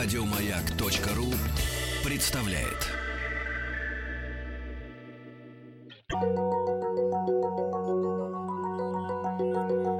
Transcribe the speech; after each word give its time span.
Радиомаяк.ру 0.00 1.26
представляет. 2.04 2.86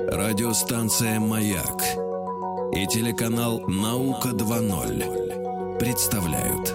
Радиостанция 0.09 1.19
«Маяк» 1.19 1.83
и 2.77 2.87
телеканал 2.87 3.67
«Наука 3.67 4.29
2.0» 4.29 5.81
представляют. 5.81 6.73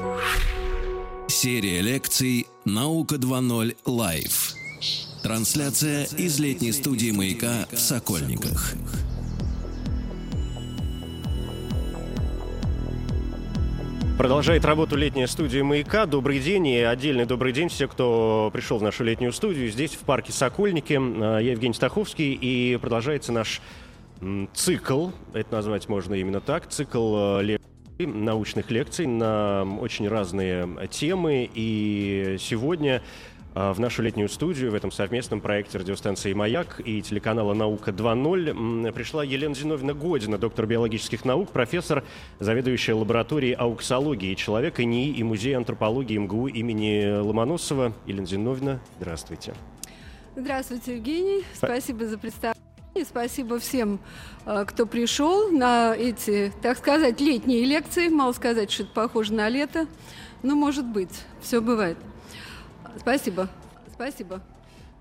Серия 1.29 1.79
лекций 1.79 2.47
«Наука 2.65 3.15
2.0 3.15 3.77
Лайв». 3.85 4.53
Трансляция 5.23 6.07
из 6.17 6.39
летней 6.39 6.73
студии 6.73 7.11
«Маяка» 7.11 7.69
в 7.71 7.77
Сокольниках. 7.79 8.75
Продолжает 14.17 14.63
работу 14.63 14.95
летняя 14.95 15.25
студия 15.25 15.63
«Маяка». 15.63 16.05
Добрый 16.05 16.39
день 16.39 16.67
и 16.67 16.77
отдельный 16.77 17.25
добрый 17.25 17.51
день 17.51 17.69
всем, 17.69 17.89
кто 17.89 18.51
пришел 18.53 18.77
в 18.77 18.83
нашу 18.83 19.03
летнюю 19.03 19.33
студию. 19.33 19.69
Здесь, 19.71 19.95
в 19.95 19.99
парке 20.01 20.31
Сокольники. 20.31 20.93
А, 20.93 21.39
я 21.39 21.53
Евгений 21.53 21.73
Стаховский, 21.73 22.33
и 22.33 22.77
продолжается 22.77 23.31
наш 23.31 23.59
цикл, 24.53 25.09
это 25.33 25.51
назвать 25.51 25.89
можно 25.89 26.13
именно 26.13 26.41
так, 26.41 26.67
цикл 26.67 27.15
а, 27.17 27.41
лекций 27.41 27.67
научных 27.97 28.71
лекций 28.71 29.07
на 29.07 29.63
очень 29.79 30.07
разные 30.07 30.67
темы. 30.89 31.49
И 31.53 32.37
сегодня 32.39 33.01
в 33.53 33.79
нашу 33.79 34.01
летнюю 34.01 34.29
студию 34.29 34.71
в 34.71 34.75
этом 34.75 34.91
совместном 34.91 35.39
проекте 35.39 35.77
радиостанции 35.77 36.33
«Маяк» 36.33 36.81
и 36.83 37.01
телеканала 37.01 37.53
«Наука 37.53 37.91
2.0» 37.91 38.91
пришла 38.93 39.23
Елена 39.23 39.53
Зиновьевна 39.53 39.93
Година, 39.93 40.37
доктор 40.37 40.65
биологических 40.65 41.23
наук, 41.23 41.51
профессор, 41.51 42.03
заведующая 42.39 42.95
лабораторией 42.95 43.53
ауксологии 43.53 44.33
человека 44.33 44.83
НИИ 44.83 45.17
и 45.17 45.23
Музея 45.23 45.57
антропологии 45.57 46.17
МГУ 46.17 46.47
имени 46.47 47.19
Ломоносова. 47.19 47.93
Елена 48.07 48.25
Зиновьевна, 48.25 48.79
здравствуйте. 48.97 49.53
Здравствуйте, 50.35 50.95
Евгений. 50.95 51.43
Спасибо 51.53 52.07
за 52.07 52.17
представление. 52.17 52.63
Спасибо 53.05 53.59
всем, 53.59 53.99
а, 54.45 54.65
кто 54.65 54.85
пришел 54.85 55.51
на 55.51 55.95
эти, 55.95 56.51
так 56.61 56.77
сказать, 56.77 57.19
летние 57.21 57.65
лекции. 57.65 58.07
Мало 58.07 58.33
сказать, 58.33 58.71
что 58.71 58.83
это 58.83 58.93
похоже 58.93 59.33
на 59.33 59.49
лето, 59.49 59.87
но 60.41 60.55
может 60.55 60.85
быть, 60.85 61.23
все 61.41 61.59
бывает. 61.61 61.97
Спасибо. 62.97 63.49
Спасибо. 63.93 64.41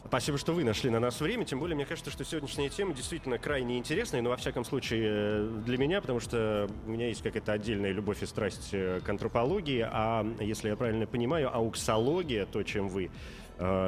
Спасибо, 0.04 0.36
что 0.36 0.52
вы 0.52 0.64
нашли 0.64 0.90
на 0.90 1.00
нас 1.00 1.20
время. 1.20 1.44
Тем 1.44 1.58
более, 1.58 1.74
мне 1.74 1.86
кажется, 1.86 2.10
что 2.10 2.22
сегодняшняя 2.24 2.68
тема 2.68 2.92
действительно 2.92 3.38
крайне 3.38 3.78
интересная, 3.78 4.20
но 4.20 4.30
во 4.30 4.36
всяком 4.36 4.64
случае 4.64 5.04
э, 5.04 5.60
для 5.64 5.78
меня, 5.78 6.00
потому 6.02 6.20
что 6.20 6.68
у 6.86 6.90
меня 6.90 7.08
есть 7.08 7.22
какая-то 7.22 7.52
отдельная 7.52 7.92
любовь 7.92 8.22
и 8.22 8.26
страсть 8.26 8.70
э, 8.72 9.00
к 9.02 9.08
антропологии, 9.08 9.88
а 9.90 10.26
если 10.40 10.68
я 10.68 10.76
правильно 10.76 11.06
понимаю, 11.06 11.54
ауксология, 11.54 12.44
то, 12.44 12.62
чем 12.62 12.88
вы 12.88 13.10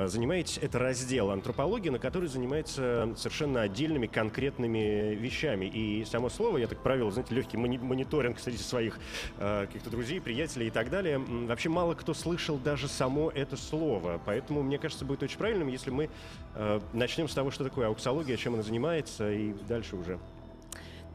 занимаетесь, 0.06 0.58
это 0.60 0.78
раздел 0.78 1.30
антропологии, 1.30 1.88
на 1.88 1.98
который 1.98 2.28
занимается 2.28 3.12
совершенно 3.16 3.62
отдельными 3.62 4.06
конкретными 4.06 5.14
вещами. 5.14 5.66
И 5.66 6.04
само 6.04 6.28
слово, 6.28 6.58
я 6.58 6.66
так 6.66 6.78
правило, 6.78 7.10
знаете, 7.10 7.34
легкий 7.34 7.56
мониторинг 7.56 8.38
среди 8.38 8.58
своих 8.58 8.98
э, 9.38 9.66
каких-то 9.66 9.90
друзей, 9.90 10.20
приятелей 10.20 10.68
и 10.68 10.70
так 10.70 10.90
далее. 10.90 11.18
Вообще 11.18 11.68
мало 11.68 11.94
кто 11.94 12.14
слышал 12.14 12.58
даже 12.58 12.88
само 12.88 13.30
это 13.30 13.56
слово. 13.56 14.20
Поэтому, 14.24 14.62
мне 14.62 14.78
кажется, 14.78 15.04
будет 15.04 15.22
очень 15.22 15.38
правильным, 15.38 15.68
если 15.68 15.90
мы 15.90 16.08
э, 16.54 16.80
начнем 16.92 17.28
с 17.28 17.34
того, 17.34 17.50
что 17.50 17.64
такое 17.64 17.88
ауксология, 17.88 18.36
чем 18.36 18.54
она 18.54 18.62
занимается, 18.62 19.32
и 19.32 19.52
дальше 19.68 19.96
уже. 19.96 20.18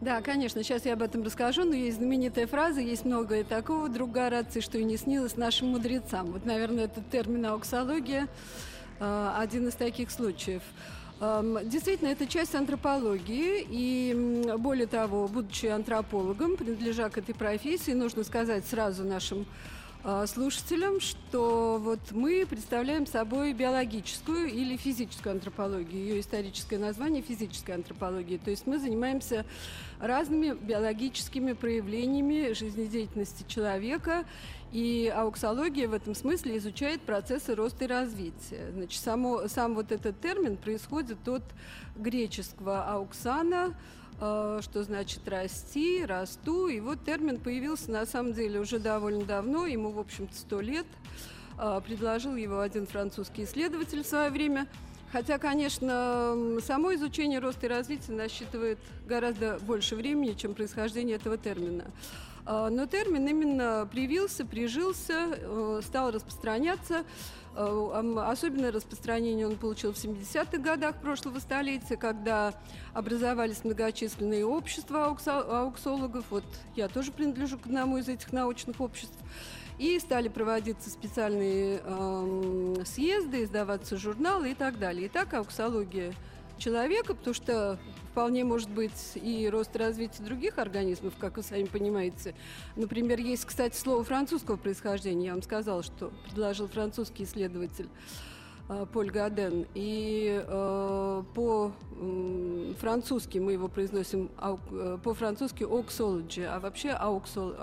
Да, 0.02 0.22
конечно, 0.22 0.64
сейчас 0.64 0.86
я 0.86 0.94
об 0.94 1.02
этом 1.02 1.24
расскажу, 1.24 1.66
но 1.66 1.76
есть 1.76 1.98
знаменитая 1.98 2.48
фраза, 2.48 2.80
есть 2.80 3.04
многое 3.04 3.44
такого, 3.44 3.90
друг 3.90 4.12
Гораций, 4.12 4.62
что 4.62 4.78
и 4.78 4.84
не 4.86 4.96
снилось 4.96 5.36
нашим 5.36 5.70
мудрецам. 5.70 6.32
Вот, 6.32 6.46
наверное, 6.46 6.86
этот 6.86 7.10
термин 7.10 7.46
ауксология 7.48 8.30
э, 9.02 9.32
один 9.38 9.68
из 9.68 9.76
таких 9.76 10.10
случаев. 10.10 10.62
Эм, 11.20 11.58
действительно, 11.68 12.08
это 12.08 12.28
часть 12.28 12.56
антропологии, 12.56 13.68
и 13.70 14.48
более 14.58 14.88
того, 14.88 15.28
будучи 15.28 15.66
антропологом, 15.66 16.56
принадлежа 16.56 17.10
к 17.10 17.18
этой 17.18 17.36
профессии, 17.36 17.92
нужно 17.92 18.24
сказать 18.24 18.66
сразу 18.66 19.04
нашим 19.04 19.46
слушателям, 20.28 21.02
что 21.02 21.78
вот 21.78 22.00
мы 22.12 22.46
представляем 22.50 23.06
собой 23.06 23.54
биологическую 23.54 24.48
или 24.48 24.78
физическую 24.78 25.34
антропологию. 25.34 26.02
Ее 26.02 26.20
историческое 26.22 26.78
название– 26.78 27.22
физическая 27.28 27.76
антропология. 27.76 28.38
То 28.38 28.50
есть 28.50 28.66
мы 28.66 28.80
занимаемся 28.80 29.46
разными 30.00 30.54
биологическими 30.54 31.52
проявлениями 31.52 32.54
жизнедеятельности 32.54 33.44
человека, 33.48 34.26
и 34.72 35.12
ауксология 35.14 35.88
в 35.88 35.94
этом 35.94 36.16
смысле 36.16 36.58
изучает 36.58 37.02
процессы 37.02 37.54
роста 37.56 37.86
и 37.86 37.88
развития. 37.88 38.72
Значит, 38.74 39.02
само, 39.02 39.48
сам 39.48 39.76
вот 39.76 39.92
этот 39.92 40.22
термин 40.22 40.58
происходит 40.58 41.28
от 41.28 41.44
греческого 41.98 42.86
ауксана– 42.86 43.76
что 44.20 44.84
значит 44.84 45.28
расти, 45.28 46.06
расту. 46.06 46.68
И 46.68 46.80
вот 46.80 47.04
термин 47.06 47.40
появился 47.40 47.90
на 47.90 48.06
самом 48.06 48.34
деле 48.34 48.60
уже 48.60 48.80
довольно 48.80 49.24
давно, 49.24 49.66
ему, 49.66 49.92
в 49.92 50.00
общем-то, 50.00 50.36
сто 50.36 50.60
лет. 50.60 50.86
Э, 51.60 51.82
предложил 51.86 52.36
его 52.36 52.62
один 52.62 52.88
французский 52.88 53.44
исследователь 53.44 54.04
в 54.04 54.08
свое 54.08 54.30
время. 54.30 54.68
Хотя, 55.12 55.38
конечно, 55.40 56.36
само 56.66 56.94
изучение 56.94 57.40
роста 57.40 57.66
и 57.66 57.70
развития 57.70 58.14
насчитывает 58.14 58.78
гораздо 59.08 59.58
больше 59.60 59.96
времени, 59.96 60.34
чем 60.34 60.54
происхождение 60.54 61.18
этого 61.18 61.38
термина. 61.38 61.86
Э, 62.46 62.70
но 62.72 62.86
термин 62.86 63.28
именно 63.28 63.88
привился, 63.92 64.46
прижился, 64.46 65.82
стал 65.82 66.12
распространяться. 66.12 67.04
Э, 67.62 68.22
особенное 68.26 68.72
распространение 68.72 69.46
он 69.46 69.58
получил 69.58 69.92
в 69.92 69.98
70-х 69.98 70.60
годах 70.60 70.96
прошлого 71.02 71.40
столетия, 71.40 71.98
когда 71.98 72.54
образовались 72.94 73.66
многочисленные 73.66 74.46
общества 74.46 75.08
ауксологов. 75.08 76.24
Вот 76.30 76.46
я 76.78 76.88
тоже 76.88 77.12
принадлежу 77.12 77.58
к 77.58 77.66
одному 77.66 77.98
из 77.98 78.08
этих 78.08 78.32
научных 78.32 78.80
обществ. 78.80 79.18
И 79.78 80.00
стали 80.00 80.30
проводиться 80.30 80.90
специальные 80.90 81.82
э, 81.84 82.84
съезды, 82.86 83.44
издаваться 83.44 83.98
журналы 83.98 84.52
и 84.52 84.56
так 84.56 84.80
далее. 84.80 85.08
Итак, 85.08 85.34
ауксология 85.34 86.14
человека, 86.60 87.16
потому 87.16 87.34
что 87.34 87.80
вполне 88.12 88.44
может 88.44 88.70
быть 88.70 89.14
и 89.16 89.50
рост 89.50 89.76
и 89.76 89.80
развитие 89.80 90.26
других 90.26 90.58
организмов, 90.58 91.14
как 91.20 91.38
вы 91.38 91.44
сами 91.44 91.64
понимаете. 91.64 92.36
Например, 92.76 93.20
есть, 93.20 93.46
кстати, 93.46 93.76
слово 93.76 94.04
французского 94.04 94.58
происхождения. 94.58 95.28
Я 95.28 95.34
вам 95.34 95.42
сказала, 95.42 95.84
что 95.84 96.12
предложил 96.26 96.68
французский 96.68 97.24
исследователь. 97.24 97.88
Э, 98.70 98.86
Поль 98.92 99.10
Годен. 99.10 99.66
И 99.74 100.44
э, 100.48 101.24
по-французски 101.34 103.40
мы 103.40 103.54
его 103.54 103.68
произносим, 103.68 104.30
э, 104.40 105.00
по-французски 105.04 105.64
«ауксология», 105.64 106.56
а 106.56 106.60
вообще 106.60 106.92
ауксол. 106.92 107.56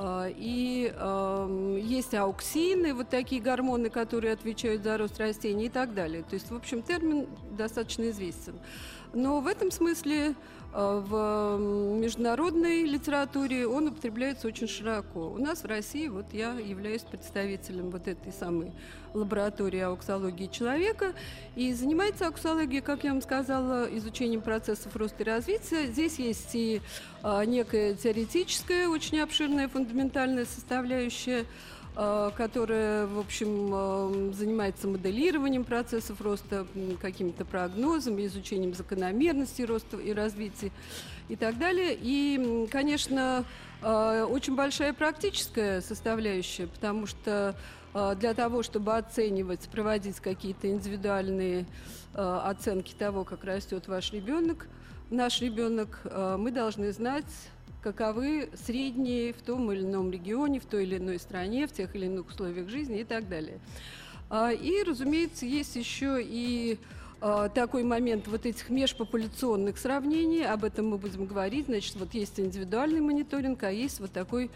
А, 0.00 0.28
и 0.28 0.92
э, 0.94 1.80
есть 1.82 2.14
ауксины, 2.14 2.94
вот 2.94 3.08
такие 3.08 3.42
гормоны, 3.42 3.90
которые 3.90 4.32
отвечают 4.32 4.84
за 4.84 4.96
рост 4.96 5.18
растений 5.18 5.66
и 5.66 5.68
так 5.68 5.92
далее. 5.92 6.22
То 6.22 6.34
есть, 6.34 6.52
в 6.52 6.54
общем, 6.54 6.82
термин 6.82 7.26
достаточно 7.50 8.08
известен. 8.10 8.54
Но 9.14 9.40
в 9.40 9.46
этом 9.46 9.70
смысле 9.70 10.34
а, 10.72 11.00
в 11.00 11.98
международной 11.98 12.84
литературе 12.84 13.66
он 13.66 13.88
употребляется 13.88 14.48
очень 14.48 14.68
широко. 14.68 15.30
У 15.30 15.38
нас 15.38 15.62
в 15.62 15.66
России 15.66 16.08
вот 16.08 16.26
я 16.32 16.52
являюсь 16.52 17.02
представителем 17.02 17.90
вот 17.90 18.06
этой 18.06 18.32
самой 18.32 18.72
лаборатории 19.14 19.80
ауксологии 19.80 20.46
человека. 20.46 21.14
И 21.56 21.72
занимается 21.72 22.26
ауксология, 22.26 22.82
как 22.82 23.04
я 23.04 23.12
вам 23.12 23.22
сказала, 23.22 23.88
изучением 23.96 24.42
процессов 24.42 24.94
роста 24.94 25.22
и 25.22 25.26
развития. 25.26 25.86
Здесь 25.86 26.18
есть 26.18 26.54
и 26.54 26.82
а, 27.22 27.44
некая 27.44 27.94
теоретическая, 27.94 28.88
очень 28.88 29.20
обширная, 29.20 29.68
фундаментальная 29.68 30.44
составляющая, 30.44 31.46
которая, 32.36 33.08
в 33.08 33.18
общем, 33.18 33.70
а, 33.72 34.32
занимается 34.32 34.86
моделированием 34.86 35.64
процессов 35.64 36.20
роста, 36.20 36.64
какими-то 37.02 37.44
прогнозами, 37.44 38.24
изучением 38.26 38.72
закономерностей 38.72 39.64
роста 39.64 39.96
и 39.96 40.12
развития 40.12 40.70
и 41.28 41.34
так 41.34 41.58
далее. 41.58 41.98
И, 42.00 42.68
конечно, 42.70 43.44
а, 43.82 44.26
очень 44.26 44.54
большая 44.54 44.92
практическая 44.92 45.80
составляющая, 45.80 46.68
потому 46.68 47.06
что 47.06 47.56
для 48.20 48.34
того, 48.34 48.62
чтобы 48.62 48.96
оценивать, 48.96 49.66
проводить 49.70 50.20
какие-то 50.20 50.70
индивидуальные 50.70 51.64
оценки 52.12 52.92
того, 52.92 53.24
как 53.24 53.42
растет 53.44 53.88
ваш 53.88 54.12
ребенок, 54.12 54.68
наш 55.10 55.40
ребенок, 55.40 56.02
мы 56.38 56.52
должны 56.52 56.92
знать 56.92 57.24
каковы 57.82 58.50
средние 58.54 59.32
в 59.32 59.42
том 59.42 59.70
или 59.72 59.82
ином 59.82 60.10
регионе, 60.10 60.60
в 60.60 60.66
той 60.66 60.84
или 60.84 60.98
иной 60.98 61.18
стране, 61.18 61.66
в 61.66 61.72
тех 61.72 61.94
или 61.94 62.06
иных 62.06 62.28
условиях 62.28 62.68
жизни 62.68 63.00
и 63.00 63.04
так 63.04 63.28
далее. 63.28 63.60
А, 64.30 64.52
и, 64.52 64.82
разумеется, 64.82 65.46
есть 65.46 65.76
еще 65.76 66.18
и 66.20 66.78
э, 67.20 67.48
такой 67.54 67.82
момент 67.82 68.28
вот 68.28 68.44
этих 68.44 68.68
межпопуляционных 68.68 69.78
сравнений, 69.78 70.44
об 70.44 70.64
этом 70.64 70.88
мы 70.88 70.98
будем 70.98 71.24
говорить, 71.24 71.66
значит, 71.66 71.96
вот 71.96 72.12
есть 72.12 72.38
индивидуальный 72.38 73.00
мониторинг, 73.00 73.62
а 73.62 73.70
есть 73.70 74.00
вот 74.00 74.12
такой 74.12 74.50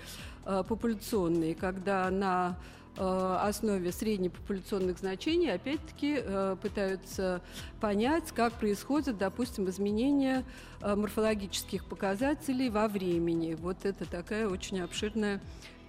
э, 0.44 0.64
популяционный, 0.68 1.54
когда 1.54 2.10
на 2.10 2.58
основе 2.96 3.90
среднепопуляционных 3.90 4.98
значений 4.98 5.52
опять-таки 5.52 6.18
э, 6.18 6.56
пытаются 6.60 7.40
понять, 7.80 8.32
как 8.32 8.52
происходят, 8.54 9.16
допустим, 9.16 9.68
изменения 9.70 10.44
э, 10.80 10.94
морфологических 10.94 11.86
показателей 11.86 12.68
во 12.68 12.88
времени. 12.88 13.54
Вот 13.54 13.84
это 13.84 14.04
такая 14.04 14.48
очень 14.48 14.80
обширная 14.80 15.40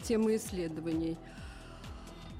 тема 0.01 0.35
исследований. 0.35 1.17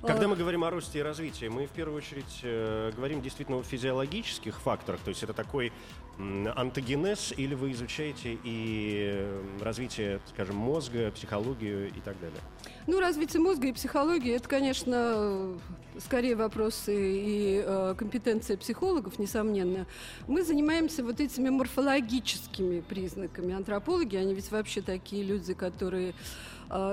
Когда 0.06 0.28
мы 0.28 0.36
говорим 0.36 0.66
о 0.66 0.70
росте 0.70 1.00
и 1.00 1.02
развитии, 1.02 1.46
мы 1.46 1.66
в 1.66 1.70
первую 1.70 1.98
очередь 1.98 2.42
э, 2.44 2.92
говорим 2.94 3.22
действительно 3.22 3.60
о 3.60 3.64
физиологических 3.64 4.60
факторах, 4.60 5.00
то 5.00 5.10
есть 5.10 5.24
это 5.24 5.32
такой 5.32 5.72
э, 6.18 6.48
антогенез, 6.56 7.34
или 7.38 7.56
вы 7.56 7.72
изучаете 7.72 8.38
и 8.44 9.26
развитие, 9.62 10.20
скажем, 10.28 10.58
мозга, 10.58 11.10
психологию 11.12 11.88
и 11.88 12.02
так 12.02 12.20
далее? 12.20 12.40
Ну, 12.86 13.00
развитие 13.00 13.42
мозга 13.42 13.68
и 13.68 13.72
психологии– 13.72 14.34
это, 14.36 14.50
конечно, 14.50 15.58
скорее 16.00 16.36
вопросы 16.36 16.94
и 16.96 17.64
э, 17.66 17.96
компетенция 17.98 18.58
психологов, 18.58 19.20
несомненно. 19.20 19.86
Мы 20.28 20.44
занимаемся 20.44 21.02
вот 21.04 21.22
этими 21.22 21.50
морфологическими 21.50 22.82
признаками. 22.82 23.54
Антропологи, 23.54 24.18
они 24.18 24.34
ведь 24.34 24.52
вообще 24.52 24.82
такие 24.82 25.24
люди, 25.24 25.54
которые 25.54 26.10
э, 26.10 26.14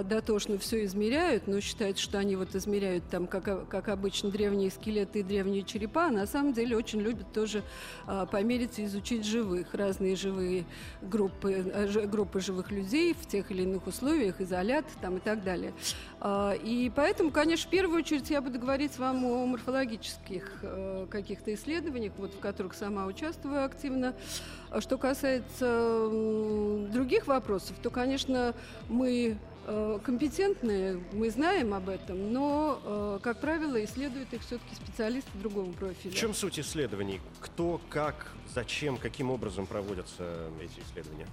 дотошно 0.04 0.58
все 0.58 0.84
измеряют, 0.84 1.46
но 1.46 1.60
считают, 1.60 1.98
что 1.98 2.18
они 2.18 2.36
вот 2.36 2.54
измеряют 2.54 3.08
там, 3.08 3.26
как, 3.26 3.68
как 3.68 3.88
обычно, 3.88 4.30
древние 4.30 4.70
скелеты 4.70 5.20
и 5.20 5.22
древние 5.22 5.62
черепа, 5.62 6.06
а 6.06 6.10
на 6.10 6.26
самом 6.26 6.52
деле 6.52 6.76
очень 6.76 7.00
любят 7.00 7.32
тоже 7.32 7.62
э, 8.06 8.26
померить 8.30 8.78
и 8.78 8.84
изучить 8.84 9.24
живых, 9.24 9.72
разные 9.72 10.16
живые 10.16 10.64
группы, 11.00 11.64
группы 12.10 12.40
живых 12.40 12.70
людей 12.70 13.14
в 13.14 13.26
тех 13.26 13.50
или 13.50 13.62
иных 13.62 13.86
условиях, 13.86 14.40
изолят 14.40 14.84
там 15.00 15.16
и 15.16 15.20
так 15.20 15.42
далее. 15.44 15.72
И 16.22 16.92
поэтому, 16.94 17.30
конечно, 17.30 17.66
в 17.66 17.70
первую 17.70 18.00
очередь 18.00 18.28
я 18.28 18.42
буду 18.42 18.58
говорить 18.58 18.98
вам 18.98 19.24
о 19.24 19.46
морфологических 19.46 20.58
э, 20.62 21.06
каких-то 21.10 21.54
исследованиях, 21.54 22.12
вот, 22.18 22.34
в 22.34 22.38
которых 22.40 22.74
сама 22.74 23.06
участвую 23.06 23.64
активно. 23.64 24.14
Что 24.78 24.98
касается 24.98 26.08
других 26.92 27.26
вопросов, 27.26 27.76
то, 27.82 27.88
конечно, 27.90 28.54
мы 28.88 29.38
компетентные, 30.05 31.00
мы 31.12 31.31
знаем 31.31 31.75
об 31.75 31.88
этом, 31.88 32.32
но, 32.32 32.81
э, 32.82 33.19
как 33.22 33.40
правило, 33.40 33.82
исследуют 33.84 34.32
их 34.32 34.43
все-таки 34.43 34.75
специалисты 34.75 35.31
другого 35.34 35.70
профиля. 35.72 36.12
В 36.12 36.17
чем 36.17 36.34
суть 36.34 36.58
исследований? 36.58 37.20
Кто, 37.40 37.81
как, 37.88 38.32
зачем, 38.55 38.96
каким 38.96 39.31
образом 39.31 39.67
проводятся 39.67 40.50
эти 40.61 40.84
исследования? 40.87 41.26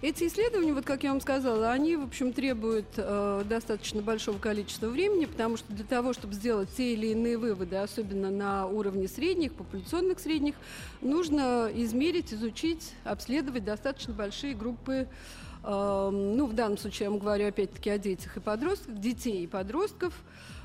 Эти 0.00 0.28
исследования, 0.28 0.72
вот 0.72 0.84
как 0.84 1.02
я 1.02 1.10
вам 1.10 1.20
сказала, 1.20 1.72
они, 1.72 1.96
в 1.96 2.04
общем, 2.04 2.32
требуют 2.32 2.86
э, 2.96 3.42
достаточно 3.44 4.00
большого 4.00 4.38
количества 4.38 4.86
времени, 4.86 5.24
потому 5.24 5.56
что 5.56 5.72
для 5.72 5.84
того, 5.84 6.12
чтобы 6.12 6.34
сделать 6.34 6.68
те 6.76 6.92
или 6.92 7.08
иные 7.08 7.36
выводы, 7.36 7.74
особенно 7.76 8.30
на 8.30 8.66
уровне 8.66 9.08
средних, 9.08 9.54
популяционных 9.54 10.20
средних, 10.20 10.54
нужно 11.00 11.68
измерить, 11.74 12.32
изучить, 12.32 12.92
обследовать 13.02 13.64
достаточно 13.64 14.14
большие 14.14 14.54
группы 14.54 15.08
Эм, 15.08 15.47
ну, 15.70 16.46
в 16.46 16.54
данном 16.54 16.78
случае 16.78 17.04
я 17.04 17.10
вам 17.10 17.18
говорю 17.18 17.48
опять-таки 17.48 17.90
о 17.90 17.98
детях 17.98 18.36
и 18.36 18.40
подростках, 18.40 18.94
детей 18.94 19.44
и 19.44 19.46
подростков. 19.46 20.14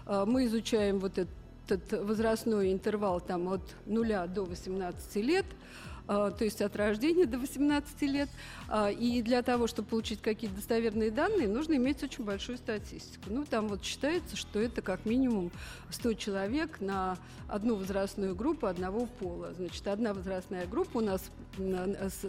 Э, 0.06 0.24
мы 0.26 0.46
изучаем 0.46 1.00
вот 1.00 1.18
этот 1.18 2.06
возрастной 2.06 2.72
интервал 2.72 3.20
там 3.20 3.50
от 3.50 3.62
0 3.86 4.28
до 4.28 4.46
18 4.46 5.16
лет. 5.18 5.46
А, 6.08 6.32
то 6.32 6.44
есть 6.44 6.62
от 6.62 6.76
рождения 6.76 7.26
до 7.26 7.38
18 7.38 8.02
лет. 8.04 8.30
А, 8.68 8.92
и 8.92 9.22
для 9.22 9.42
того, 9.42 9.68
чтобы 9.68 9.88
получить 9.90 10.22
какие-то 10.22 10.58
достоверные 10.58 11.12
данные, 11.12 11.48
нужно 11.48 11.76
иметь 11.76 12.04
очень 12.04 12.24
большую 12.24 12.58
статистику. 12.58 13.26
Ну, 13.28 13.46
там 13.46 13.68
вот 13.68 13.84
считается, 13.84 14.36
что 14.36 14.60
это 14.60 14.82
как 14.82 15.06
минимум 15.06 15.52
100 15.92 16.14
человек 16.14 16.82
на 16.82 17.18
одну 17.48 17.76
возрастную 17.76 18.36
группу 18.36 18.68
одного 18.68 19.06
пола. 19.06 19.54
Значит, 19.54 19.88
одна 19.88 20.14
возрастная 20.14 20.66
группа 20.68 20.98
у 20.98 21.02
нас 21.02 21.24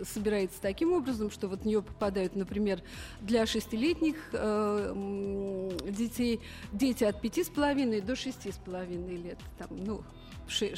собирается 0.04 0.60
таким 0.60 0.92
образом, 0.92 1.30
что 1.30 1.48
вот 1.48 1.62
в 1.62 1.64
нее 1.64 1.82
попадают, 1.82 2.36
например, 2.36 2.80
для 3.20 3.46
шестилетних 3.46 4.16
э, 4.32 5.70
детей 5.88 6.40
дети 6.72 7.04
от 7.04 7.20
пяти 7.20 7.42
с 7.42 7.48
половиной 7.48 8.00
до 8.00 8.16
шести 8.16 8.52
с 8.52 8.56
половиной 8.56 9.16
лет. 9.16 9.38
Там, 9.58 9.68
ну, 9.70 10.02
6, 10.48 10.76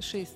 6 0.00 0.32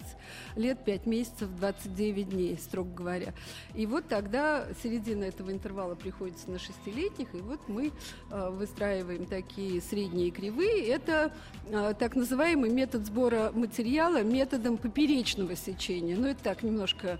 лет, 0.56 0.84
5 0.84 1.06
месяцев, 1.06 1.48
29 1.56 2.30
дней, 2.30 2.58
строго 2.58 2.90
говоря. 2.94 3.34
И 3.74 3.86
вот 3.86 4.06
тогда 4.08 4.66
середина 4.82 5.24
этого 5.24 5.50
интервала 5.50 5.94
приходится 5.94 6.50
на 6.50 6.58
шестилетних, 6.58 7.34
и 7.34 7.38
вот 7.38 7.60
мы 7.68 7.92
э, 8.30 8.50
выстраиваем 8.50 9.26
такие 9.26 9.80
средние 9.80 10.30
кривые. 10.30 10.86
Это 10.88 11.32
э, 11.68 11.94
так 11.98 12.14
называемый 12.16 12.70
метод 12.70 13.06
сбора 13.06 13.50
материала 13.54 14.22
методом 14.22 14.78
поперечного 14.78 15.56
сечения. 15.56 16.16
Ну, 16.16 16.28
это 16.28 16.42
так 16.42 16.62
немножко 16.62 17.18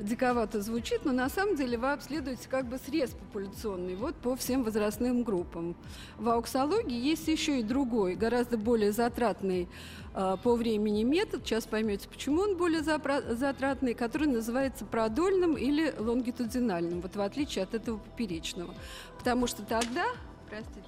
диковато 0.00 0.60
звучит, 0.60 1.04
но 1.04 1.12
на 1.12 1.28
самом 1.28 1.56
деле 1.56 1.78
вы 1.78 1.92
обследуете 1.92 2.48
как 2.48 2.66
бы 2.66 2.78
срез 2.78 3.10
популяционный 3.10 3.94
вот 3.94 4.14
по 4.16 4.36
всем 4.36 4.64
возрастным 4.64 5.22
группам. 5.22 5.76
В 6.18 6.28
ауксологии 6.28 6.98
есть 6.98 7.28
еще 7.28 7.60
и 7.60 7.62
другой, 7.62 8.14
гораздо 8.14 8.58
более 8.58 8.92
затратный 8.92 9.68
э, 10.14 10.36
по 10.42 10.56
времени 10.56 11.04
метод, 11.04 11.42
сейчас 11.44 11.66
поймете, 11.66 12.08
почему 12.08 12.42
он 12.42 12.56
более 12.56 12.82
затратный, 12.82 13.94
который 13.94 14.28
называется 14.28 14.84
продольным 14.84 15.56
или 15.56 15.94
лонгитудинальным, 15.96 17.00
вот 17.00 17.14
в 17.16 17.20
отличие 17.20 17.64
от 17.64 17.74
этого 17.74 17.98
поперечного. 17.98 18.74
Потому 19.18 19.46
что 19.46 19.62
тогда, 19.62 20.06
простите, 20.48 20.82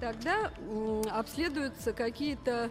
тогда 0.00 0.52
обследуются 1.10 1.92
какие-то 1.92 2.70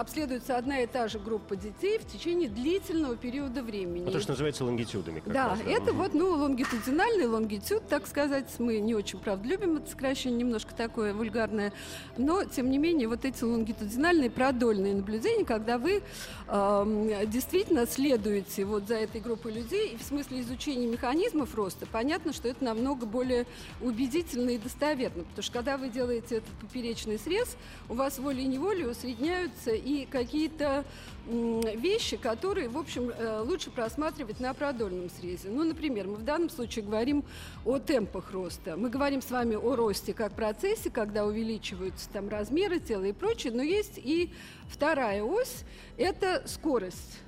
обследуется 0.00 0.56
одна 0.56 0.80
и 0.80 0.86
та 0.86 1.08
же 1.08 1.18
группа 1.18 1.56
детей 1.56 1.98
в 1.98 2.06
течение 2.06 2.48
длительного 2.48 3.16
периода 3.16 3.62
времени. 3.62 4.08
Это 4.08 4.20
что 4.20 4.32
называется 4.32 4.64
лонгитюдами. 4.64 5.22
да, 5.26 5.50
раз, 5.50 5.60
да, 5.60 5.70
это 5.70 5.92
вот, 5.92 6.14
ну, 6.14 6.30
лонгитудинальный 6.30 7.26
лонгитюд, 7.26 7.86
так 7.88 8.06
сказать. 8.06 8.48
Мы 8.58 8.78
не 8.78 8.94
очень, 8.94 9.18
правда, 9.18 9.46
любим 9.46 9.76
это 9.76 9.90
сокращение, 9.90 10.40
немножко 10.40 10.74
такое 10.74 11.14
вульгарное. 11.14 11.72
Но, 12.16 12.44
тем 12.44 12.70
не 12.70 12.78
менее, 12.78 13.08
вот 13.08 13.24
эти 13.24 13.42
лонгитудинальные 13.44 14.30
продольные 14.30 14.94
наблюдения, 14.94 15.44
когда 15.44 15.78
вы 15.78 16.02
э, 16.48 17.26
действительно 17.26 17.86
следуете 17.86 18.64
вот 18.64 18.88
за 18.88 18.96
этой 18.96 19.20
группой 19.20 19.52
людей, 19.52 19.90
и 19.90 19.96
в 19.96 20.02
смысле 20.02 20.40
изучения 20.40 20.86
механизмов 20.86 21.54
роста, 21.54 21.86
понятно, 21.90 22.32
что 22.32 22.48
это 22.48 22.64
намного 22.64 23.06
более 23.06 23.46
убедительно 23.80 24.50
и 24.50 24.58
достоверно. 24.58 25.24
Потому 25.24 25.42
что 25.42 25.52
когда 25.52 25.76
вы 25.76 25.88
делаете 25.88 26.36
этот 26.36 26.50
поперечный 26.60 27.18
срез, 27.18 27.56
у 27.88 27.94
вас 27.94 28.18
волей-неволей 28.18 28.86
усредняются 29.12 29.72
и 29.72 30.06
какие-то 30.06 30.84
вещи, 31.26 32.16
которые, 32.16 32.68
в 32.68 32.76
общем, 32.76 33.10
э, 33.10 33.42
лучше 33.42 33.70
просматривать 33.70 34.40
на 34.40 34.54
продольном 34.54 35.08
срезе. 35.08 35.50
Ну, 35.50 35.62
например, 35.62 36.08
мы 36.08 36.16
в 36.16 36.24
данном 36.24 36.50
случае 36.50 36.84
говорим 36.84 37.24
о 37.64 37.78
темпах 37.78 38.32
роста. 38.32 38.76
Мы 38.76 38.90
говорим 38.90 39.22
с 39.22 39.30
вами 39.30 39.54
о 39.54 39.76
росте 39.76 40.14
как 40.14 40.34
процессе, 40.34 40.90
когда 40.90 41.24
увеличиваются 41.24 42.08
там 42.10 42.28
размеры 42.28 42.80
тела 42.80 43.04
и 43.04 43.12
прочее, 43.12 43.52
но 43.52 43.62
есть 43.62 43.98
и 43.98 44.32
вторая 44.68 45.22
ось– 45.22 45.62
это 45.96 46.42
скорость. 46.46 47.20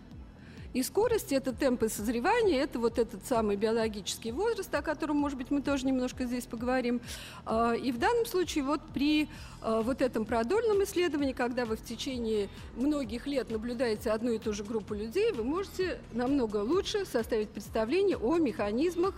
И 0.74 0.82
скорость– 0.82 1.32
это 1.32 1.52
темпы 1.52 1.88
созревания, 1.88 2.60
это 2.60 2.80
вот 2.80 2.98
этот 2.98 3.24
самый 3.26 3.54
биологический 3.54 4.32
возраст, 4.32 4.74
о 4.74 4.82
котором, 4.82 5.16
может 5.16 5.38
быть, 5.38 5.52
мы 5.52 5.62
тоже 5.62 5.86
немножко 5.86 6.26
здесь 6.26 6.46
поговорим. 6.46 7.00
А, 7.46 7.74
и 7.74 7.92
в 7.92 7.98
данном 7.98 8.26
случае 8.26 8.64
вот 8.64 8.80
при 8.92 9.28
а, 9.62 9.82
вот 9.82 10.02
этом 10.02 10.24
продольном 10.24 10.82
исследовании, 10.82 11.32
когда 11.32 11.64
вы 11.64 11.76
в 11.76 11.84
течение 11.84 12.48
многих 12.74 13.28
лет 13.28 13.50
наблюдаете 13.50 14.10
одну 14.10 14.32
и 14.32 14.38
ту 14.40 14.52
же 14.52 14.64
группу 14.64 14.94
людей, 14.94 15.30
вы 15.30 15.44
можете 15.44 16.00
намного 16.12 16.56
лучше 16.56 17.06
составить 17.06 17.50
представление 17.50 18.16
о 18.16 18.38
механизмах 18.38 19.14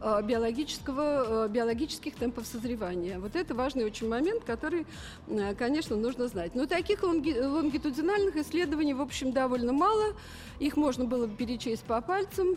биологического, 0.00 1.46
э, 1.46 1.48
биологических 1.48 2.14
темпов 2.14 2.46
созревания. 2.46 3.18
Вот 3.18 3.36
это 3.36 3.54
важный 3.54 3.84
очень 3.84 4.08
момент, 4.08 4.44
который, 4.44 4.86
э, 5.28 5.54
конечно, 5.54 5.96
нужно 5.96 6.28
знать. 6.28 6.54
Но 6.54 6.66
таких 6.66 7.02
лонги, 7.02 7.32
лонгитудинальных 7.38 8.36
исследований, 8.36 8.94
в 8.94 9.00
общем, 9.00 9.32
довольно 9.32 9.72
мало. 9.72 10.14
Их 10.58 10.76
можно 10.76 11.04
было 11.04 11.26
бы 11.26 11.36
перечесть 11.36 11.84
по 11.84 12.00
пальцам. 12.00 12.56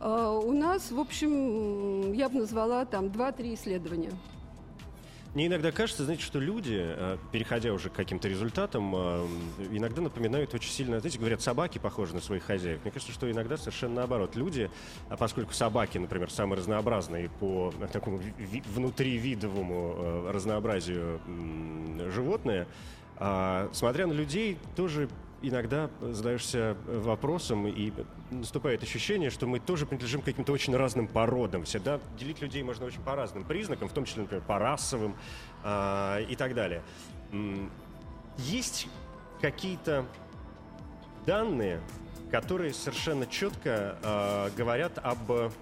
У 0.00 0.52
нас, 0.52 0.90
в 0.90 0.98
общем, 0.98 2.12
я 2.12 2.28
бы 2.28 2.40
назвала 2.40 2.84
там 2.84 3.06
2-3 3.06 3.54
исследования. 3.54 4.10
Мне 5.34 5.48
иногда 5.48 5.72
кажется, 5.72 6.04
знаете, 6.04 6.22
что 6.22 6.38
люди, 6.38 6.78
э, 6.80 7.18
переходя 7.32 7.72
уже 7.72 7.90
к 7.90 7.92
каким-то 7.92 8.28
результатам, 8.28 8.94
э, 8.94 9.26
иногда 9.72 10.00
напоминают 10.00 10.54
очень 10.54 10.70
сильно, 10.70 11.00
знаете, 11.00 11.18
говорят, 11.18 11.42
собаки 11.42 11.78
похожи 11.78 12.14
на 12.14 12.20
своих 12.20 12.44
хозяев. 12.44 12.78
Мне 12.84 12.92
кажется, 12.92 13.12
что 13.12 13.28
иногда 13.28 13.56
совершенно 13.56 13.96
наоборот. 13.96 14.36
Люди, 14.36 14.70
а 15.08 15.16
поскольку 15.16 15.52
собаки, 15.52 15.98
например, 15.98 16.30
самые 16.30 16.58
разнообразные 16.58 17.30
по 17.40 17.74
такому 17.92 18.20
внутривидовому 18.74 19.94
э, 19.96 20.30
разнообразию 20.30 21.20
животные, 22.14 22.68
а, 23.16 23.68
смотря 23.72 24.06
на 24.06 24.12
людей, 24.12 24.58
тоже 24.76 25.08
иногда 25.48 25.90
задаешься 26.00 26.76
вопросом, 26.86 27.66
и 27.66 27.92
наступает 28.30 28.82
ощущение, 28.82 29.30
что 29.30 29.46
мы 29.46 29.60
тоже 29.60 29.86
принадлежим 29.86 30.22
к 30.22 30.24
каким-то 30.24 30.52
очень 30.52 30.76
разным 30.76 31.06
породам. 31.06 31.64
Всегда 31.64 32.00
делить 32.18 32.40
людей 32.40 32.62
можно 32.62 32.86
очень 32.86 33.00
по 33.02 33.14
разным 33.14 33.44
признакам, 33.44 33.88
в 33.88 33.92
том 33.92 34.04
числе, 34.04 34.22
например, 34.22 34.44
по 34.44 34.58
расовым 34.58 35.16
э, 35.62 36.24
и 36.28 36.36
так 36.36 36.54
далее. 36.54 36.82
Есть 38.38 38.88
какие-то 39.40 40.06
данные, 41.26 41.80
которые 42.30 42.72
совершенно 42.72 43.26
четко 43.26 43.98
э, 44.02 44.50
говорят 44.56 44.98
об 44.98 45.52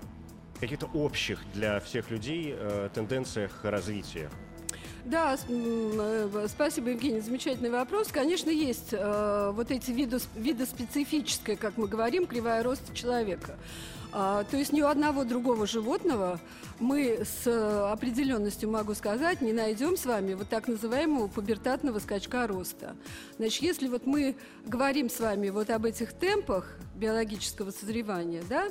каких-то 0.61 0.87
общих 0.95 1.41
для 1.53 1.81
всех 1.81 2.11
людей 2.11 2.55
э, 2.57 2.89
тенденциях 2.95 3.65
развития. 3.65 4.31
Да, 5.05 5.37
э, 5.49 6.47
спасибо, 6.49 6.91
Евгений, 6.91 7.21
замечательный 7.21 7.71
вопрос. 7.71 8.09
Конечно, 8.13 8.51
есть 8.51 8.93
э, 8.93 9.51
вот 9.53 9.73
эти 9.73 9.91
виды, 9.91 10.21
специфические, 10.67 11.57
как 11.57 11.77
мы 11.77 11.89
говорим, 11.89 12.27
кривая 12.27 12.63
роста 12.63 12.95
человека. 12.95 13.57
А, 14.13 14.45
то 14.45 14.57
есть 14.57 14.73
ни 14.73 14.81
у 14.81 14.87
одного 14.87 15.25
другого 15.25 15.67
животного 15.67 16.39
мы 16.79 17.25
с 17.25 17.47
определенностью, 17.91 18.71
могу 18.71 18.95
сказать, 18.95 19.41
не 19.41 19.53
найдем 19.53 19.97
с 19.97 20.05
вами 20.05 20.35
вот 20.35 20.49
так 20.49 20.69
называемого 20.69 21.29
пубертатного 21.29 21.99
скачка 21.99 22.47
роста. 22.47 22.95
Значит, 23.39 23.63
если 23.63 23.89
вот 23.89 24.07
мы 24.07 24.37
говорим 24.67 25.09
с 25.09 25.19
вами 25.19 25.49
вот 25.49 25.71
об 25.71 25.87
этих 25.87 26.13
темпах 26.13 26.77
биологического 26.95 27.71
созревания, 27.71 28.43
да, 28.49 28.69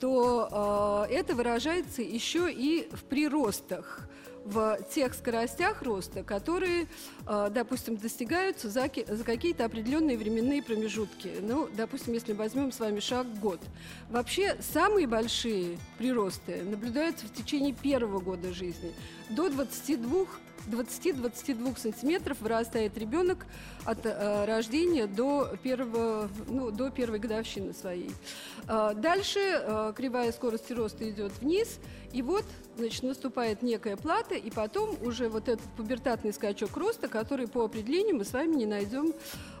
то 0.00 1.06
э, 1.08 1.14
это 1.14 1.34
выражается 1.34 2.02
еще 2.02 2.52
и 2.52 2.88
в 2.92 3.04
приростах 3.04 4.08
в 4.46 4.78
тех 4.94 5.12
скоростях 5.14 5.82
роста, 5.82 6.22
которые, 6.22 6.86
э, 7.26 7.48
допустим, 7.50 7.96
достигаются 7.96 8.70
за 8.70 8.88
какие-то 8.88 9.64
определенные 9.64 10.16
временные 10.16 10.62
промежутки. 10.62 11.32
Ну, 11.42 11.68
допустим, 11.76 12.14
если 12.14 12.32
возьмем 12.32 12.70
с 12.70 12.78
вами 12.78 13.00
шаг 13.00 13.26
год. 13.40 13.60
Вообще, 14.08 14.56
самые 14.60 15.08
большие 15.08 15.78
приросты 15.98 16.62
наблюдаются 16.62 17.26
в 17.26 17.32
течение 17.32 17.72
первого 17.72 18.20
года 18.20 18.52
жизни. 18.52 18.94
До 19.30 19.50
22 19.50 20.26
20-22 20.66 21.78
сантиметров 21.78 22.38
вырастает 22.40 22.96
ребенок 22.98 23.46
от 23.84 24.04
э, 24.04 24.44
рождения 24.44 25.06
до, 25.06 25.56
первого, 25.62 26.28
ну, 26.48 26.70
до 26.70 26.90
первой 26.90 27.18
годовщины 27.18 27.72
своей. 27.72 28.10
Э, 28.68 28.92
дальше 28.94 29.40
э, 29.40 29.92
кривая 29.96 30.32
скорости 30.32 30.72
роста 30.72 31.08
идет 31.08 31.32
вниз, 31.40 31.78
и 32.12 32.22
вот 32.22 32.44
значит, 32.76 33.02
наступает 33.02 33.62
некая 33.62 33.96
плата, 33.96 34.34
и 34.34 34.50
потом 34.50 34.96
уже 35.02 35.28
вот 35.28 35.48
этот 35.48 35.66
пубертатный 35.76 36.32
скачок 36.32 36.76
роста, 36.76 37.08
который 37.08 37.48
по 37.48 37.64
определению 37.64 38.16
мы 38.16 38.24
с 38.24 38.32
вами 38.32 38.54
не 38.54 38.66
найдем 38.66 39.12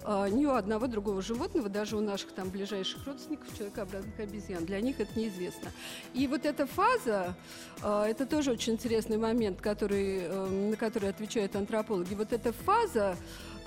э, 0.04 0.28
ни 0.30 0.46
у 0.46 0.52
одного 0.52 0.86
другого 0.86 1.22
животного, 1.22 1.68
даже 1.68 1.96
у 1.96 2.00
наших 2.00 2.32
там 2.32 2.50
ближайших 2.50 3.06
родственников, 3.06 3.56
человекообразных 3.56 4.18
обезьян. 4.18 4.64
Для 4.64 4.80
них 4.80 5.00
это 5.00 5.18
неизвестно. 5.18 5.70
И 6.14 6.26
вот 6.26 6.44
эта 6.44 6.66
фаза, 6.66 7.36
э, 7.82 8.04
это 8.08 8.26
тоже 8.26 8.52
очень 8.52 8.74
интересный 8.74 9.16
момент, 9.16 9.60
который, 9.60 10.20
э, 10.22 10.46
на 10.70 10.76
который 10.76 11.08
отвечают 11.08 11.56
антропологи. 11.56 12.14
Вот 12.14 12.32
эта 12.32 12.52
фаза 12.52 13.16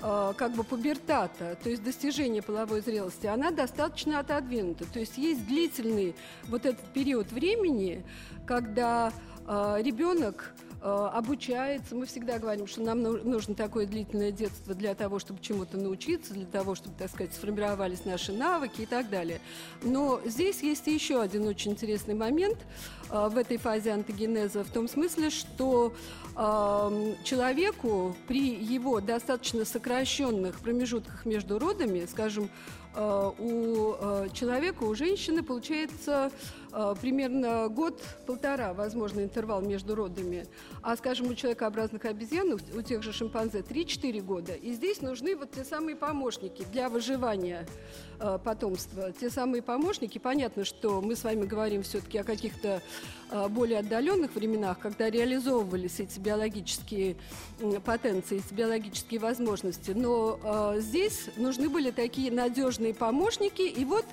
как 0.00 0.52
бы 0.52 0.64
пубертата, 0.64 1.56
то 1.62 1.68
есть 1.68 1.82
достижение 1.82 2.42
половой 2.42 2.80
зрелости, 2.80 3.26
она 3.26 3.50
достаточно 3.50 4.18
отодвинута. 4.18 4.84
То 4.86 4.98
есть 4.98 5.18
есть 5.18 5.46
длительный 5.46 6.14
вот 6.48 6.64
этот 6.66 6.84
период 6.92 7.30
времени, 7.32 8.02
когда 8.46 9.12
э, 9.46 9.76
ребенок 9.82 10.54
Э, 10.82 11.10
обучается. 11.12 11.94
Мы 11.94 12.06
всегда 12.06 12.38
говорим, 12.38 12.66
что 12.66 12.80
нам 12.80 13.02
нужно 13.02 13.54
такое 13.54 13.84
длительное 13.84 14.32
детство 14.32 14.74
для 14.74 14.94
того, 14.94 15.18
чтобы 15.18 15.40
чему-то 15.42 15.76
научиться, 15.76 16.32
для 16.32 16.46
того, 16.46 16.74
чтобы, 16.74 16.94
так 16.96 17.10
сказать, 17.10 17.34
сформировались 17.34 18.06
наши 18.06 18.32
навыки 18.32 18.82
и 18.82 18.86
так 18.86 19.10
далее. 19.10 19.40
Но 19.82 20.22
здесь 20.24 20.62
есть 20.62 20.86
еще 20.86 21.20
один 21.20 21.46
очень 21.46 21.72
интересный 21.72 22.14
момент 22.14 22.56
э, 22.60 22.99
в 23.10 23.36
этой 23.36 23.56
фазе 23.56 23.92
антогенеза, 23.92 24.64
в 24.64 24.70
том 24.70 24.88
смысле, 24.88 25.30
что 25.30 25.92
э, 26.36 27.14
человеку 27.24 28.16
при 28.28 28.54
его 28.54 29.00
достаточно 29.00 29.64
сокращенных 29.64 30.60
промежутках 30.60 31.24
между 31.24 31.58
родами, 31.58 32.06
скажем, 32.10 32.48
Э, 32.94 33.30
у 33.38 33.94
э, 33.98 34.28
человека, 34.32 34.82
у 34.82 34.94
женщины 34.94 35.44
получается 35.44 36.32
э, 36.32 36.59
примерно 37.00 37.68
год-полтора, 37.68 38.72
возможно, 38.74 39.20
интервал 39.20 39.60
между 39.60 39.94
родами. 39.94 40.46
А, 40.82 40.96
скажем, 40.96 41.28
у 41.28 41.34
человекообразных 41.34 42.04
обезьян, 42.04 42.52
у 42.52 42.82
тех 42.82 43.02
же 43.02 43.12
шимпанзе 43.12 43.60
3-4 43.60 44.20
года. 44.22 44.54
И 44.54 44.72
здесь 44.72 45.00
нужны 45.00 45.36
вот 45.36 45.50
те 45.50 45.64
самые 45.64 45.96
помощники 45.96 46.64
для 46.72 46.88
выживания 46.88 47.66
потомства. 48.44 49.12
Те 49.12 49.30
самые 49.30 49.62
помощники. 49.62 50.18
Понятно, 50.18 50.64
что 50.64 51.00
мы 51.00 51.16
с 51.16 51.24
вами 51.24 51.46
говорим 51.46 51.82
все-таки 51.82 52.18
о 52.18 52.24
каких-то 52.24 52.82
более 53.48 53.78
отдаленных 53.78 54.34
временах, 54.34 54.78
когда 54.78 55.08
реализовывались 55.08 56.00
эти 56.00 56.18
биологические 56.18 57.16
потенции, 57.84 58.38
эти 58.38 58.52
биологические 58.52 59.20
возможности. 59.20 59.92
Но 59.92 60.74
здесь 60.78 61.28
нужны 61.36 61.68
были 61.68 61.90
такие 61.90 62.30
надежные 62.30 62.92
помощники, 62.92 63.62
и 63.62 63.84
вот 63.84 64.04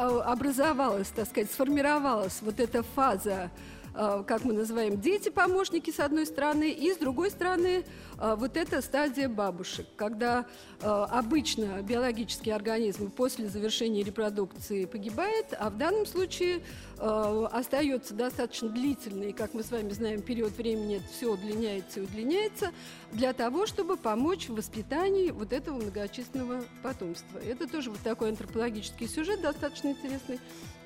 образовалась, 0.00 1.08
так 1.08 1.26
сказать, 1.26 1.50
сформировалась 1.50 2.38
вот 2.42 2.60
эта 2.60 2.82
фаза 2.82 3.50
Э, 3.94 4.22
как 4.26 4.44
мы 4.44 4.52
называем, 4.52 5.00
дети-помощники 5.00 5.90
с 5.90 6.00
одной 6.00 6.26
стороны, 6.26 6.70
и 6.70 6.92
с 6.92 6.96
другой 6.96 7.30
стороны 7.30 7.84
вот 8.20 8.56
эта 8.56 8.82
стадия 8.82 9.28
бабушек, 9.28 9.86
когда 9.96 10.46
э, 10.80 10.86
обычно 10.86 11.82
биологический 11.82 12.50
организм 12.50 13.10
после 13.10 13.48
завершения 13.48 14.02
репродукции 14.02 14.84
погибает, 14.84 15.54
а 15.58 15.70
в 15.70 15.78
данном 15.78 16.06
случае 16.06 16.62
остается 16.98 18.12
достаточно 18.12 18.68
длительный, 18.68 19.32
как 19.32 19.54
мы 19.54 19.62
с 19.62 19.70
вами 19.70 19.88
знаем, 19.90 20.20
период 20.20 20.52
времени, 20.52 20.96
это 20.96 21.06
все 21.08 21.32
удлиняется 21.32 22.00
и 22.00 22.02
удлиняется, 22.02 22.72
для 23.12 23.32
того, 23.32 23.64
чтобы 23.64 23.96
помочь 23.96 24.50
в 24.50 24.54
воспитании 24.54 25.30
вот 25.30 25.54
этого 25.54 25.76
многочисленного 25.76 26.62
потомства. 26.82 27.38
Это 27.38 27.66
тоже 27.66 27.90
вот 27.90 28.00
такой 28.00 28.28
антропологический 28.28 29.08
сюжет 29.08 29.40
достаточно 29.40 29.88
интересный. 29.88 30.38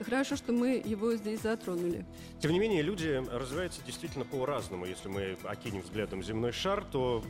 Хорошо, 0.04 0.36
что 0.36 0.52
мы 0.52 0.82
его 0.84 1.16
здесь 1.16 1.40
затронули. 1.40 2.04
Тем 2.38 2.52
не 2.52 2.60
менее, 2.60 2.82
люди 2.82 3.20
развиваются 3.32 3.80
действительно 3.84 4.24
по-разному. 4.24 4.86
Если 4.86 5.08
мы 5.08 5.36
окинем 5.42 5.82
взглядом 5.82 6.22
земной 6.22 6.52
шар, 6.52 6.84
то, 6.84 7.23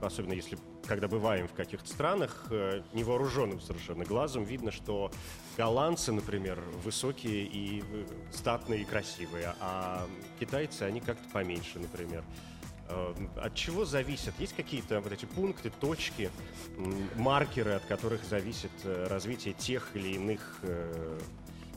особенно 0.00 0.32
если 0.32 0.58
когда 0.86 1.08
бываем 1.08 1.48
в 1.48 1.54
каких-то 1.54 1.88
странах, 1.88 2.46
э, 2.50 2.82
невооруженным 2.92 3.60
совершенно 3.60 4.04
глазом 4.04 4.44
видно, 4.44 4.70
что 4.70 5.10
голландцы, 5.56 6.12
например, 6.12 6.60
высокие 6.82 7.44
и 7.44 7.82
э, 7.82 8.04
статные 8.32 8.82
и 8.82 8.84
красивые, 8.84 9.54
а 9.60 10.06
китайцы, 10.38 10.82
они 10.82 11.00
как-то 11.00 11.28
поменьше, 11.32 11.78
например. 11.78 12.24
От 13.36 13.54
чего 13.54 13.86
зависят? 13.86 14.34
Есть 14.38 14.54
какие-то 14.54 15.00
вот 15.00 15.10
эти 15.10 15.24
пункты, 15.24 15.70
точки, 15.80 16.30
маркеры, 17.16 17.72
от 17.72 17.84
которых 17.86 18.22
зависит 18.24 18.70
развитие 18.84 19.54
тех 19.54 19.88
или 19.94 20.16
иных 20.16 20.60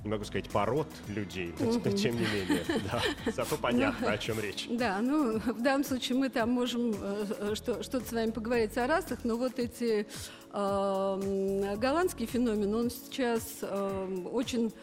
не 0.08 0.12
могу 0.12 0.24
сказать 0.24 0.50
пород 0.50 0.88
людей, 1.10 1.54
но, 1.60 1.92
тем 1.92 2.16
не 2.16 2.26
менее, 2.26 2.64
да, 2.92 3.02
зато 3.32 3.58
понятно, 3.58 4.12
о 4.12 4.18
чем 4.18 4.40
речь. 4.40 4.68
Да, 4.70 5.00
ну, 5.02 5.40
в 5.40 5.62
данном 5.62 5.84
случае 5.84 6.18
мы 6.18 6.30
там 6.30 6.50
можем 6.50 6.96
э, 7.00 7.56
что, 7.56 7.84
что-то 7.84 8.08
с 8.08 8.12
вами 8.12 8.32
поговорить 8.32 8.78
о 8.78 8.88
расах, 8.88 9.20
но 9.24 9.36
вот 9.36 9.60
эти 9.60 10.08
э, 10.54 11.76
голландский 11.78 12.26
феномен, 12.26 12.74
он 12.74 12.90
сейчас 12.90 13.44
э, 13.62 14.24
очень 14.32 14.74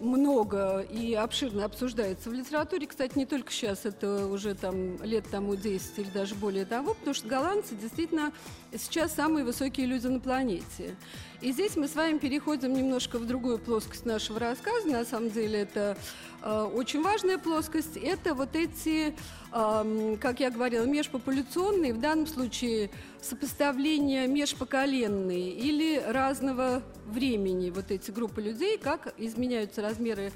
много 0.00 0.80
и 0.80 1.14
обширно 1.14 1.64
обсуждается 1.64 2.30
в 2.30 2.32
литературе. 2.32 2.86
Кстати, 2.86 3.16
не 3.16 3.26
только 3.26 3.50
сейчас, 3.50 3.86
это 3.86 4.26
уже 4.26 4.54
там 4.54 5.02
лет 5.02 5.24
тому 5.30 5.56
10 5.56 5.98
или 5.98 6.10
даже 6.10 6.34
более 6.34 6.66
того, 6.66 6.94
потому 6.94 7.14
что 7.14 7.26
голландцы 7.26 7.74
действительно 7.74 8.32
сейчас 8.76 9.14
самые 9.14 9.44
высокие 9.44 9.86
люди 9.86 10.06
на 10.06 10.20
планете. 10.20 10.96
И 11.42 11.52
здесь 11.52 11.76
мы 11.76 11.86
с 11.86 11.94
вами 11.94 12.16
переходим 12.18 12.72
немножко 12.72 13.18
в 13.18 13.26
другую 13.26 13.58
плоскость 13.58 14.06
нашего 14.06 14.40
рассказа. 14.40 14.88
На 14.88 15.04
самом 15.04 15.30
деле 15.30 15.60
это 15.60 15.96
э, 16.42 16.70
очень 16.74 17.02
важная 17.02 17.36
плоскость. 17.36 17.98
Это 17.98 18.34
вот 18.34 18.56
эти, 18.56 19.14
э, 19.52 20.16
как 20.18 20.40
я 20.40 20.50
говорила, 20.50 20.84
межпопуляционные, 20.86 21.92
в 21.92 22.00
данном 22.00 22.26
случае 22.26 22.90
сопоставления 23.20 24.26
межпоколенные 24.26 25.50
или 25.50 26.02
разного 26.06 26.82
времени 27.04 27.68
вот 27.68 27.90
эти 27.90 28.10
группы 28.10 28.40
людей, 28.40 28.78
как 28.78 29.12
изменяются 29.18 29.82
размеры 29.82 30.32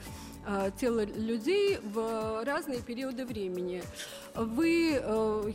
э, 0.47 0.71
тела 0.79 1.07
людей 1.07 1.79
в 1.83 2.45
разные 2.45 2.81
периоды 2.81 3.25
времени. 3.25 3.83
Вы 4.35 5.01
э, 5.01 5.53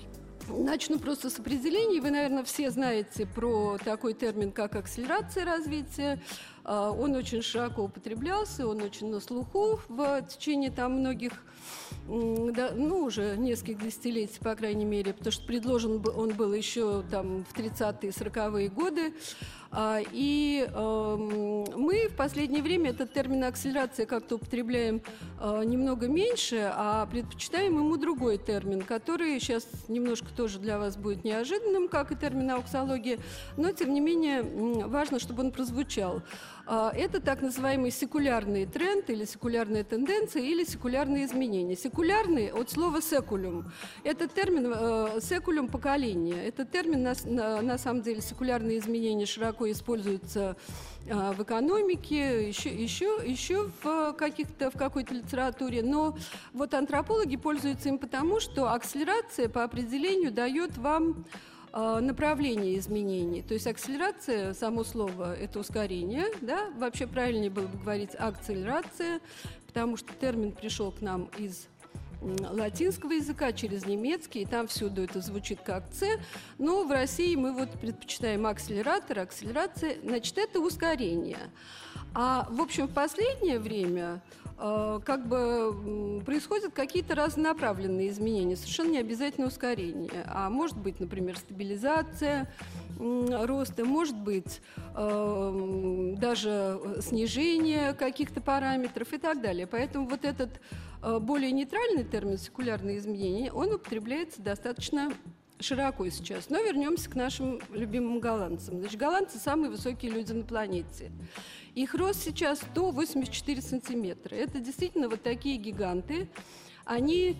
Начну 0.47 0.99
просто 0.99 1.29
с 1.29 1.39
определений. 1.39 1.99
Вы, 1.99 2.11
наверное, 2.11 2.43
все 2.43 2.69
знаете 2.71 3.25
про 3.25 3.77
такой 3.83 4.13
термин, 4.13 4.51
как 4.51 4.75
акселерация 4.75 5.45
развития. 5.45 6.19
Он 6.65 7.15
очень 7.15 7.43
широко 7.43 7.83
употреблялся, 7.83 8.67
он 8.67 8.81
очень 8.81 9.11
на 9.11 9.19
слуху 9.19 9.79
в 9.87 10.21
течение 10.23 10.71
там 10.71 10.93
многих 10.93 11.33
ну, 12.07 13.03
уже 13.03 13.35
нескольких 13.37 13.79
десятилетий, 13.79 14.39
по 14.39 14.55
крайней 14.55 14.85
мере, 14.85 15.13
потому 15.13 15.31
что 15.31 15.45
предложен 15.45 16.03
он 16.15 16.33
был 16.33 16.53
еще 16.53 17.03
там 17.09 17.45
в 17.45 17.57
30-е, 17.57 18.09
40-е 18.09 18.69
годы. 18.69 19.13
А, 19.77 19.99
и 20.11 20.69
эм, 20.73 21.65
мы 21.75 22.07
в 22.07 22.15
последнее 22.15 22.63
время 22.63 22.91
этот 22.91 23.11
термин 23.11 23.43
акселерация 23.43 24.05
как-то 24.05 24.35
употребляем 24.35 25.01
э, 25.41 25.63
немного 25.65 26.07
меньше, 26.07 26.71
а 26.73 27.05
предпочитаем 27.07 27.77
ему 27.77 27.97
другой 27.97 28.37
термин, 28.37 28.83
который 28.83 29.37
сейчас 29.39 29.67
немножко 29.89 30.27
тоже 30.33 30.59
для 30.59 30.79
вас 30.79 30.95
будет 30.95 31.25
неожиданным, 31.25 31.89
как 31.89 32.13
и 32.13 32.15
термин 32.15 32.51
ауксология, 32.51 33.19
но 33.57 33.73
тем 33.73 33.93
не 33.93 33.99
менее 33.99 34.43
важно, 34.87 35.19
чтобы 35.19 35.43
он 35.43 35.51
прозвучал. 35.51 36.21
А, 36.67 36.91
это 36.95 37.21
так 37.21 37.41
называемый 37.41 37.91
секулярный 37.91 38.65
тренд 38.65 39.09
или 39.09 39.25
секулярная 39.25 39.83
тенденция 39.83 40.41
или 40.41 40.63
секулярные 40.63 41.25
изменения. 41.25 41.75
Секулярный 41.75 42.51
от 42.51 42.71
слова 42.71 43.01
секулюм. 43.01 43.71
Это 44.03 44.27
термин 44.27 44.73
э, 44.75 45.19
секулюм 45.21 45.67
поколения. 45.67 46.43
Это 46.43 46.65
термин 46.65 47.03
на, 47.03 47.61
на, 47.61 47.77
самом 47.77 48.01
деле 48.01 48.21
секулярные 48.21 48.79
изменения 48.79 49.27
широко 49.27 49.69
используются 49.69 50.57
а, 51.07 51.33
в 51.33 51.43
экономике, 51.43 52.47
еще, 52.47 52.69
еще, 52.69 53.19
еще 53.23 53.69
в, 53.83 54.13
каких-то, 54.13 54.71
в 54.71 54.77
какой-то 54.77 55.13
литературе. 55.13 55.83
Но 55.83 56.17
вот 56.51 56.73
антропологи 56.73 57.35
пользуются 57.35 57.89
им 57.89 57.99
потому, 57.99 58.39
что 58.39 58.73
акселерация 58.73 59.49
по 59.49 59.63
определению 59.63 60.31
дает 60.31 60.75
вам 60.77 61.25
направление 61.75 62.77
изменений. 62.79 63.41
То 63.41 63.53
есть 63.53 63.67
акселерация, 63.67 64.53
само 64.53 64.83
слово, 64.83 65.35
это 65.35 65.59
ускорение, 65.59 66.27
да, 66.41 66.69
вообще 66.77 67.05
правильнее 67.05 67.49
было 67.49 67.67
бы 67.67 67.77
говорить 67.77 68.15
акселерация, 68.17 69.19
потому 69.67 69.97
что 69.97 70.13
термин 70.13 70.53
пришел 70.53 70.91
к 70.91 71.01
нам 71.01 71.29
из 71.37 71.67
латинского 72.21 73.11
языка 73.11 73.51
через 73.51 73.85
немецкий, 73.85 74.41
и 74.41 74.45
там 74.45 74.67
всюду 74.67 75.03
это 75.03 75.21
звучит 75.21 75.59
как 75.63 75.89
«ц», 75.91 76.19
но 76.57 76.83
в 76.85 76.91
России 76.91 77.35
мы 77.35 77.51
вот 77.51 77.69
предпочитаем 77.79 78.45
акселератор, 78.47 79.19
акселерация, 79.19 79.97
значит, 80.03 80.37
это 80.37 80.59
ускорение. 80.59 81.51
А, 82.13 82.47
в 82.49 82.61
общем, 82.61 82.87
в 82.87 82.93
последнее 82.93 83.59
время 83.59 84.21
как 84.57 85.27
бы 85.27 86.21
происходят 86.25 86.73
какие-то 86.73 87.13
разнонаправленные 87.15 88.09
изменения, 88.09 88.55
совершенно 88.55 88.91
не 88.91 88.99
обязательно 88.99 89.47
ускорение, 89.47 90.23
а 90.27 90.49
может 90.49 90.77
быть, 90.77 90.99
например, 90.99 91.37
стабилизация 91.37 92.49
роста, 92.97 93.83
может 93.83 94.15
быть 94.15 94.61
э, 94.95 96.13
даже 96.17 96.79
снижение 97.01 97.93
каких-то 97.93 98.41
параметров 98.41 99.11
и 99.13 99.17
так 99.17 99.41
далее. 99.41 99.67
Поэтому 99.67 100.07
вот 100.07 100.23
этот 100.23 100.61
э, 101.03 101.19
более 101.19 101.51
нейтральный 101.51 102.03
термин 102.03 102.37
секулярные 102.37 102.97
изменения, 102.97 103.51
он 103.51 103.73
употребляется 103.73 104.41
достаточно 104.41 105.11
широко 105.59 106.09
сейчас. 106.09 106.49
Но 106.49 106.59
вернемся 106.61 107.09
к 107.09 107.15
нашим 107.15 107.59
любимым 107.71 108.19
голландцам. 108.19 108.79
Значит, 108.79 108.99
голландцы 108.99 109.37
самые 109.37 109.69
высокие 109.69 110.11
люди 110.11 110.31
на 110.33 110.43
планете. 110.43 111.11
Их 111.73 111.93
рост 111.93 112.23
сейчас 112.23 112.59
184 112.59 113.61
сантиметра. 113.61 114.35
Это 114.35 114.59
действительно 114.59 115.09
вот 115.09 115.23
такие 115.23 115.57
гиганты. 115.57 116.29
Они, 116.85 117.35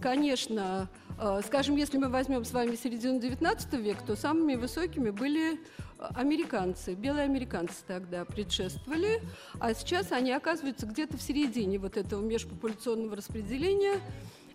конечно, 0.00 0.88
э, 1.20 1.40
скажем, 1.46 1.76
если 1.76 1.98
мы 1.98 2.08
возьмем 2.08 2.46
с 2.46 2.52
вами 2.52 2.74
середину 2.74 3.20
19 3.20 3.74
века, 3.74 4.02
то 4.06 4.16
самыми 4.16 4.54
высокими 4.54 5.10
были 5.10 5.60
американцы, 5.98 6.94
белые 6.94 7.24
американцы 7.24 7.76
тогда 7.86 8.24
предшествовали, 8.24 9.20
а 9.60 9.74
сейчас 9.74 10.12
они 10.12 10.32
оказываются 10.32 10.86
где-то 10.86 11.16
в 11.16 11.22
середине 11.22 11.78
вот 11.78 11.96
этого 11.96 12.20
межпопуляционного 12.22 13.16
распределения 13.16 14.00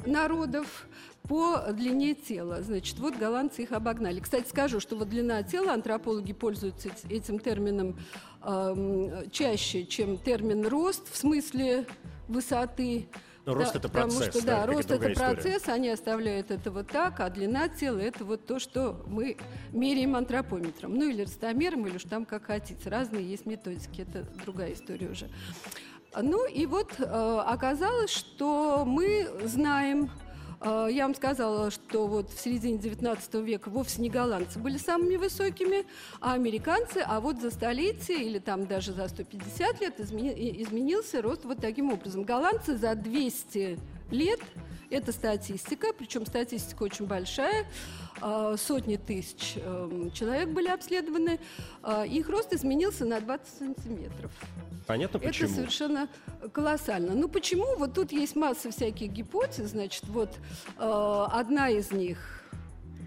народов 0.06 0.88
по 1.28 1.72
длине 1.72 2.14
тела. 2.14 2.62
Значит, 2.62 3.00
вот 3.00 3.16
голландцы 3.16 3.64
их 3.64 3.72
обогнали. 3.72 4.20
Кстати, 4.20 4.48
скажу, 4.48 4.80
что 4.80 4.96
вот 4.96 5.10
длина 5.10 5.44
тела, 5.44 5.74
антропологи 5.74 6.34
пользуются 6.34 6.90
этим 7.10 7.40
термином 7.40 7.98
э, 8.44 9.26
чаще, 9.32 9.86
чем 9.86 10.18
термин 10.18 10.68
рост 10.68 11.12
в 11.12 11.18
смысле 11.18 11.86
высоты. 12.28 13.08
Но 13.46 13.56
рост 13.56 13.74
да, 13.74 13.80
это 13.80 13.90
процесс. 13.90 14.14
Потому 14.14 14.32
что, 14.32 14.46
да, 14.46 14.60
да 14.60 14.66
рост 14.68 14.92
это 14.92 15.12
история. 15.12 15.16
процесс, 15.16 15.68
они 15.68 15.90
оставляют 15.90 16.52
это 16.52 16.70
вот 16.70 16.88
так, 16.88 17.20
а 17.20 17.30
длина 17.30 17.70
тела 17.70 18.00
это 18.00 18.24
вот 18.24 18.46
то, 18.46 18.60
что 18.60 19.04
мы 19.08 19.38
меряем 19.72 20.16
антропометром. 20.16 20.94
Ну 20.94 21.10
или 21.10 21.24
ростомером, 21.24 21.88
или 21.88 21.96
уж 21.96 22.04
там 22.04 22.26
как 22.26 22.46
хотите. 22.46 22.90
Разные 22.90 23.26
есть 23.26 23.46
методики, 23.46 24.02
это 24.02 24.28
другая 24.44 24.74
история 24.74 25.10
уже. 25.10 25.30
Ну 26.20 26.46
и 26.46 26.66
вот 26.66 26.96
э, 27.00 27.04
оказалось, 27.46 28.10
что 28.10 28.84
мы 28.86 29.30
знаем 29.46 30.12
э, 30.60 30.90
я 30.92 31.04
вам 31.04 31.16
сказала, 31.16 31.72
что 31.72 32.06
вот 32.06 32.30
в 32.30 32.40
середине 32.40 32.80
19 32.80 33.34
века 33.36 33.70
вовсе 33.70 34.02
не 34.02 34.10
голландцы 34.10 34.60
были 34.60 34.78
самыми 34.78 35.16
высокими, 35.16 35.86
а 36.20 36.34
американцы, 36.34 36.98
а 37.06 37.22
вот 37.22 37.40
за 37.40 37.50
столетие 37.50 38.26
или 38.26 38.40
там 38.40 38.68
даже 38.68 38.92
за 38.92 39.08
150 39.08 39.80
лет 39.80 40.00
измени, 40.02 40.62
изменился 40.62 41.22
рост 41.22 41.46
вот 41.46 41.60
таким 41.60 41.94
образом. 41.94 42.24
Голландцы 42.24 42.76
за 42.76 42.94
200 42.96 43.80
лет, 44.12 44.42
это 44.90 45.14
статистика, 45.14 45.94
причем 45.98 46.26
статистика 46.26 46.84
очень 46.84 47.06
большая, 47.06 47.66
а, 48.20 48.58
сотни 48.58 48.98
тысяч 48.98 49.54
эм, 49.56 50.12
человек 50.12 50.50
были 50.50 50.68
обследованы, 50.68 51.40
их 52.10 52.28
рост 52.28 52.52
изменился 52.52 53.06
на 53.06 53.22
20 53.22 53.58
сантиметров. 53.58 54.32
Понятно, 54.88 55.20
почему? 55.20 55.48
Это 55.48 55.56
совершенно 55.56 56.10
колоссально. 56.52 57.14
Ну 57.14 57.28
почему? 57.28 57.76
Вот 57.78 57.94
тут 57.94 58.12
есть 58.12 58.36
масса 58.36 58.72
всяких 58.72 59.12
гипотез. 59.12 59.70
Значит, 59.70 60.04
вот 60.08 60.30
э, 60.78 61.26
одна 61.32 61.70
из 61.70 61.92
них 61.92 62.42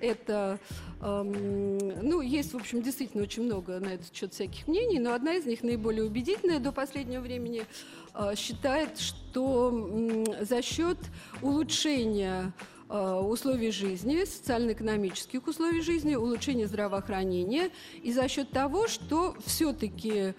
это, 0.01 0.59
эм, 1.01 1.79
ну, 2.03 2.21
есть, 2.21 2.53
в 2.53 2.57
общем, 2.57 2.83
действительно 2.83 3.23
очень 3.23 3.45
много 3.45 3.79
на 3.81 3.95
этот 3.95 4.15
счет 4.15 4.35
всяких 4.35 4.67
мнений, 4.67 4.99
но 4.99 5.15
одна 5.15 5.35
из 5.35 5.47
них 5.47 5.63
наиболее 5.63 6.05
убедительная 6.05 6.59
до 6.59 6.73
последнего 6.73 7.21
времени 7.21 7.65
э, 8.15 8.35
считает, 8.37 8.99
что 8.99 9.73
э, 9.73 10.45
за 10.45 10.63
счет 10.63 10.99
улучшения 11.43 12.53
Э, 12.97 13.15
условий 13.15 13.71
жизни, 13.71 14.25
социально-экономических 14.25 15.47
условий 15.47 15.81
жизни, 15.81 16.17
улучшения 16.17 16.67
здравоохранения. 16.67 17.71
И 18.03 18.13
за 18.13 18.29
счет 18.29 18.51
того, 18.51 18.89
что 18.89 19.35
все-таки 19.45 20.35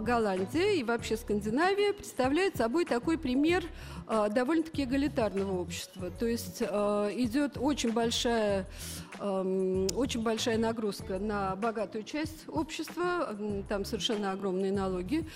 Голландия 0.00 0.74
и 0.74 0.82
вообще 0.82 1.16
Скандинавия 1.16 1.92
представляет 1.92 2.56
собой 2.56 2.84
такой 2.84 3.18
пример 3.18 3.64
э, 4.05 4.05
довольно-таки 4.06 4.84
эгалитарного 4.84 5.60
общества. 5.60 6.10
То 6.10 6.26
есть 6.26 6.62
идет 6.62 7.56
очень 7.58 7.92
большая, 7.92 8.66
эм, 9.18 9.86
очень 9.94 10.22
большая 10.22 10.58
нагрузка 10.58 11.18
на 11.18 11.56
богатую 11.56 12.04
часть 12.04 12.48
общества, 12.48 13.36
там 13.68 13.84
совершенно 13.84 14.32
огромные 14.32 14.72
налоги, 14.72 15.26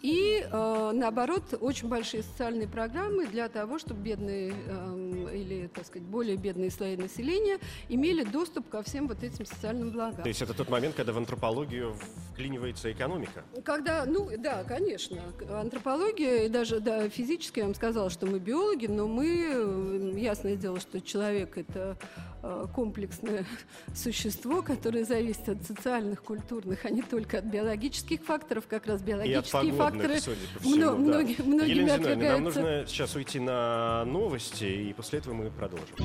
и, 0.00 0.46
э, 0.48 0.90
наоборот, 0.94 1.42
очень 1.60 1.88
большие 1.88 2.22
социальные 2.22 2.68
программы 2.68 3.26
для 3.26 3.48
того, 3.48 3.80
чтобы 3.80 4.00
бедные 4.00 4.54
э, 4.54 5.30
или, 5.34 5.66
так 5.66 5.86
сказать, 5.86 6.06
более 6.06 6.36
бедные 6.36 6.70
слои 6.70 6.96
населения 6.96 7.58
имели 7.88 8.22
доступ 8.22 8.68
ко 8.68 8.82
всем 8.84 9.08
вот 9.08 9.24
этим 9.24 9.44
социальным 9.44 9.90
благам. 9.90 10.22
То 10.22 10.28
есть 10.28 10.40
это 10.40 10.54
тот 10.54 10.68
момент, 10.68 10.94
когда 10.94 11.12
в 11.12 11.18
антропологию 11.18 11.96
вклинивается 12.32 12.92
экономика? 12.92 13.42
Когда, 13.64 14.04
ну, 14.06 14.30
да, 14.38 14.62
конечно. 14.62 15.20
Антропология 15.50 16.44
и 16.44 16.48
даже 16.48 16.78
да, 16.78 17.08
физически, 17.08 17.58
я 17.58 17.64
вам 17.64 17.74
сказала, 17.74 18.07
что 18.10 18.26
мы 18.26 18.38
биологи, 18.38 18.86
но 18.86 19.06
мы, 19.06 20.14
ясное 20.16 20.56
дело, 20.56 20.80
что 20.80 21.00
человек– 21.00 21.56
это 21.58 21.96
Э, 22.40 22.66
комплексное 22.72 23.44
существо, 23.94 24.62
которое 24.62 25.04
зависит 25.04 25.48
от 25.48 25.64
социальных, 25.64 26.22
культурных, 26.22 26.84
а 26.84 26.90
не 26.90 27.02
только 27.02 27.38
от 27.38 27.44
биологических 27.44 28.22
факторов. 28.22 28.64
Как 28.68 28.86
раз 28.86 29.02
биологические 29.02 29.72
факторы 29.72 30.20
судя 30.20 30.38
по 30.54 30.60
всему, 30.60 30.76
мно, 30.76 30.86
да. 30.86 30.96
многие, 30.98 31.42
многими 31.42 31.70
Елена 31.70 31.94
отвергаются. 31.94 32.32
нам 32.32 32.44
нужно 32.44 32.84
сейчас 32.86 33.16
уйти 33.16 33.40
на 33.40 34.04
новости, 34.04 34.64
и 34.64 34.92
после 34.92 35.18
этого 35.18 35.34
мы 35.34 35.50
продолжим. 35.50 35.96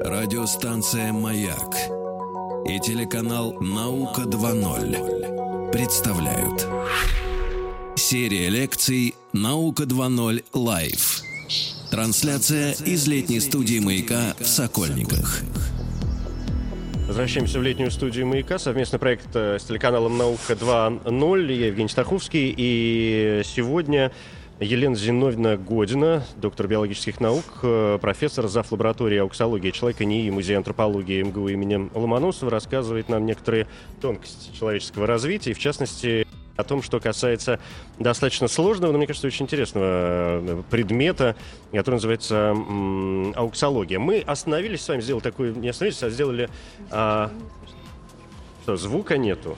Радиостанция 0.00 1.12
«Маяк» 1.12 1.74
и 2.66 2.80
телеканал 2.80 3.52
«Наука 3.60 4.22
2.0» 4.22 5.70
представляют 5.70 6.66
Серия 8.12 8.50
лекций 8.50 9.14
«Наука 9.32 9.84
2.0 9.84 10.44
Лайв» 10.52 11.22
Трансляция 11.90 12.72
из 12.84 13.08
летней 13.08 13.40
студии 13.40 13.78
«Маяка» 13.78 14.34
в 14.38 14.44
Сокольниках. 14.44 15.40
Возвращаемся 17.08 17.58
в 17.58 17.62
летнюю 17.62 17.90
студию 17.90 18.26
«Маяка». 18.26 18.58
Совместный 18.58 18.98
проект 18.98 19.34
э, 19.34 19.58
с 19.58 19.64
телеканалом 19.64 20.18
«Наука 20.18 20.52
2.0». 20.52 21.52
Я 21.54 21.68
Евгений 21.68 21.88
Стаховский. 21.88 22.52
И 22.54 23.40
сегодня 23.46 24.12
Елена 24.60 24.94
Зиновьевна 24.94 25.56
Година, 25.56 26.22
доктор 26.36 26.68
биологических 26.68 27.18
наук, 27.18 27.44
э, 27.62 27.98
профессор 27.98 28.46
зав. 28.46 28.70
лаборатории 28.72 29.16
ауксологии 29.20 29.70
человека 29.70 30.04
НИИ 30.04 30.28
Музея 30.28 30.58
антропологии 30.58 31.22
МГУ 31.22 31.48
имени 31.48 31.88
Ломоносова, 31.94 32.50
рассказывает 32.50 33.08
нам 33.08 33.24
некоторые 33.24 33.68
тонкости 34.02 34.54
человеческого 34.54 35.06
развития, 35.06 35.52
и 35.52 35.54
в 35.54 35.58
частности 35.58 36.26
о 36.56 36.64
том, 36.64 36.82
что 36.82 37.00
касается 37.00 37.58
достаточно 37.98 38.48
сложного, 38.48 38.92
но, 38.92 38.98
мне 38.98 39.06
кажется, 39.06 39.26
очень 39.26 39.44
интересного 39.44 39.84
э, 39.86 40.62
предмета, 40.70 41.36
который 41.72 41.94
называется 41.96 42.56
ауксология. 43.36 43.98
Мы 43.98 44.20
остановились 44.20 44.82
с 44.82 44.88
вами, 44.88 45.00
сделали 45.00 45.22
такую, 45.22 45.56
не 45.58 45.68
остановились, 45.68 46.02
а 46.02 46.10
сделали... 46.10 46.48
А, 46.90 47.30
что, 48.62 48.76
звука 48.76 49.16
нету? 49.16 49.56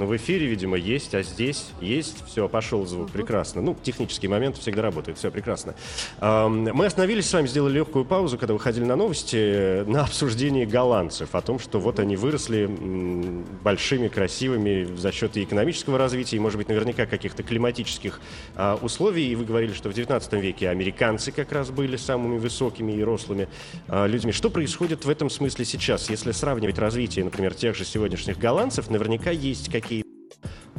Но 0.00 0.06
в 0.06 0.16
эфире, 0.16 0.46
видимо, 0.46 0.78
есть, 0.78 1.14
а 1.14 1.22
здесь 1.22 1.66
есть. 1.82 2.24
Все, 2.26 2.48
пошел 2.48 2.86
звук. 2.86 3.10
Прекрасно. 3.10 3.60
Ну, 3.60 3.76
технические 3.82 4.30
моменты 4.30 4.58
всегда 4.58 4.80
работают. 4.80 5.18
Все 5.18 5.30
прекрасно. 5.30 5.74
Мы 6.22 6.86
остановились 6.86 7.28
с 7.28 7.32
вами, 7.34 7.46
сделали 7.46 7.74
легкую 7.74 8.06
паузу, 8.06 8.38
когда 8.38 8.54
выходили 8.54 8.84
на 8.84 8.96
новости, 8.96 9.84
на 9.84 10.04
обсуждении 10.04 10.64
голландцев. 10.64 11.34
О 11.34 11.42
том, 11.42 11.58
что 11.58 11.78
вот 11.78 12.00
они 12.00 12.16
выросли 12.16 12.64
большими, 13.62 14.08
красивыми 14.08 14.84
за 14.96 15.12
счет 15.12 15.36
и 15.36 15.44
экономического 15.44 15.98
развития, 15.98 16.38
и, 16.38 16.40
может 16.40 16.56
быть, 16.56 16.70
наверняка 16.70 17.04
каких-то 17.04 17.42
климатических 17.42 18.22
а, 18.56 18.78
условий. 18.80 19.30
И 19.30 19.34
вы 19.34 19.44
говорили, 19.44 19.74
что 19.74 19.90
в 19.90 19.92
19 19.92 20.32
веке 20.32 20.70
американцы 20.70 21.30
как 21.30 21.52
раз 21.52 21.68
были 21.68 21.96
самыми 21.96 22.38
высокими 22.38 22.92
и 22.92 23.04
рослыми 23.04 23.48
а, 23.86 24.06
людьми. 24.06 24.32
Что 24.32 24.48
происходит 24.48 25.04
в 25.04 25.10
этом 25.10 25.28
смысле 25.28 25.66
сейчас? 25.66 26.08
Если 26.08 26.32
сравнивать 26.32 26.78
развитие, 26.78 27.26
например, 27.26 27.52
тех 27.52 27.76
же 27.76 27.84
сегодняшних 27.84 28.38
голландцев, 28.38 28.88
наверняка 28.88 29.30
есть 29.30 29.70
какие 29.70 29.89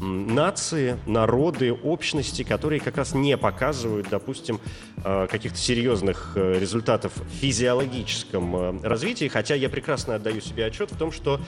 нации, 0.02 0.98
народы, 1.06 1.72
общности, 1.72 2.44
которые 2.44 2.80
как 2.80 2.98
раз 2.98 3.14
не 3.14 3.38
показывают, 3.38 4.08
допустим, 4.10 4.60
э, 5.04 5.28
каких-то 5.30 5.58
серьезных 5.58 6.34
э, 6.36 6.60
результатов 6.60 7.14
в 7.16 7.30
физиологическом 7.40 8.56
э, 8.56 8.88
развитии, 8.88 9.28
хотя 9.28 9.56
я 9.56 9.70
прекрасно 9.70 10.16
отдаю 10.16 10.42
себе 10.42 10.66
отчет 10.66 10.92
в 10.92 10.98
том, 10.98 11.12
что 11.12 11.40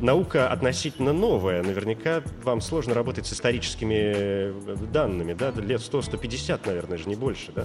наука 0.00 0.48
относительно 0.48 1.12
новая. 1.12 1.62
Наверняка 1.62 2.22
вам 2.42 2.60
сложно 2.60 2.94
работать 2.94 3.26
с 3.26 3.32
историческими 3.32 4.52
данными, 4.92 5.34
да, 5.34 5.50
лет 5.50 5.80
100-150, 5.80 6.60
наверное, 6.66 6.98
же 6.98 7.08
не 7.08 7.16
больше, 7.16 7.52
да? 7.52 7.64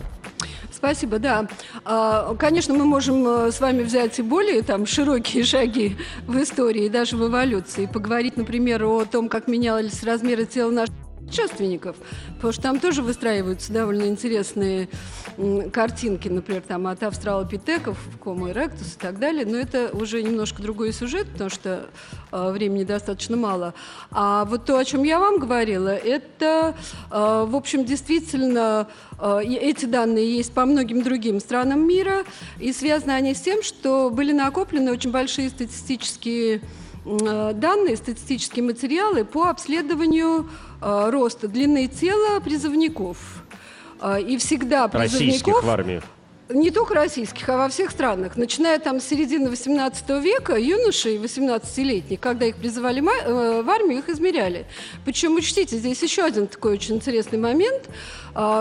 Спасибо, 0.71 1.19
да. 1.19 1.47
А, 1.83 2.35
конечно, 2.35 2.73
мы 2.73 2.85
можем 2.85 3.25
с 3.25 3.59
вами 3.59 3.83
взять 3.83 4.19
и 4.19 4.21
более 4.21 4.61
там 4.61 4.85
широкие 4.85 5.43
шаги 5.43 5.95
в 6.27 6.41
истории, 6.41 6.89
даже 6.89 7.17
в 7.17 7.27
эволюции, 7.27 7.85
поговорить, 7.85 8.37
например, 8.37 8.83
о 8.83 9.05
том, 9.05 9.29
как 9.29 9.47
менялась 9.47 9.84
касались 9.85 10.03
размера 10.03 10.45
тела 10.45 10.71
наших 10.71 10.95
предшественников, 11.19 11.95
потому 12.35 12.53
что 12.53 12.61
там 12.61 12.79
тоже 12.79 13.01
выстраиваются 13.01 13.73
довольно 13.73 14.05
интересные 14.05 14.87
картинки, 15.73 16.29
например, 16.29 16.61
там 16.61 16.85
от 16.85 17.01
австралопитеков, 17.01 17.97
Homo 18.23 18.53
erectus 18.53 18.95
и 18.95 18.99
так 18.99 19.17
далее, 19.17 19.45
но 19.45 19.57
это 19.57 19.89
уже 19.93 20.21
немножко 20.21 20.61
другой 20.61 20.93
сюжет, 20.93 21.27
потому 21.31 21.49
что 21.49 21.89
э, 22.31 22.51
времени 22.51 22.83
достаточно 22.83 23.35
мало. 23.35 23.73
А 24.11 24.45
вот 24.45 24.65
то, 24.65 24.77
о 24.77 24.85
чем 24.85 25.03
я 25.03 25.19
вам 25.19 25.39
говорила, 25.39 25.89
это, 25.89 26.75
э, 27.11 27.45
в 27.47 27.55
общем, 27.55 27.85
действительно, 27.85 28.87
э, 29.19 29.41
эти 29.43 29.85
данные 29.85 30.37
есть 30.37 30.53
по 30.53 30.63
многим 30.65 31.01
другим 31.01 31.39
странам 31.39 31.87
мира, 31.87 32.23
и 32.59 32.71
связаны 32.71 33.11
они 33.11 33.33
с 33.33 33.41
тем, 33.41 33.63
что 33.63 34.11
были 34.11 34.31
накоплены 34.31 34.91
очень 34.91 35.11
большие 35.11 35.49
статистические 35.49 36.61
данные, 37.05 37.97
статистические 37.97 38.65
материалы 38.65 39.25
по 39.25 39.49
обследованию 39.49 40.49
э, 40.81 41.09
роста 41.11 41.47
длины 41.47 41.87
тела 41.87 42.39
призывников. 42.39 43.43
Э, 44.01 44.19
и 44.19 44.37
всегда 44.37 44.87
призывников... 44.87 45.21
Российских 45.21 45.63
в 45.63 45.69
армии. 45.69 46.01
Не 46.49 46.69
только 46.69 46.93
российских, 46.93 47.49
а 47.49 47.57
во 47.57 47.69
всех 47.69 47.89
странах. 47.89 48.37
Начиная 48.37 48.77
там 48.77 48.99
с 48.99 49.05
середины 49.05 49.49
18 49.49 50.09
века, 50.21 50.55
юношей 50.55 51.17
18-летних, 51.17 52.19
когда 52.19 52.45
их 52.45 52.57
призывали 52.57 53.01
в 53.01 53.67
армию, 53.67 53.99
их 53.99 54.09
измеряли. 54.09 54.67
Причем, 55.05 55.35
учтите, 55.35 55.77
здесь 55.77 56.03
еще 56.03 56.23
один 56.23 56.45
такой 56.45 56.73
очень 56.73 56.97
интересный 56.97 57.39
момент, 57.39 57.89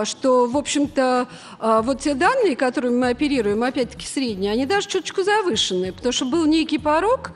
что, 0.04 0.46
в 0.46 0.56
общем-то, 0.56 1.28
вот 1.60 2.00
те 2.00 2.14
данные, 2.14 2.56
которыми 2.56 2.96
мы 2.96 3.08
оперируем, 3.10 3.62
опять-таки 3.62 4.06
средние, 4.06 4.52
они 4.52 4.64
даже 4.64 4.88
чуточку 4.88 5.22
завышенные, 5.22 5.92
потому 5.92 6.12
что 6.12 6.24
был 6.24 6.46
некий 6.46 6.78
порог, 6.78 7.32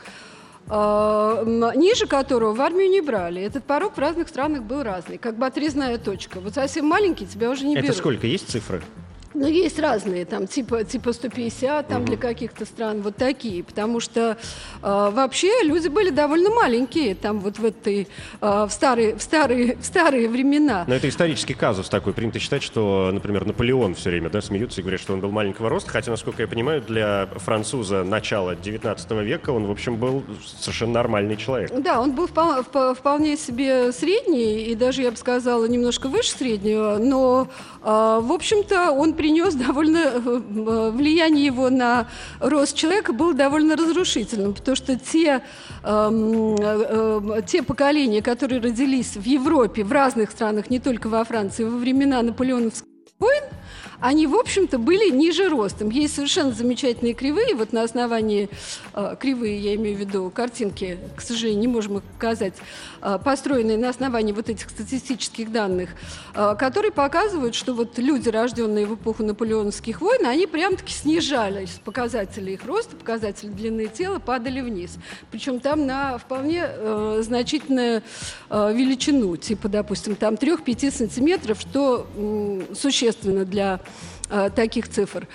ниже 0.70 2.06
которого 2.06 2.54
в 2.54 2.60
армию 2.60 2.90
не 2.90 3.00
брали. 3.00 3.40
Этот 3.42 3.64
порог 3.64 3.96
в 3.96 3.98
разных 3.98 4.28
странах 4.28 4.62
был 4.62 4.82
разный, 4.82 5.18
как 5.18 5.36
бы 5.36 5.46
отрезная 5.46 5.98
точка. 5.98 6.40
Вот 6.40 6.54
совсем 6.54 6.86
маленький 6.86 7.26
тебя 7.26 7.50
уже 7.50 7.64
не 7.64 7.74
берут. 7.74 7.90
Это 7.90 7.98
сколько? 7.98 8.26
Есть 8.26 8.50
цифры? 8.50 8.82
Ну, 9.34 9.46
есть 9.46 9.78
разные, 9.78 10.24
там, 10.24 10.46
типа, 10.46 10.84
типа 10.84 11.12
150, 11.12 11.86
там, 11.86 11.98
угу. 11.98 12.06
для 12.06 12.16
каких-то 12.16 12.64
стран, 12.64 13.02
вот 13.02 13.16
такие, 13.16 13.62
потому 13.62 14.00
что 14.00 14.20
э, 14.30 14.36
вообще 14.82 15.52
люди 15.64 15.88
были 15.88 16.10
довольно 16.10 16.48
маленькие, 16.50 17.14
там, 17.14 17.40
вот 17.40 17.58
в 17.58 17.64
этой, 17.64 18.08
э, 18.40 18.66
в, 18.66 18.70
старые, 18.70 19.16
в, 19.16 19.22
старые, 19.22 19.76
в 19.76 19.84
старые 19.84 20.28
времена. 20.28 20.84
Но 20.86 20.94
это 20.94 21.08
исторический 21.08 21.52
казус 21.52 21.90
такой, 21.90 22.14
принято 22.14 22.38
считать, 22.38 22.62
что, 22.62 23.10
например, 23.12 23.44
Наполеон 23.44 23.94
все 23.94 24.10
время, 24.10 24.30
да, 24.30 24.40
смеются 24.40 24.80
и 24.80 24.82
говорят, 24.82 25.00
что 25.00 25.12
он 25.12 25.20
был 25.20 25.30
маленького 25.30 25.68
роста, 25.68 25.90
хотя, 25.90 26.10
насколько 26.10 26.40
я 26.42 26.48
понимаю, 26.48 26.80
для 26.80 27.26
француза 27.36 28.04
начала 28.04 28.56
19 28.56 29.10
века 29.10 29.50
он, 29.50 29.66
в 29.66 29.70
общем, 29.70 29.96
был 29.96 30.24
совершенно 30.56 30.94
нормальный 30.94 31.36
человек. 31.36 31.70
Да, 31.78 32.00
он 32.00 32.12
был 32.12 32.26
вполне 32.26 33.36
себе 33.36 33.92
средний, 33.92 34.62
и 34.62 34.74
даже, 34.74 35.02
я 35.02 35.10
бы 35.10 35.18
сказала, 35.18 35.66
немножко 35.66 36.08
выше 36.08 36.30
среднего, 36.30 36.96
но, 36.98 37.48
э, 37.82 38.20
в 38.22 38.32
общем-то, 38.32 38.92
он 38.92 39.17
принес 39.18 39.54
довольно... 39.54 39.98
Э, 39.98 40.90
влияние 40.90 41.46
его 41.46 41.70
на 41.70 42.06
рост 42.40 42.76
человека 42.76 43.12
было 43.12 43.34
довольно 43.34 43.76
разрушительным, 43.76 44.54
потому 44.54 44.76
что 44.76 44.96
те, 44.96 45.42
эм, 45.82 46.54
э, 46.54 47.36
э, 47.36 47.42
те 47.46 47.62
поколения, 47.62 48.22
которые 48.22 48.60
родились 48.60 49.16
в 49.16 49.24
Европе, 49.24 49.82
в 49.82 49.92
разных 49.92 50.30
странах, 50.30 50.70
не 50.70 50.78
только 50.78 51.08
во 51.08 51.24
Франции, 51.24 51.64
во 51.64 51.76
времена 51.76 52.22
наполеоновских 52.22 52.82
войн, 52.82 52.87
они, 54.00 54.26
в 54.26 54.36
общем-то, 54.36 54.78
были 54.78 55.10
ниже 55.10 55.48
ростом. 55.48 55.90
Есть 55.90 56.14
совершенно 56.14 56.52
замечательные 56.52 57.14
кривые, 57.14 57.54
вот 57.54 57.72
на 57.72 57.82
основании 57.82 58.48
э, 58.94 59.16
кривые, 59.18 59.58
я 59.58 59.74
имею 59.74 59.96
в 59.96 60.00
виду 60.00 60.30
картинки, 60.30 60.98
к 61.16 61.20
сожалению, 61.20 61.60
не 61.60 61.68
можем 61.68 61.98
их 61.98 62.04
показать, 62.04 62.54
э, 63.02 63.18
построенные 63.24 63.76
на 63.76 63.88
основании 63.88 64.32
вот 64.32 64.48
этих 64.48 64.70
статистических 64.70 65.50
данных, 65.50 65.90
э, 66.34 66.54
которые 66.56 66.92
показывают, 66.92 67.54
что 67.56 67.74
вот 67.74 67.98
люди, 67.98 68.28
рожденные 68.28 68.86
в 68.86 68.94
эпоху 68.94 69.24
наполеоновских 69.24 70.00
войн, 70.00 70.26
они 70.26 70.46
прям-таки 70.46 70.92
снижались, 70.92 71.80
показатели 71.84 72.52
их 72.52 72.64
роста, 72.64 72.94
показатели 72.94 73.48
длины 73.48 73.88
тела 73.88 74.20
падали 74.20 74.60
вниз. 74.60 74.96
Причем 75.32 75.58
там 75.58 75.86
на 75.86 76.18
вполне 76.18 76.64
э, 76.66 77.22
значительную 77.24 78.02
э, 78.48 78.72
величину, 78.72 79.36
типа, 79.36 79.68
допустим, 79.68 80.14
там 80.14 80.34
3-5 80.34 80.90
сантиметров, 80.92 81.60
что 81.60 82.06
э, 82.14 82.74
существенно 82.74 83.44
для 83.44 83.80
таких 84.54 84.88
цифр. 84.88 85.26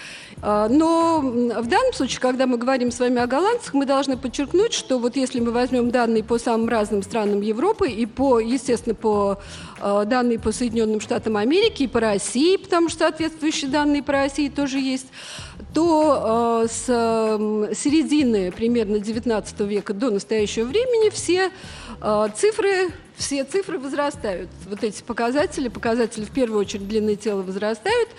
Э, 0.43 0.67
но 0.69 1.19
в 1.21 1.67
данном 1.67 1.93
случае, 1.93 2.19
когда 2.19 2.45
мы 2.45 2.57
говорим 2.57 2.91
с 2.91 2.99
вами 2.99 3.21
о 3.21 3.27
голландцах, 3.27 3.73
мы 3.73 3.85
должны 3.85 4.17
подчеркнуть, 4.17 4.73
что 4.73 4.99
вот 4.99 5.15
если 5.15 5.39
мы 5.39 5.51
возьмем 5.51 5.89
данные 5.89 6.23
по 6.23 6.37
самым 6.37 6.69
разным 6.69 7.01
странам 7.01 7.41
Европы 7.41 7.89
и 7.89 8.05
по, 8.05 8.39
естественно, 8.39 8.95
по 8.95 9.39
э, 9.81 10.03
данные 10.05 10.39
по 10.39 10.51
Соединенным 10.51 10.99
Штатам 10.99 11.37
Америки 11.37 11.83
и 11.83 11.87
по 11.87 11.99
России, 11.99 12.57
потому 12.57 12.89
что 12.89 12.99
соответствующие 12.99 13.71
данные 13.71 14.03
по 14.03 14.11
России 14.11 14.49
тоже 14.49 14.79
есть, 14.79 15.07
то 15.73 16.65
с 16.69 16.85
середины 16.85 18.51
примерно 18.51 18.99
19 18.99 19.59
века 19.61 19.93
до 19.93 20.11
настоящего 20.11 20.65
времени 20.65 21.09
все 21.09 21.51
цифры 22.35 22.91
все 23.15 23.43
цифры 23.43 23.79
возрастают. 23.79 24.49
Вот 24.67 24.83
эти 24.83 25.01
показатели, 25.03 25.67
показатели 25.67 26.25
в 26.25 26.31
первую 26.31 26.59
очередь 26.59 26.87
длины 26.87 27.15
тела 27.15 27.41
возрастают. 27.41 28.09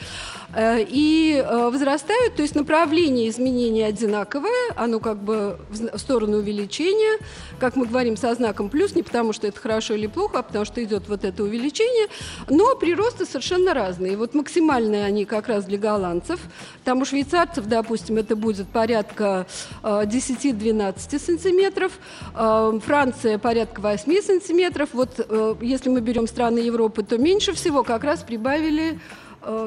Э, 0.55 0.81
и 0.81 1.43
э, 1.45 1.69
возрастают, 1.71 2.37
то 2.37 2.43
есть 2.43 2.55
направление 2.55 3.29
изменения 3.29 3.87
одинаковое, 3.87 4.73
оно 4.77 5.01
как 5.01 5.19
бы 5.19 5.59
в 5.71 5.99
сторону 5.99 6.39
увеличения, 6.39 7.19
как 7.59 7.75
мы 7.77 7.87
говорим, 7.87 8.17
со 8.17 8.33
знаком 8.35 8.69
плюс, 8.69 8.95
не 8.95 9.03
потому 9.03 9.33
что 9.33 9.49
это 9.49 9.59
хорошо 9.59 9.95
или 9.95 10.07
плохо, 10.07 10.39
а 10.39 10.43
потому 10.43 10.65
что 10.65 10.83
идет 10.83 11.09
вот 11.09 11.25
это 11.25 11.43
увеличение, 11.43 12.07
но 12.49 12.77
приросты 12.77 13.27
совершенно 13.27 13.75
разные. 13.75 14.17
Вот 14.17 14.35
максимальные 14.35 15.05
они 15.05 15.25
как 15.25 15.49
раз 15.49 15.65
для 15.65 15.79
голландцев, 15.79 16.39
там 16.85 17.03
у 17.03 17.05
швейцарцев, 17.05 17.67
допустим, 17.67 18.19
это 18.19 18.37
будет 18.37 18.69
порядка 18.69 19.47
10-12 19.83 20.95
э, 21.11 21.19
сантиметров, 21.19 21.93
Франция 22.33 23.39
порядка 23.39 23.81
8 23.81 24.23
сантиметров, 24.23 24.91
вот 24.93 25.59
если 25.61 25.89
мы 25.89 26.01
берем 26.01 26.29
страны 26.29 26.59
Европы, 26.59 27.03
то 27.03 27.19
меньше 27.19 27.53
всего 27.55 27.83
как 27.83 28.05
раз 28.05 28.23
прибавили 28.23 29.01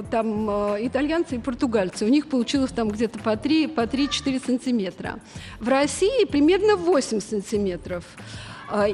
там 0.09 0.49
э, 0.49 0.87
итальянцы 0.87 1.35
и 1.35 1.39
португальцы. 1.39 2.05
У 2.05 2.09
них 2.09 2.27
получилось 2.27 2.71
там 2.71 2.89
где-то 2.89 3.19
по 3.19 3.31
3-4 3.31 3.67
по 3.69 3.87
3 3.87 4.09
сантиметра. 4.45 5.19
В 5.59 5.67
России 5.67 6.25
примерно 6.25 6.75
8 6.75 7.19
сантиметров. 7.19 8.03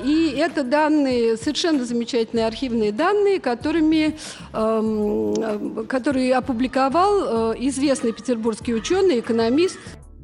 И 0.05 0.35
это 0.37 0.63
данные, 0.63 1.35
совершенно 1.35 1.83
замечательные 1.83 2.45
архивные 2.45 2.91
данные, 2.91 3.39
которыми, 3.39 4.19
эм, 4.53 5.87
которые 5.87 6.35
опубликовал 6.35 7.53
известный 7.53 8.13
петербургский 8.13 8.75
ученый, 8.75 9.19
экономист 9.19 9.79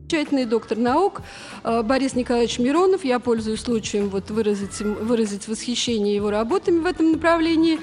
замечательный 0.09 0.45
доктор 0.45 0.77
наук 0.77 1.21
Борис 1.63 2.15
Николаевич 2.15 2.57
Миронов. 2.57 3.05
Я 3.05 3.19
пользуюсь 3.19 3.61
случаем 3.61 4.09
вот 4.09 4.31
выразить, 4.31 4.79
выразить 4.81 5.47
восхищение 5.47 6.15
его 6.15 6.31
работами 6.31 6.79
в 6.79 6.85
этом 6.87 7.11
направлении. 7.11 7.79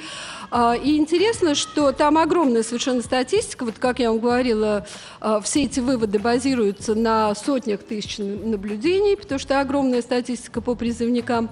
А, 0.51 0.75
и 0.75 0.97
интересно, 0.97 1.55
что 1.55 1.93
там 1.93 2.19
огромная 2.19 2.63
совершенно 2.63 3.03
статистика. 3.03 3.65
Вот 3.65 3.79
как 3.79 3.99
я 3.99 4.11
вам 4.11 4.21
говорила, 4.21 4.87
а, 5.21 5.41
все 5.41 5.65
эти 5.65 5.81
выводы 5.81 6.19
базируются 6.19 6.95
на 6.95 7.35
сотнях 7.35 7.81
тысяч 7.83 8.19
наблюдений, 8.19 9.17
потому 9.17 9.39
что 9.39 9.61
огромная 9.61 10.03
статистика 10.03 10.61
по 10.61 10.75
призывникам. 10.75 11.51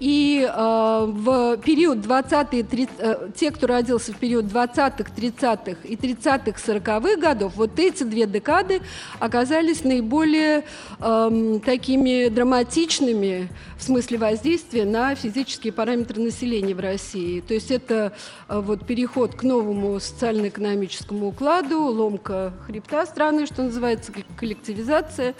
И 0.00 0.48
э, 0.50 1.04
в 1.06 1.58
период 1.58 2.00
20 2.00 2.66
30, 2.66 2.88
э, 2.98 3.28
те, 3.36 3.50
кто 3.50 3.66
родился 3.66 4.12
в 4.14 4.16
период 4.16 4.46
20-х, 4.46 5.10
30-х 5.14 5.76
и 5.84 5.94
30-х, 5.94 6.58
40-х 6.66 7.16
годов, 7.16 7.52
вот 7.56 7.78
эти 7.78 8.04
две 8.04 8.26
декады 8.26 8.80
оказались 9.18 9.84
наиболее 9.84 10.64
э, 11.00 11.60
такими 11.64 12.28
драматичными 12.28 13.50
в 13.76 13.82
смысле 13.82 14.18
воздействия 14.18 14.84
на 14.86 15.14
физические 15.14 15.72
параметры 15.72 16.22
населения 16.22 16.74
в 16.74 16.80
России. 16.80 17.40
То 17.40 17.52
есть 17.52 17.70
это 17.70 18.12
вот 18.48 18.86
переход 18.86 19.34
к 19.34 19.42
новому 19.42 19.98
социально-экономическому 20.00 21.28
укладу, 21.28 21.82
ломка 21.82 22.52
хребта 22.66 23.06
страны, 23.06 23.46
что 23.46 23.62
называется, 23.62 24.12
коллективизация. 24.36 25.34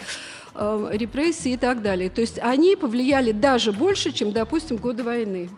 Э, 0.54 0.88
репрессии 0.92 1.52
и 1.52 1.56
так 1.56 1.80
далее. 1.80 2.10
То 2.10 2.20
есть 2.20 2.38
они 2.40 2.74
повлияли 2.74 3.32
даже 3.32 3.72
больше, 3.72 4.10
чем, 4.10 4.32
допустим, 4.32 4.76
годы 4.76 5.04
войны. 5.04 5.48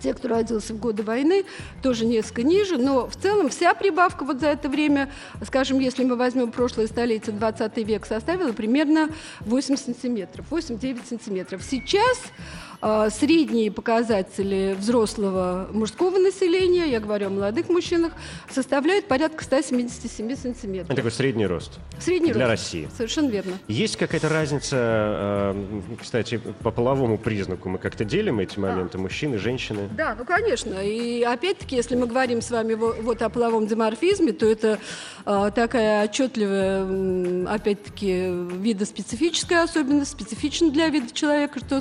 Те, 0.00 0.14
кто 0.14 0.28
родился 0.28 0.74
в 0.74 0.78
годы 0.78 1.02
войны, 1.02 1.44
тоже 1.82 2.06
несколько 2.06 2.44
ниже, 2.44 2.78
но 2.78 3.08
в 3.08 3.16
целом 3.16 3.48
вся 3.48 3.74
прибавка 3.74 4.24
вот 4.24 4.38
за 4.38 4.46
это 4.46 4.68
время, 4.68 5.10
скажем, 5.44 5.80
если 5.80 6.04
мы 6.04 6.14
возьмем 6.14 6.52
прошлое 6.52 6.86
столетие, 6.86 7.34
20 7.34 7.76
век, 7.78 8.06
составила 8.06 8.52
примерно 8.52 9.10
8 9.40 9.76
сантиметров, 9.76 10.46
8-9 10.50 11.00
сантиметров. 11.08 11.62
Сейчас 11.68 12.22
а, 12.22 12.67
средние 13.10 13.70
показатели 13.72 14.76
взрослого 14.78 15.68
мужского 15.72 16.18
населения, 16.18 16.86
я 16.86 17.00
говорю 17.00 17.26
о 17.26 17.30
молодых 17.30 17.68
мужчинах, 17.68 18.12
составляют 18.50 19.08
порядка 19.08 19.42
177 19.42 20.36
сантиметров. 20.36 20.90
Это 20.90 20.96
такой 20.96 21.10
средний 21.10 21.46
рост. 21.46 21.78
Средний 21.98 22.32
Для 22.32 22.48
рост. 22.48 22.62
России. 22.62 22.88
Совершенно 22.96 23.30
верно. 23.30 23.58
Есть 23.66 23.96
какая-то 23.96 24.28
разница, 24.28 24.76
э, 24.76 25.80
кстати, 26.00 26.40
по 26.62 26.70
половому 26.70 27.18
признаку? 27.18 27.68
Мы 27.68 27.78
как-то 27.78 28.04
делим 28.04 28.38
эти 28.40 28.58
моменты, 28.58 28.98
да. 28.98 29.02
мужчины, 29.02 29.38
женщины? 29.38 29.88
Да, 29.96 30.14
ну 30.16 30.24
конечно. 30.24 30.74
И 30.74 31.22
опять-таки, 31.22 31.76
если 31.76 31.96
мы 31.96 32.06
говорим 32.06 32.40
с 32.42 32.50
вами 32.50 32.74
вот 32.74 33.22
о 33.22 33.28
половом 33.28 33.66
диморфизме, 33.66 34.32
то 34.32 34.46
это 34.46 34.78
э, 35.26 35.50
такая 35.54 36.04
отчетливая, 36.04 37.46
опять-таки, 37.46 38.28
видоспецифическая 38.28 39.62
особенность, 39.64 40.12
специфична 40.12 40.70
для 40.70 40.88
вида 40.88 41.12
человека, 41.12 41.58
что 41.60 41.80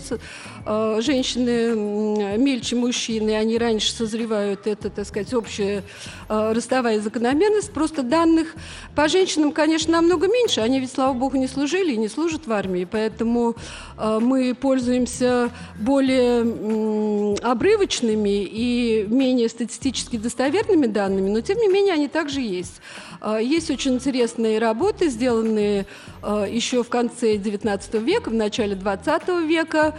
женщины 1.02 2.38
мельче 2.38 2.76
мужчины, 2.76 3.36
они 3.36 3.58
раньше 3.58 3.92
созревают, 3.92 4.68
это, 4.68 4.90
так 4.90 5.06
сказать, 5.06 5.34
общая 5.34 5.84
э, 6.30 6.52
ростовая 6.54 7.00
закономерность. 7.00 7.72
Просто 7.72 8.04
данных 8.04 8.56
по 8.96 9.08
женщинам, 9.08 9.52
конечно, 9.52 9.94
намного 9.94 10.28
меньше. 10.28 10.62
Они 10.62 10.80
ведь, 10.80 10.92
слава 10.92 11.14
богу, 11.14 11.38
не 11.38 11.48
служили 11.48 11.94
и 11.94 11.98
не 11.98 12.08
служат 12.08 12.48
в 12.48 12.52
армии. 12.52 12.88
Поэтому 12.90 13.56
э, 13.98 14.20
мы 14.22 14.56
пользуемся 14.56 15.52
более 15.80 17.38
обрывочными 17.42 18.44
и 18.44 19.06
менее 19.10 19.50
статистически 19.50 20.18
достоверными 20.18 20.88
данными, 20.88 21.30
но 21.30 21.42
тем 21.42 21.58
не 21.58 21.68
менее 21.68 21.94
они 21.94 22.08
также 22.08 22.42
есть. 22.42 22.82
Э, 23.22 23.40
есть 23.42 23.70
очень 23.70 23.96
интересные 23.96 24.60
работы, 24.60 25.10
сделанные 25.10 25.86
еще 26.24 26.84
в 26.84 26.90
конце 26.90 27.36
XIX 27.36 28.04
века, 28.04 28.30
в 28.30 28.34
начале 28.34 28.76
XX 28.76 29.46
века, 29.46 29.96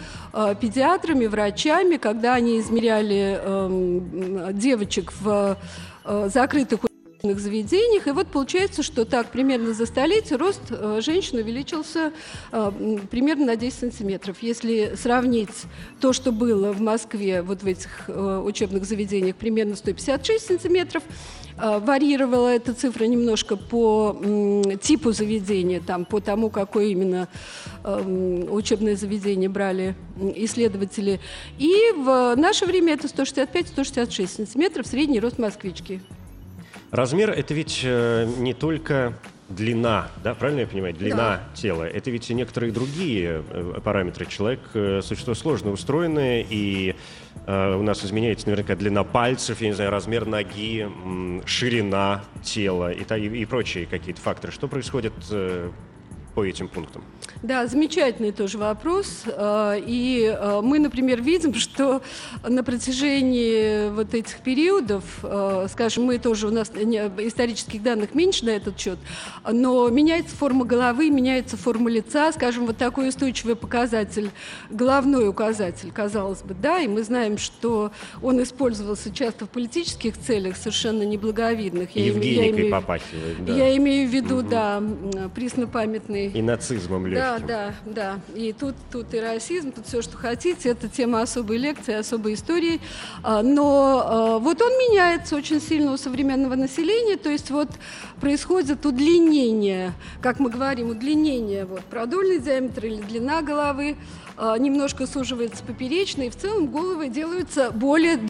педиатрами, 0.61 1.27
врачами, 1.27 1.97
когда 1.97 2.35
они 2.35 2.59
измеряли 2.61 3.39
э, 3.41 4.53
девочек 4.53 5.13
в 5.21 5.57
э, 6.05 6.29
закрытых 6.33 6.88
учебных 7.19 7.41
заведениях. 7.41 8.07
И 8.07 8.13
вот 8.13 8.29
получается, 8.29 8.83
что 8.83 9.05
так 9.05 9.31
примерно 9.31 9.75
за 9.75 9.87
столетие 9.87 10.39
рост 10.39 10.61
э, 10.71 11.01
женщин 11.03 11.39
увеличился 11.39 12.13
э, 12.53 12.99
примерно 13.11 13.47
на 13.47 13.57
10 13.57 13.79
сантиметров. 13.79 14.37
Если 14.41 14.95
сравнить 14.97 15.65
то, 16.01 16.13
что 16.13 16.31
было 16.31 16.73
в 16.73 16.81
Москве 16.81 17.43
вот 17.43 17.63
в 17.63 17.67
этих 17.67 18.05
э, 18.09 18.43
учебных 18.45 18.85
заведениях, 18.85 19.37
примерно 19.37 19.75
156 19.75 20.47
сантиметров, 20.47 21.03
варьировала 21.57 22.55
эта 22.55 22.73
цифра 22.73 23.03
немножко 23.07 23.57
по 23.57 24.17
типу 24.81 25.11
заведения, 25.11 25.81
там, 25.81 26.05
по 26.05 26.21
тому, 26.21 26.51
какое 26.51 26.87
именно 26.87 27.27
учебное 27.83 28.95
заведение 28.95 29.49
брали 29.49 29.97
исследователи. 30.37 31.19
И 31.59 31.75
в 31.97 32.37
наше 32.37 32.65
время 32.65 32.95
это 32.95 33.09
165-166 33.09 34.29
сантиметров 34.29 34.87
средний 34.87 35.19
рост 35.19 35.41
москвички. 35.41 36.01
Размер– 36.91 37.31
это 37.37 37.55
ведь 37.55 37.83
э, 37.85 38.27
не 38.39 38.55
только 38.55 39.15
длина, 39.49 40.09
да, 40.23 40.35
правильно 40.35 40.61
я 40.61 40.67
понимаю? 40.67 40.95
Длина 40.95 41.17
да. 41.17 41.43
тела. 41.55 41.85
Это 41.85 42.11
ведь 42.11 42.31
и 42.31 42.35
некоторые 42.35 42.73
другие 42.73 43.43
э, 43.51 43.81
параметры. 43.83 44.27
Человек– 44.27 44.61
существо 45.03 45.35
сложно 45.35 45.71
устроенное, 45.71 46.45
и 46.49 46.95
Э, 47.49 47.75
у 47.75 47.83
нас 47.83 48.05
изменяется 48.05 48.47
наверняка 48.47 48.75
длина 48.75 49.05
пальцев, 49.05 49.63
я 49.63 49.69
не 49.69 49.75
знаю, 49.75 49.91
размер 49.91 50.27
ноги, 50.27 50.87
ширина 51.47 52.23
тела 52.43 52.93
и, 52.93 53.03
и, 53.03 53.41
и 53.41 53.45
прочие 53.47 53.87
какие-то 53.87 54.21
факторы. 54.21 54.53
Что 54.53 54.69
происходит 54.69 55.15
э, 55.31 55.71
по 56.39 56.45
этим 56.45 56.69
пунктам? 56.69 57.03
Да, 57.43 57.67
замечательный 57.67 58.31
тоже 58.31 58.59
вопрос. 58.59 59.25
А, 59.27 59.75
и 59.77 60.27
а, 60.27 60.63
мы, 60.63 60.79
например, 60.79 61.21
видим, 61.21 61.53
что 61.55 62.01
на 62.47 62.63
протяжении 62.63 63.91
вот 63.91 64.15
этих 64.15 64.39
периодов, 64.39 65.03
а, 65.25 65.67
скажем, 65.69 66.05
мы 66.05 66.19
тоже, 66.19 66.47
у 66.47 66.51
нас 66.51 66.71
исторических 66.71 67.83
данных 67.83 68.15
меньше 68.15 68.45
на 68.45 68.51
этот 68.51 68.79
счет, 68.79 68.99
но 69.51 69.89
меняется 69.89 70.37
форма 70.37 70.65
головы, 70.65 71.11
меняется 71.11 71.57
форма 71.57 71.91
лица, 71.91 72.31
скажем, 72.33 72.67
вот 72.67 72.77
такой 72.77 73.09
устойчивый 73.09 73.57
показатель, 73.57 74.31
головной 74.71 75.29
указатель, 75.29 75.91
казалось 75.93 76.43
бы, 76.43 76.55
да, 76.55 76.81
и 76.81 76.87
мы 76.87 77.03
знаем, 77.03 77.37
что 77.37 77.91
он 78.23 78.41
использовался 78.41 79.13
часто 79.13 79.47
в 79.47 79.51
политических 79.51 80.17
целях, 80.19 80.57
совершенно 80.57 81.03
неблаговидных. 81.03 81.97
Я 81.97 82.07
Евгеникой 82.07 82.45
я 82.45 82.51
имею, 82.51 82.71
попахивает, 82.71 83.45
да. 83.45 83.57
Я 83.57 83.77
имею 83.77 84.09
в 84.09 84.13
виду, 84.13 84.39
угу. 84.39 84.49
да, 84.49 84.83
преснопамятный. 85.35 86.28
И 86.35 86.43
нацизмом 86.43 87.07
легким. 87.07 87.47
Да, 87.47 87.75
да, 87.87 88.21
да. 88.21 88.21
И 88.35 88.53
тут, 88.53 88.75
тут 88.91 89.15
и 89.15 89.21
расизм, 89.21 89.73
тут 89.73 89.87
все, 89.87 90.03
что 90.03 90.17
хотите. 90.17 90.71
Это 90.71 90.89
тема 90.89 91.23
особой 91.23 91.59
лекции, 91.59 91.95
особой 91.95 92.35
истории. 92.35 92.81
А, 93.23 93.43
но 93.43 94.03
а, 94.05 94.39
вот 94.39 94.61
он 94.63 94.73
меняется 94.73 95.37
очень 95.37 95.61
сильно 95.61 95.93
у 95.93 95.97
современного 95.97 96.55
населения. 96.55 97.17
То 97.17 97.31
есть 97.31 97.51
вот 97.51 97.69
происходит 98.21 98.85
удлинение, 98.87 99.93
как 100.21 100.41
мы 100.41 100.51
говорим, 100.51 100.91
удлинение 100.91 101.65
вот, 101.65 101.83
продольный 101.85 102.39
диаметр 102.39 102.87
или 102.87 103.03
длина 103.03 103.43
головы 103.43 103.97
а, 104.37 104.57
немножко 104.57 105.07
суживается 105.07 105.65
поперечно, 105.65 106.23
и 106.23 106.31
в 106.31 106.37
целом 106.37 106.69
головы 106.69 107.09
делаются 107.09 107.71
более 107.71 108.21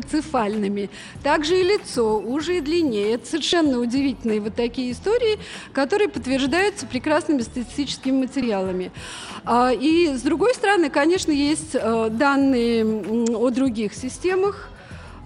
цефальными. 0.00 0.90
Также 1.22 1.60
и 1.60 1.62
лицо 1.62 2.18
уже 2.18 2.58
и 2.58 2.60
длиннее. 2.60 3.14
Это 3.14 3.26
совершенно 3.26 3.78
удивительные 3.78 4.40
вот 4.40 4.54
такие 4.54 4.92
истории, 4.92 5.38
которые 5.72 6.08
подтверждаются 6.08 6.86
прекрасными 6.86 7.42
статистическими 7.42 8.22
материалами. 8.22 8.92
А, 9.44 9.72
и 9.72 10.08
с 10.08 10.22
другой 10.22 10.54
стороны, 10.54 10.90
конечно, 10.90 11.32
есть 11.32 11.74
э, 11.74 12.08
данные 12.10 12.84
о 12.84 13.50
других 13.50 13.94
системах, 13.94 14.70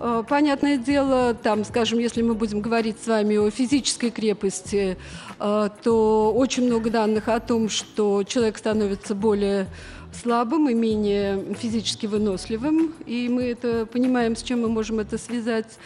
э, 0.00 0.24
Понятное 0.28 0.76
дело, 0.76 1.34
там, 1.34 1.64
скажем, 1.64 1.98
если 1.98 2.22
мы 2.22 2.34
будем 2.34 2.60
говорить 2.60 2.96
с 3.02 3.06
вами 3.06 3.36
о 3.36 3.50
физической 3.50 4.10
крепости, 4.10 4.96
э, 5.38 5.68
то 5.82 6.32
очень 6.34 6.66
много 6.66 6.90
данных 6.90 7.28
о 7.28 7.40
том, 7.40 7.68
что 7.68 8.24
человек 8.24 8.58
становится 8.58 9.14
более 9.14 9.66
слабым 10.12 10.68
и 10.68 10.74
менее 10.74 11.54
физически 11.54 12.06
выносливым, 12.06 12.94
и 13.06 13.28
мы 13.28 13.44
это 13.44 13.86
понимаем, 13.86 14.36
с 14.36 14.42
чем 14.42 14.62
мы 14.62 14.68
можем 14.68 15.00
это 15.00 15.18
связать. 15.18 15.78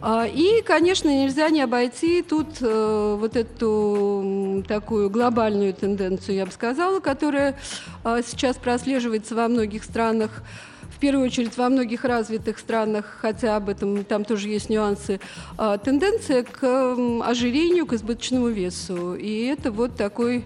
А, 0.00 0.26
и, 0.26 0.60
конечно, 0.62 1.08
нельзя 1.08 1.48
не 1.48 1.62
обойти 1.62 2.22
тут 2.22 2.58
э, 2.60 3.16
вот 3.18 3.36
эту 3.36 4.62
такую 4.68 5.08
глобальную 5.08 5.72
тенденцию, 5.72 6.36
я 6.36 6.46
бы 6.46 6.52
сказала, 6.52 7.00
которая 7.00 7.56
э, 8.04 8.20
сейчас 8.26 8.56
прослеживается 8.56 9.34
во 9.34 9.48
многих 9.48 9.82
странах, 9.82 10.42
в 10.90 10.98
первую 10.98 11.26
очередь 11.26 11.56
во 11.56 11.68
многих 11.68 12.04
развитых 12.04 12.58
странах, 12.58 13.18
хотя 13.20 13.56
об 13.56 13.68
этом 13.68 14.04
там 14.04 14.24
тоже 14.24 14.48
есть 14.48 14.70
нюансы, 14.70 15.20
э, 15.58 15.78
тенденция 15.82 16.42
к 16.42 16.96
ожирению, 17.24 17.86
к 17.86 17.92
избыточному 17.92 18.48
весу. 18.48 19.14
И 19.14 19.44
это 19.44 19.70
вот 19.72 19.96
такой 19.96 20.44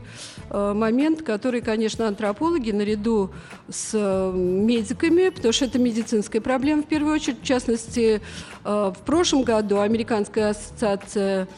э, 0.51 0.73
момент, 0.75 1.23
который, 1.23 1.61
конечно, 1.61 2.09
антропологи 2.09 2.71
наряду 2.71 3.31
с 3.69 3.91
э, 3.93 4.33
медиками, 4.35 5.29
потому 5.31 5.53
что 5.53 5.67
это 5.67 5.79
медицинская 5.79 6.41
проблема 6.41 6.83
в 6.83 6.87
первую 6.87 7.15
очередь. 7.15 7.41
В 7.41 7.45
частности, 7.45 8.21
в 8.65 8.97
прошлом 9.07 9.43
году 9.45 9.81
Американская 9.81 10.51
ассоциация 10.51 11.49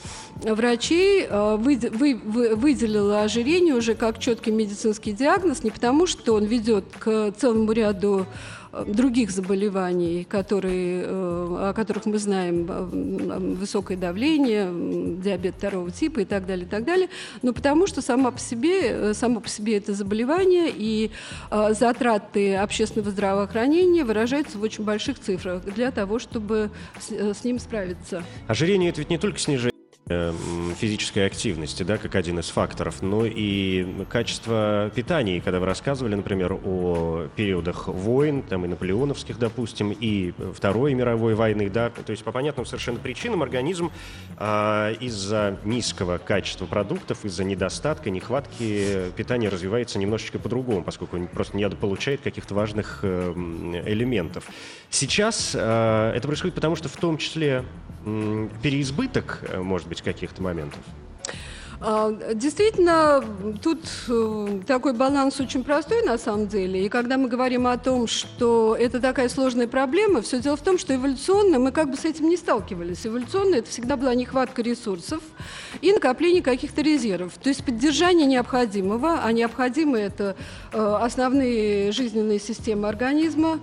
врачей 0.42 1.26
выделила 1.28 3.22
ожирение 3.22 3.74
уже 3.74 3.94
как 3.94 4.18
четкий 4.18 4.52
медицинский 4.52 5.12
диагноз, 5.12 5.64
не 5.64 5.70
потому 5.70 6.06
что 6.06 6.34
он 6.34 6.44
ведет 6.44 6.84
к 6.98 7.32
целому 7.32 7.72
ряду 7.72 8.26
других 8.72 9.30
заболеваний, 9.30 10.24
которые, 10.24 11.02
э, 11.02 11.70
о 11.70 11.72
которых 11.74 12.06
мы 12.06 12.18
знаем, 12.18 12.66
э, 12.68 13.54
высокое 13.56 13.96
давление, 13.96 14.68
диабет 15.20 15.56
второго 15.56 15.90
типа 15.90 16.20
и 16.20 16.24
так 16.24 16.46
далее, 16.46 16.66
и 16.66 16.68
так 16.68 16.85
далее, 16.85 17.09
но 17.42 17.52
потому 17.52 17.87
что 17.87 18.00
само 18.02 18.30
по 18.30 18.38
себе, 18.38 18.80
э, 18.83 19.14
само 19.14 19.40
по 19.40 19.48
себе 19.48 19.76
это 19.76 19.94
заболевание 19.94 20.72
и 20.74 21.11
затраты 21.70 22.56
общественного 22.56 23.11
здравоохранения 23.11 24.04
выражаются 24.04 24.59
в 24.59 24.62
очень 24.62 24.85
больших 24.85 25.18
цифрах 25.18 25.64
для 25.64 25.90
того, 25.90 26.18
чтобы 26.18 26.70
с, 26.98 27.11
с 27.11 27.44
ним 27.44 27.59
справиться. 27.59 28.22
Ожирение– 28.46 28.90
это 28.90 29.00
ведь 29.00 29.11
не 29.11 29.18
только 29.18 29.38
снижение 29.38 29.79
физической 30.76 31.26
активности, 31.26 31.82
да, 31.82 31.98
как 31.98 32.14
один 32.14 32.38
из 32.38 32.48
факторов, 32.48 33.02
но 33.02 33.24
и 33.24 33.86
качество 34.08 34.90
питания. 34.94 35.40
когда 35.40 35.60
вы 35.60 35.66
рассказывали, 35.66 36.14
например, 36.14 36.58
о 36.64 37.28
периодах 37.36 37.88
войн, 37.88 38.42
там 38.42 38.64
и 38.64 38.68
наполеоновских, 38.68 39.38
допустим, 39.38 39.92
и 39.92 40.32
Второй 40.54 40.94
мировой 40.94 41.34
войны, 41.34 41.70
да, 41.70 41.90
то 41.90 42.10
есть 42.10 42.24
по 42.24 42.32
понятным 42.32 42.66
совершенно 42.66 42.98
причинам 42.98 43.42
организм 43.42 43.90
а, 44.36 44.92
из-за 44.92 45.58
низкого 45.64 46.18
качества 46.18 46.66
продуктов, 46.66 47.24
из-за 47.24 47.44
недостатка, 47.44 48.10
нехватки 48.10 49.10
питания 49.16 49.48
развивается 49.48 49.98
немножечко 49.98 50.38
по-другому, 50.38 50.82
поскольку 50.82 51.16
он 51.16 51.26
просто 51.28 51.56
недополучает 51.56 52.20
каких-то 52.20 52.54
важных 52.54 53.00
э, 53.02 53.32
элементов. 53.86 54.44
Сейчас 54.90 55.52
э, 55.54 56.12
это 56.14 56.26
происходит 56.26 56.54
потому, 56.54 56.76
что 56.76 56.88
в 56.88 56.96
том 56.96 57.18
числе 57.18 57.64
переизбыток, 58.62 59.40
э, 59.48 59.60
может 59.60 59.88
быть, 59.88 60.02
каких-то 60.02 60.42
моментов? 60.42 60.80
А, 61.82 62.12
действительно, 62.34 63.24
тут 63.62 63.80
э, 64.06 64.60
такой 64.66 64.92
баланс 64.92 65.40
очень 65.40 65.64
простой 65.64 66.02
на 66.02 66.18
самом 66.18 66.46
деле. 66.46 66.84
И 66.84 66.90
когда 66.90 67.16
мы 67.16 67.26
говорим 67.26 67.66
о 67.66 67.78
том, 67.78 68.06
что 68.06 68.76
это 68.78 69.00
такая 69.00 69.30
сложная 69.30 69.66
проблема, 69.66 70.20
все 70.20 70.40
дело 70.40 70.56
в 70.56 70.60
том, 70.60 70.76
что 70.78 70.94
эволюционно 70.94 71.58
мы 71.58 71.72
как 71.72 71.90
бы 71.90 71.96
с 71.96 72.04
этим 72.04 72.28
не 72.28 72.36
сталкивались. 72.36 73.06
Эволюционно 73.06 73.54
это 73.54 73.70
всегда 73.70 73.96
была 73.96 74.14
нехватка 74.14 74.60
ресурсов 74.60 75.22
и 75.80 75.90
накопление 75.90 76.42
каких-то 76.42 76.82
резервов. 76.82 77.38
То 77.38 77.48
есть 77.48 77.64
поддержание 77.64 78.26
необходимого, 78.26 79.20
а 79.24 79.32
необходимое 79.32 80.08
это 80.08 80.36
э, 80.74 80.98
основные 81.00 81.92
жизненные 81.92 82.40
системы 82.40 82.88
организма, 82.88 83.60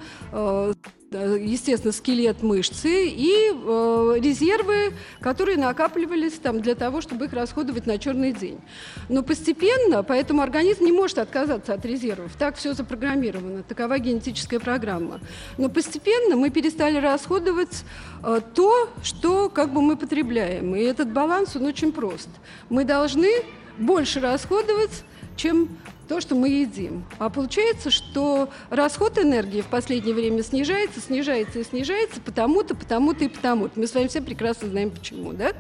естественно, 1.11 1.93
скелет 1.93 2.43
мышцы 2.43 3.07
и 3.07 3.51
э, 3.51 4.15
резервы, 4.19 4.93
которые 5.21 5.57
накапливались 5.57 6.33
там 6.33 6.61
для 6.61 6.75
того, 6.75 7.01
чтобы 7.01 7.25
их 7.25 7.33
расходовать 7.33 7.85
на 7.85 7.97
черный 7.97 8.33
день. 8.33 8.59
Но 9.07 9.23
постепенно, 9.23 10.03
поэтому 10.03 10.41
организм 10.41 10.83
не 10.83 10.91
может 10.91 11.17
отказаться 11.19 11.73
от 11.73 11.85
резервов. 11.85 12.33
Так 12.37 12.57
все 12.57 12.73
запрограммировано, 12.73 13.63
такова 13.63 13.99
генетическая 13.99 14.59
программа. 14.59 15.21
Но 15.57 15.69
постепенно 15.69 16.35
мы 16.35 16.49
перестали 16.49 16.97
расходовать 16.97 17.85
э, 18.23 18.41
то, 18.53 18.89
что 19.01 19.49
как 19.49 19.73
бы 19.73 19.81
мы 19.81 19.95
потребляем. 19.95 20.75
И 20.75 20.81
этот 20.81 21.11
баланс, 21.11 21.55
он 21.55 21.65
очень 21.65 21.93
прост. 21.93 22.29
Мы 22.69 22.83
должны 22.83 23.29
больше 23.77 24.19
расходовать, 24.19 25.03
чем 25.37 25.69
то, 26.07 26.21
что 26.21 26.35
мы 26.35 26.49
едим. 26.49 27.05
А 27.19 27.29
получается, 27.29 27.91
что 27.91 28.49
расход 28.69 29.17
энергии 29.17 29.61
в 29.61 29.67
последнее 29.67 30.15
время 30.15 30.43
снижается, 30.43 31.01
снижается 31.01 31.59
и 31.59 31.63
снижается 31.63 32.21
потому-то, 32.21 32.75
потому-то 32.75 33.25
и 33.25 33.27
потому-то. 33.27 33.79
Мы 33.79 33.87
с 33.87 33.93
вами 33.93 34.07
все 34.07 34.21
прекрасно 34.21 34.69
знаем, 34.69 34.91
почему. 34.91 35.33
Да? 35.33 35.51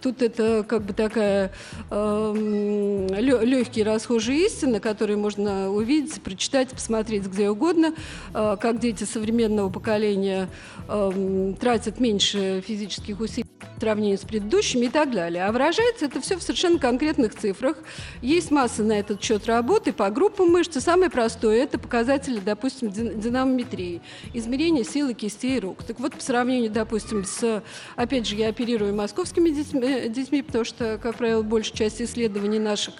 Тут 0.00 0.22
это 0.22 0.64
как 0.66 0.82
бы 0.82 0.92
такая 0.92 1.52
э, 1.90 2.34
эм, 2.36 3.08
легкие 3.14 3.84
расхожие 3.84 4.46
истины, 4.46 4.80
которые 4.80 5.16
можно 5.16 5.70
увидеть, 5.70 6.22
прочитать, 6.22 6.70
посмотреть 6.70 7.24
где 7.24 7.50
угодно, 7.50 7.94
э, 8.34 8.56
как 8.60 8.78
дети 8.78 9.04
современного 9.04 9.70
поколения 9.70 10.48
э, 10.88 11.54
тратят 11.60 12.00
меньше 12.00 12.62
физических 12.66 13.20
усилий 13.20 13.46
в 13.76 13.80
сравнении 13.80 14.16
с 14.16 14.22
предыдущими 14.22 14.86
и 14.86 14.88
так 14.88 15.12
далее. 15.12 15.44
А 15.44 15.52
выражается 15.52 16.06
это 16.06 16.20
все 16.20 16.36
в 16.36 16.42
совершенно 16.42 16.78
конкретных 16.78 17.34
цифрах. 17.34 17.76
Есть 18.22 18.50
масса 18.50 18.82
на 18.82 18.92
этот 18.92 19.22
счет 19.22 19.46
работы 19.46 19.92
по 19.92 20.08
группам 20.10 20.50
мышц. 20.50 20.76
самое 20.82 21.10
простое– 21.10 21.62
это 21.62 21.78
показатели, 21.78 22.40
допустим, 22.44 22.90
динамометрии, 22.90 24.00
измерение 24.32 24.84
силы 24.84 25.14
кистей 25.14 25.58
рук. 25.60 25.82
Так 25.84 26.00
вот, 26.00 26.14
по 26.14 26.22
сравнению, 26.22 26.70
допустим, 26.70 27.24
с, 27.24 27.62
опять 27.96 28.26
же, 28.26 28.36
я 28.36 28.48
оперирую 28.48 28.94
московскими 28.94 29.50
детьми, 29.50 30.08
детьми 30.08 30.42
потому 30.42 30.64
что, 30.64 30.98
как 31.02 31.16
правило, 31.16 31.42
большая 31.42 31.76
часть 31.76 32.02
исследований 32.02 32.58
наших 32.58 32.94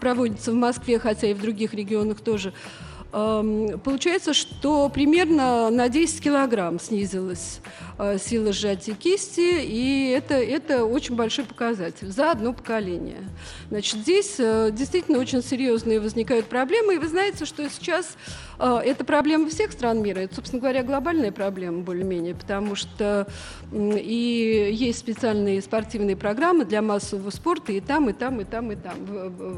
проводится 0.00 0.52
в 0.52 0.54
Москве, 0.54 0.98
хотя 0.98 1.28
и 1.28 1.34
в 1.34 1.40
других 1.40 1.74
регионах 1.74 2.20
тоже– 2.20 2.52
Получается, 3.10 4.34
что 4.34 4.90
примерно 4.90 5.70
на 5.70 5.88
10 5.88 6.22
килограмм 6.22 6.78
снизилась 6.78 7.60
э, 7.98 8.18
сила 8.18 8.52
сжатия 8.52 8.92
кисти, 8.92 9.62
и 9.64 10.10
это, 10.10 10.34
это 10.34 10.84
очень 10.84 11.16
большой 11.16 11.46
показатель 11.46 12.10
за 12.10 12.32
одно 12.32 12.52
поколение. 12.52 13.24
Значит, 13.70 14.00
здесь 14.00 14.34
э, 14.38 14.70
действительно 14.72 15.18
очень 15.18 15.42
серьезные 15.42 16.00
возникают 16.00 16.46
проблемы, 16.46 16.96
и 16.96 16.98
вы 16.98 17.08
знаете, 17.08 17.46
что 17.46 17.66
сейчас 17.70 18.18
э, 18.58 18.80
это 18.84 19.06
проблема 19.06 19.48
всех 19.48 19.72
стран 19.72 20.02
мира, 20.02 20.18
это, 20.18 20.34
собственно 20.34 20.60
говоря, 20.60 20.82
глобальная 20.82 21.32
проблема 21.32 21.78
более-менее, 21.78 22.34
потому 22.34 22.74
что 22.74 23.26
и 23.72 24.70
есть 24.70 24.98
специальные 24.98 25.62
спортивные 25.62 26.16
программы 26.16 26.66
для 26.66 26.82
массового 26.82 27.30
спорта 27.30 27.72
и 27.72 27.80
там, 27.80 28.10
и 28.10 28.12
там, 28.12 28.40
и 28.42 28.44
там, 28.44 28.70
и 28.70 28.76
там. 28.76 28.96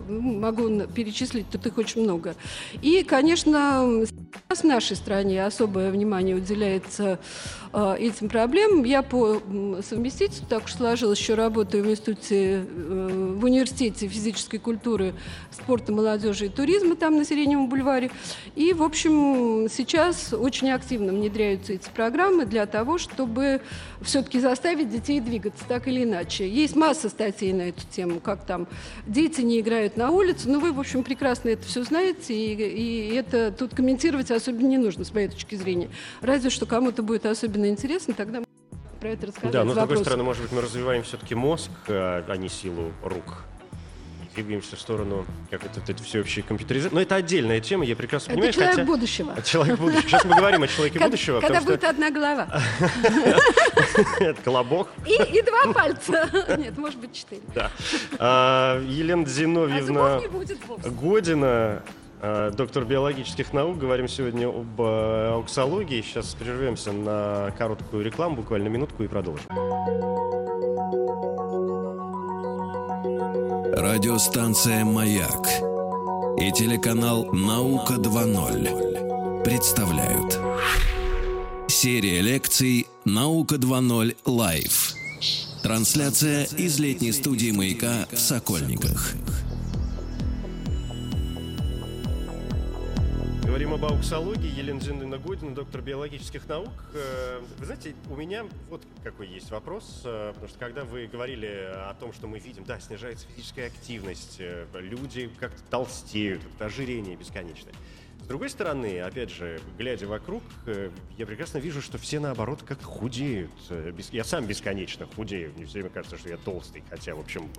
Могу 0.09 0.83
перечислить, 0.87 1.47
тут 1.51 1.67
их 1.67 1.77
очень 1.79 2.03
много. 2.03 2.37
И, 2.81 3.03
конечно, 3.03 3.40
Конечно, 3.43 4.07
в 4.49 4.65
нашей 4.65 4.97
стране 4.97 5.45
особое 5.45 5.91
внимание 5.91 6.37
уделяется 6.37 7.19
э, 7.73 7.97
этим 7.99 8.29
проблемам. 8.29 8.85
Я 8.85 9.03
по 9.03 9.41
совместительству 9.89 10.47
так 10.49 10.65
уж 10.65 10.75
сложилось, 10.75 11.19
еще 11.19 11.35
работаю 11.35 11.85
в 11.85 11.91
институте, 11.91 12.65
э, 12.67 13.35
в 13.39 13.45
университете 13.45 14.09
физической 14.09 14.59
культуры, 14.59 15.15
спорта, 15.51 15.93
молодежи 15.93 16.47
и 16.47 16.49
туризма 16.49 16.97
там 16.97 17.17
на 17.17 17.25
Сиреневом 17.25 17.69
бульваре. 17.69 18.11
И, 18.57 18.73
в 18.73 18.83
общем, 18.83 19.69
сейчас 19.71 20.35
очень 20.35 20.71
активно 20.71 21.13
внедряются 21.13 21.73
эти 21.73 21.89
программы 21.89 22.45
для 22.45 22.67
того, 22.67 22.99
чтобы 22.99 23.61
все-таки 24.03 24.41
заставить 24.41 24.91
детей 24.91 25.21
двигаться 25.21 25.65
так 25.67 25.87
или 25.87 26.05
иначе. 26.05 26.49
Есть 26.49 26.75
масса 26.75 27.09
статей 27.09 27.53
на 27.53 27.63
эту 27.63 27.83
тему, 27.91 28.21
как 28.21 28.45
там 28.45 28.67
дети 29.07 29.43
не 29.43 29.61
играют 29.61 29.97
на 29.97 30.11
улице, 30.11 30.49
но 30.49 30.59
вы, 30.59 30.73
в 30.73 30.81
общем, 30.81 31.05
прекрасно 31.05 31.51
это 31.51 31.65
все 31.67 31.85
знаете, 31.85 32.35
и, 32.35 33.13
и 33.13 33.15
это 33.31 33.53
тут 33.57 33.75
комментировать 33.75 34.31
особенно 34.31 34.67
не 34.67 34.79
нужно, 34.79 35.05
с 35.05 35.15
моей 35.15 35.29
точки 35.29 35.55
зрения. 35.55 35.89
Разве 36.21 36.51
что 36.51 36.67
кому-то 36.67 37.03
будет 37.03 37.27
особенно 37.27 37.69
интересно, 37.69 38.15
тогда 38.15 38.43
про 39.01 39.09
это 39.09 39.29
рассказать. 39.29 39.53
Да, 39.53 39.65
но 39.65 39.73
с 39.73 39.77
другой 39.77 39.99
стороны, 39.99 40.25
может 40.25 40.43
быть, 40.43 40.53
мы 40.53 40.61
развиваем 40.61 41.03
все-таки 41.03 41.35
мозг, 41.35 41.71
а, 41.89 42.25
а 42.29 42.37
не 42.37 42.49
силу 42.49 42.93
рук 43.03 43.45
двигаемся 44.35 44.77
в 44.77 44.81
сторону 44.81 45.27
как 45.51 45.65
это, 45.65 45.81
это 45.87 46.03
всеобщей 46.03 46.43
компьютеризации. 46.43 46.95
Но 46.95 47.01
это 47.01 47.17
отдельная 47.17 47.61
тема, 47.61 47.85
я 47.85 47.97
прекрасно 47.97 48.35
понимаю. 48.35 48.51
Это 48.51 48.59
человек 48.59 48.75
хотя... 48.77 48.87
будущего. 48.87 49.43
Человек 49.43 49.79
будущего. 49.79 50.03
Сейчас 50.03 50.25
мы 50.25 50.37
говорим 50.37 50.63
о 50.63 50.69
человеке 50.69 50.99
будущего. 50.99 51.41
Когда 51.41 51.61
будет 51.61 51.85
одна 51.85 52.11
голова. 52.11 52.49
Это 54.21 54.41
колобок. 54.43 54.89
И 55.07 55.43
два 55.43 55.73
пальца. 55.73 56.31
Нет, 56.57 56.79
может 56.79 56.99
быть, 56.99 57.13
четыре. 57.13 57.43
Да. 57.55 57.71
А, 58.19 58.83
Елена 58.85 59.27
Зиновьевна 59.27 60.21
Година, 60.85 61.47
а, 61.49 61.83
доктор 62.57 62.85
биологических 62.85 63.53
наук. 63.53 63.79
Говорим 63.79 64.09
сегодня 64.09 64.49
об 64.49 64.81
э, 64.81 65.31
ауксологии. 65.33 66.03
Сейчас 66.03 66.35
прервемся 66.35 66.93
на 66.93 67.53
короткую 67.57 68.05
рекламу, 68.05 68.37
буквально 68.37 68.69
минутку, 68.69 69.03
и 69.03 69.09
продолжим. 69.09 69.47
Радиостанция 73.73 74.85
«Маяк» 74.85 75.47
и 76.39 76.53
телеканал 76.53 77.33
«Наука 77.33 77.95
2.0» 77.95 79.43
представляют 79.43 80.39
Серия 81.69 82.21
лекций 82.21 82.87
«Наука 83.05 83.55
2.0 83.55 84.17
Лайв». 84.27 84.95
Трансляция 85.63 86.45
из 86.45 86.79
летней 86.79 87.13
студии 87.13 87.53
«Маяка» 87.53 88.07
в 88.13 88.19
Сокольниках. 88.19 89.15
Говорим 93.71 93.85
об 93.85 93.93
ауксологии. 93.93 94.51
Елена 94.59 94.81
Зиновна 94.81 95.19
Година, 95.19 95.55
доктор 95.55 95.81
биологических 95.81 96.49
наук. 96.49 96.73
Э, 96.93 97.41
вы 97.57 97.65
знаете, 97.65 97.95
у 98.11 98.17
меня 98.17 98.45
вот 98.69 98.83
какой 99.05 99.29
есть 99.29 99.53
вопрос, 99.53 100.03
э, 100.05 100.33
потому 100.35 100.49
что 100.49 100.59
когда 100.59 100.83
вы 100.83 101.07
говорили 101.07 101.47
о 101.47 101.95
том, 101.95 102.13
что 102.13 102.27
мы 102.27 102.41
видим, 102.41 102.65
да, 102.65 102.81
снижается 102.81 103.29
физическая 103.29 103.69
активность, 103.69 104.39
э, 104.41 104.67
люди 104.75 105.31
как-то 105.39 105.63
толстеют, 105.71 106.43
ожирение 106.59 107.15
бесконечное 107.15 107.73
другой 108.31 108.49
стороны, 108.49 109.01
опять 109.01 109.31
же, 109.31 109.61
глядя 109.77 110.07
вокруг, 110.07 110.45
э, 110.67 110.91
я 111.19 111.27
прекрасно 111.27 111.59
вижу, 111.59 111.83
что 111.83 111.99
все 111.99 112.21
наоборот 112.21 112.63
как 112.63 112.81
худеют. 112.81 113.51
Э, 113.71 113.93
я 114.13 114.23
сам 114.23 114.47
бесконечно 114.47 115.05
худею. 115.17 115.53
Мне 115.57 115.67
все 115.67 115.75
время 115.75 115.91
кажется, 115.91 116.17
что 116.17 116.29
я 116.29 116.37
толстый, 116.37 116.85
хотя, 116.89 117.17
в 117.17 117.19
общем, 117.19 117.51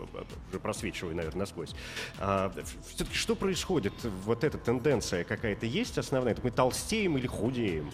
уже 0.50 0.60
просвечиваю, 0.62 1.14
наверное, 1.14 1.42
насквозь. 1.42 1.76
А, 2.20 2.54
все-таки 2.88 3.18
что 3.18 3.36
происходит? 3.36 3.92
Вот 4.24 4.46
эта 4.46 4.58
тенденция 4.58 5.26
какая-то 5.26 5.66
есть 5.66 5.98
основная? 5.98 6.38
Мы 6.42 6.52
толстеем 6.52 7.18
или 7.18 7.28
худеем? 7.28 7.92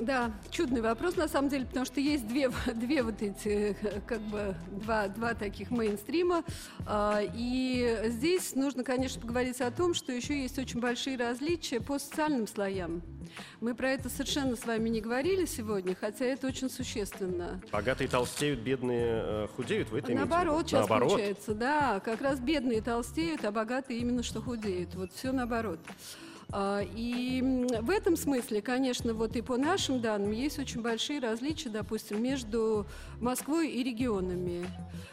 Да, 0.00 0.32
чудный 0.50 0.80
вопрос 0.80 1.16
на 1.16 1.28
самом 1.28 1.50
деле, 1.50 1.66
потому 1.66 1.84
что 1.84 2.00
есть 2.00 2.26
две, 2.26 2.50
две 2.74 3.02
вот 3.02 3.20
эти, 3.20 3.76
как 4.06 4.20
бы, 4.22 4.54
два, 4.70 5.08
два 5.08 5.34
таких 5.34 5.70
мейнстрима. 5.70 6.42
А, 6.86 7.20
и 7.22 8.00
здесь 8.06 8.54
нужно, 8.54 8.82
конечно, 8.82 9.20
поговорить 9.20 9.60
о 9.60 9.70
том, 9.70 9.92
что 9.92 10.10
еще 10.12 10.40
есть 10.40 10.58
очень 10.58 10.80
большие 10.80 11.18
различия 11.18 11.80
по 11.80 11.98
социальным 11.98 12.46
слоям. 12.46 13.02
Мы 13.60 13.74
про 13.74 13.90
это 13.90 14.08
совершенно 14.08 14.56
с 14.56 14.64
вами 14.64 14.88
не 14.88 15.00
говорили 15.00 15.44
сегодня, 15.44 15.94
хотя 15.94 16.24
это 16.24 16.46
очень 16.46 16.70
существенно. 16.70 17.60
Богатые 17.70 18.08
толстеют, 18.08 18.60
бедные 18.60 19.22
э, 19.24 19.48
худеют, 19.54 19.90
вы 19.90 19.98
это 19.98 20.12
Наоборот, 20.12 20.66
сейчас 20.66 20.88
наоборот. 20.88 21.10
получается, 21.10 21.54
да. 21.54 22.00
Как 22.00 22.22
раз 22.22 22.40
бедные 22.40 22.80
толстеют, 22.80 23.44
а 23.44 23.52
богатые 23.52 24.00
именно 24.00 24.22
что 24.22 24.40
худеют. 24.40 24.94
Вот 24.94 25.12
все 25.12 25.30
наоборот. 25.30 25.78
А, 25.86 26.29
и 26.52 27.68
в 27.80 27.90
этом 27.90 28.16
смысле, 28.16 28.60
конечно, 28.60 29.14
вот 29.14 29.36
и 29.36 29.42
по 29.42 29.56
нашим 29.56 30.00
данным 30.00 30.32
есть 30.32 30.58
очень 30.58 30.82
большие 30.82 31.20
различия, 31.20 31.68
допустим, 31.68 32.22
между 32.22 32.86
Москвой 33.20 33.70
и 33.70 33.82
регионами, 33.84 34.66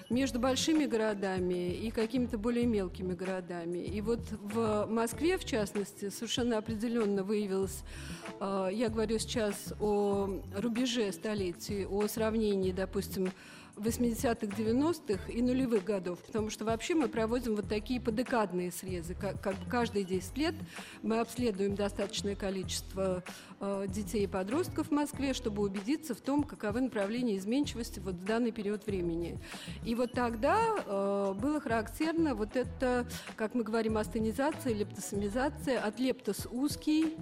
между 0.10 0.40
большими 0.40 0.86
городами 0.86 1.74
и 1.74 1.92
какими-то 1.92 2.38
более 2.38 2.66
мелкими 2.66 3.14
городами. 3.14 3.80
И 3.80 4.02
вот 4.02 4.22
в 4.42 4.88
Москве, 4.90 5.38
в 5.38 5.46
частности, 5.46 6.10
совершенно 6.10 6.58
определенно 6.58 7.24
выявилось, 7.24 7.84
а, 8.40 8.70
я 8.70 8.90
говорю 8.90 9.20
сейчас 9.20 9.74
о 9.80 10.42
рубеже 10.56 11.12
столетий, 11.12 11.86
о 11.86 12.08
сравнении, 12.08 12.72
допустим, 12.72 13.32
80-х, 13.78 14.48
90-х 14.48 15.32
и 15.32 15.42
нулевых 15.42 15.84
годов, 15.84 16.20
потому 16.20 16.50
что 16.50 16.66
вообще 16.66 16.96
мы 16.96 17.08
проводим 17.08 17.56
вот 17.56 17.68
такие 17.70 18.02
подекадные 18.02 18.72
срезы. 18.72 19.14
Как, 19.14 19.42
как 19.42 19.56
бы 19.56 19.70
каждые 19.70 20.04
10 20.04 20.38
лет 20.38 20.56
мы 21.02 21.20
обследуем 21.20 21.76
достаточное 21.76 22.36
количество 22.36 23.24
э, 23.60 23.86
детей 23.88 24.24
и 24.24 24.28
подростков 24.28 24.88
в 24.88 24.92
Москве, 24.92 25.34
чтобы 25.34 25.64
убедиться 25.64 26.16
в 26.16 26.22
том, 26.22 26.44
каковы 26.44 26.82
направления 26.82 27.38
изменчивости 27.38 28.00
вот 28.00 28.16
в 28.16 28.24
данный 28.24 28.52
период 28.52 28.86
времени. 28.86 29.40
И 29.86 29.96
вот 29.96 30.12
тогда 30.12 30.60
э, 30.60 31.34
было 31.40 31.62
характерно 31.62 32.36
вот 32.36 32.56
это, 32.56 33.08
как 33.36 33.54
мы 33.54 33.64
говорим, 33.64 33.98
астенизация, 33.98 34.74
лептосомизация, 34.74 35.80
от 35.80 36.00
лептос 36.00 36.48
узкий, 36.52 37.16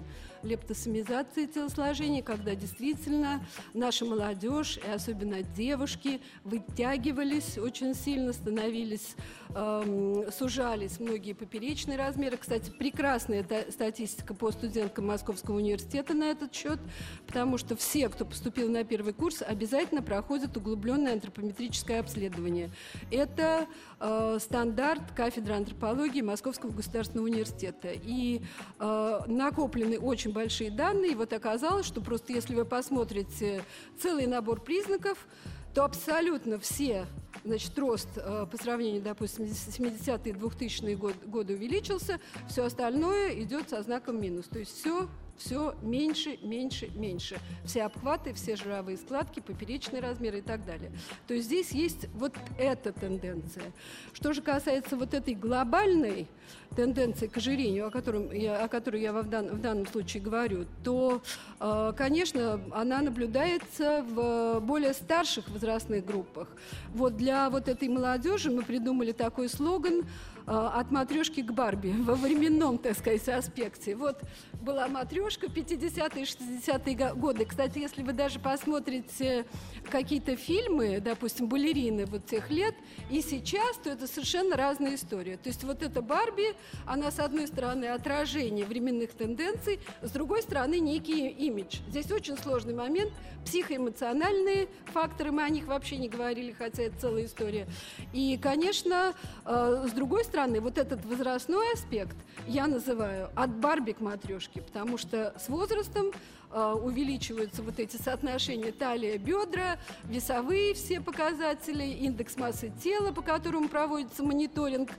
лептосомизации 0.46 1.46
телосложения, 1.46 2.22
когда 2.22 2.54
действительно 2.54 3.44
наша 3.74 4.04
молодежь, 4.04 4.78
и 4.78 4.90
особенно 4.90 5.42
девушки, 5.42 6.20
вытягивались 6.44 7.58
очень 7.58 7.94
сильно, 7.94 8.32
становились, 8.32 9.16
эм, 9.54 10.30
сужались 10.32 10.98
многие 11.00 11.32
поперечные 11.34 11.98
размеры. 11.98 12.36
Кстати, 12.36 12.70
прекрасная 12.70 13.44
статистика 13.70 14.34
по 14.34 14.50
студенткам 14.52 15.06
Московского 15.06 15.56
университета 15.56 16.14
на 16.14 16.30
этот 16.30 16.54
счет, 16.54 16.78
потому 17.26 17.58
что 17.58 17.76
все, 17.76 18.08
кто 18.08 18.24
поступил 18.24 18.70
на 18.70 18.84
первый 18.84 19.12
курс, 19.12 19.42
обязательно 19.42 20.02
проходят 20.02 20.56
углубленное 20.56 21.14
антропометрическое 21.14 22.00
обследование. 22.00 22.70
Это 23.10 23.66
э, 24.00 24.38
стандарт 24.40 25.02
кафедры 25.14 25.54
антропологии 25.54 26.20
Московского 26.20 26.70
государственного 26.70 27.26
университета. 27.26 27.88
И 27.92 28.42
э, 28.78 29.20
накоплены 29.26 29.98
очень 29.98 30.32
большие 30.36 30.70
данные. 30.70 31.12
И 31.12 31.14
вот 31.14 31.32
оказалось, 31.32 31.86
что 31.86 32.02
просто 32.02 32.34
если 32.34 32.54
вы 32.54 32.66
посмотрите 32.66 33.64
целый 33.98 34.26
набор 34.26 34.60
признаков, 34.60 35.26
то 35.74 35.82
абсолютно 35.82 36.58
все, 36.58 37.06
значит, 37.42 37.78
рост 37.78 38.08
э, 38.16 38.46
по 38.50 38.56
сравнению, 38.58 39.00
допустим, 39.02 39.44
70-е 39.44 40.34
2000-е 40.34 40.96
год, 40.96 41.14
годы 41.24 41.54
увеличился, 41.54 42.20
все 42.48 42.64
остальное 42.64 43.40
идет 43.42 43.70
со 43.70 43.82
знаком 43.82 44.20
минус. 44.20 44.46
То 44.46 44.58
есть 44.58 44.78
все 44.78 45.08
все 45.38 45.74
меньше, 45.82 46.38
меньше, 46.42 46.90
меньше. 46.94 47.38
Все 47.64 47.84
обхваты, 47.84 48.32
все 48.32 48.56
жировые 48.56 48.96
складки, 48.96 49.40
поперечные 49.40 50.00
размеры 50.00 50.38
и 50.38 50.42
так 50.42 50.64
далее. 50.64 50.90
То 51.26 51.34
есть 51.34 51.46
здесь 51.46 51.70
есть 51.72 52.08
вот 52.14 52.34
эта 52.58 52.92
тенденция. 52.92 53.72
Что 54.12 54.32
же 54.32 54.42
касается 54.42 54.96
вот 54.96 55.14
этой 55.14 55.34
глобальной 55.34 56.28
тенденции 56.74 57.26
к 57.26 57.36
ожирению, 57.36 57.86
о, 57.86 57.90
котором 57.90 58.30
я, 58.32 58.64
о 58.64 58.68
которой 58.68 59.00
я 59.02 59.12
в, 59.12 59.28
дан, 59.28 59.48
в 59.48 59.60
данном 59.60 59.86
случае 59.86 60.22
говорю, 60.22 60.66
то, 60.84 61.22
э, 61.60 61.92
конечно, 61.96 62.60
она 62.72 63.00
наблюдается 63.02 64.04
в 64.08 64.60
более 64.60 64.92
старших 64.92 65.48
возрастных 65.48 66.04
группах. 66.04 66.48
Вот 66.94 67.16
для 67.16 67.50
вот 67.50 67.68
этой 67.68 67.88
молодежи 67.88 68.50
мы 68.50 68.62
придумали 68.62 69.12
такой 69.12 69.48
слоган 69.48 70.04
от 70.46 70.90
матрешки 70.92 71.42
к 71.42 71.52
Барби 71.52 71.92
во 71.98 72.14
временном, 72.14 72.78
так 72.78 72.96
сказать, 72.96 73.28
аспекте. 73.28 73.96
Вот 73.96 74.20
была 74.60 74.86
матрешка 74.88 75.46
50-е, 75.46 76.24
60-е 76.24 77.14
годы. 77.14 77.44
Кстати, 77.44 77.78
если 77.78 78.02
вы 78.02 78.12
даже 78.12 78.38
посмотрите 78.38 79.44
какие-то 79.90 80.36
фильмы, 80.36 81.00
допустим, 81.00 81.48
балерины 81.48 82.06
вот 82.06 82.26
тех 82.26 82.50
лет, 82.50 82.74
и 83.10 83.22
сейчас, 83.22 83.76
то 83.82 83.90
это 83.90 84.06
совершенно 84.06 84.56
разная 84.56 84.94
история. 84.94 85.36
То 85.36 85.48
есть 85.48 85.64
вот 85.64 85.82
эта 85.82 86.00
Барби, 86.00 86.54
она, 86.86 87.10
с 87.10 87.18
одной 87.18 87.48
стороны, 87.48 87.86
отражение 87.86 88.64
временных 88.64 89.12
тенденций, 89.12 89.80
с 90.02 90.10
другой 90.10 90.42
стороны, 90.42 90.78
некий 90.78 91.28
имидж. 91.28 91.78
Здесь 91.88 92.10
очень 92.12 92.36
сложный 92.36 92.74
момент, 92.74 93.12
психоэмоциональные 93.44 94.68
факторы, 94.86 95.32
мы 95.32 95.44
о 95.44 95.48
них 95.48 95.66
вообще 95.66 95.96
не 95.96 96.08
говорили, 96.08 96.52
хотя 96.52 96.84
это 96.84 96.98
целая 96.98 97.24
история. 97.24 97.66
И, 98.12 98.38
конечно, 98.40 99.14
э, 99.44 99.86
с 99.88 99.92
другой 99.92 100.24
стороны, 100.24 100.35
стороны, 100.36 100.60
вот 100.60 100.76
этот 100.76 101.02
возрастной 101.06 101.72
аспект 101.72 102.14
я 102.46 102.66
называю 102.66 103.30
от 103.34 103.50
Барби 103.56 103.92
к 103.92 104.00
матрешке, 104.00 104.60
потому 104.60 104.98
что 104.98 105.32
с 105.38 105.48
возрастом 105.48 106.10
э, 106.52 106.72
увеличиваются 106.72 107.62
вот 107.62 107.78
эти 107.78 107.96
соотношения 107.96 108.70
талия, 108.70 109.16
бедра, 109.16 109.78
весовые 110.04 110.74
все 110.74 111.00
показатели, 111.00 111.84
индекс 111.84 112.36
массы 112.36 112.70
тела, 112.84 113.12
по 113.12 113.22
которому 113.22 113.70
проводится 113.70 114.22
мониторинг 114.22 114.90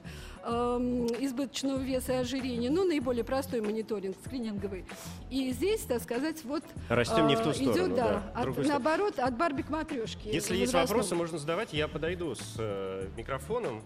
э, 0.43 0.49
избыточного 1.19 1.81
веса 1.81 2.13
и 2.13 2.15
ожирения, 2.15 2.71
ну, 2.71 2.83
наиболее 2.83 3.23
простой 3.23 3.61
мониторинг, 3.61 4.17
скрининговый. 4.25 4.85
И 5.29 5.51
здесь, 5.51 5.81
так 5.81 6.01
сказать, 6.01 6.43
вот... 6.45 6.63
Растем 6.89 7.27
э, 7.27 7.29
не 7.29 7.35
в 7.35 7.41
ту 7.41 7.53
сторону, 7.53 7.73
идет, 7.73 7.95
да, 7.95 8.31
да 8.33 8.41
от, 8.41 8.57
наоборот, 8.65 9.19
от 9.19 9.37
Барби 9.37 9.61
к 9.61 9.69
матрешке. 9.69 10.31
Если 10.31 10.55
есть 10.55 10.73
вопросы, 10.73 11.13
можно 11.13 11.37
задавать, 11.37 11.73
я 11.73 11.87
подойду 11.87 12.33
с 12.33 12.55
э, 12.57 13.07
микрофоном. 13.15 13.83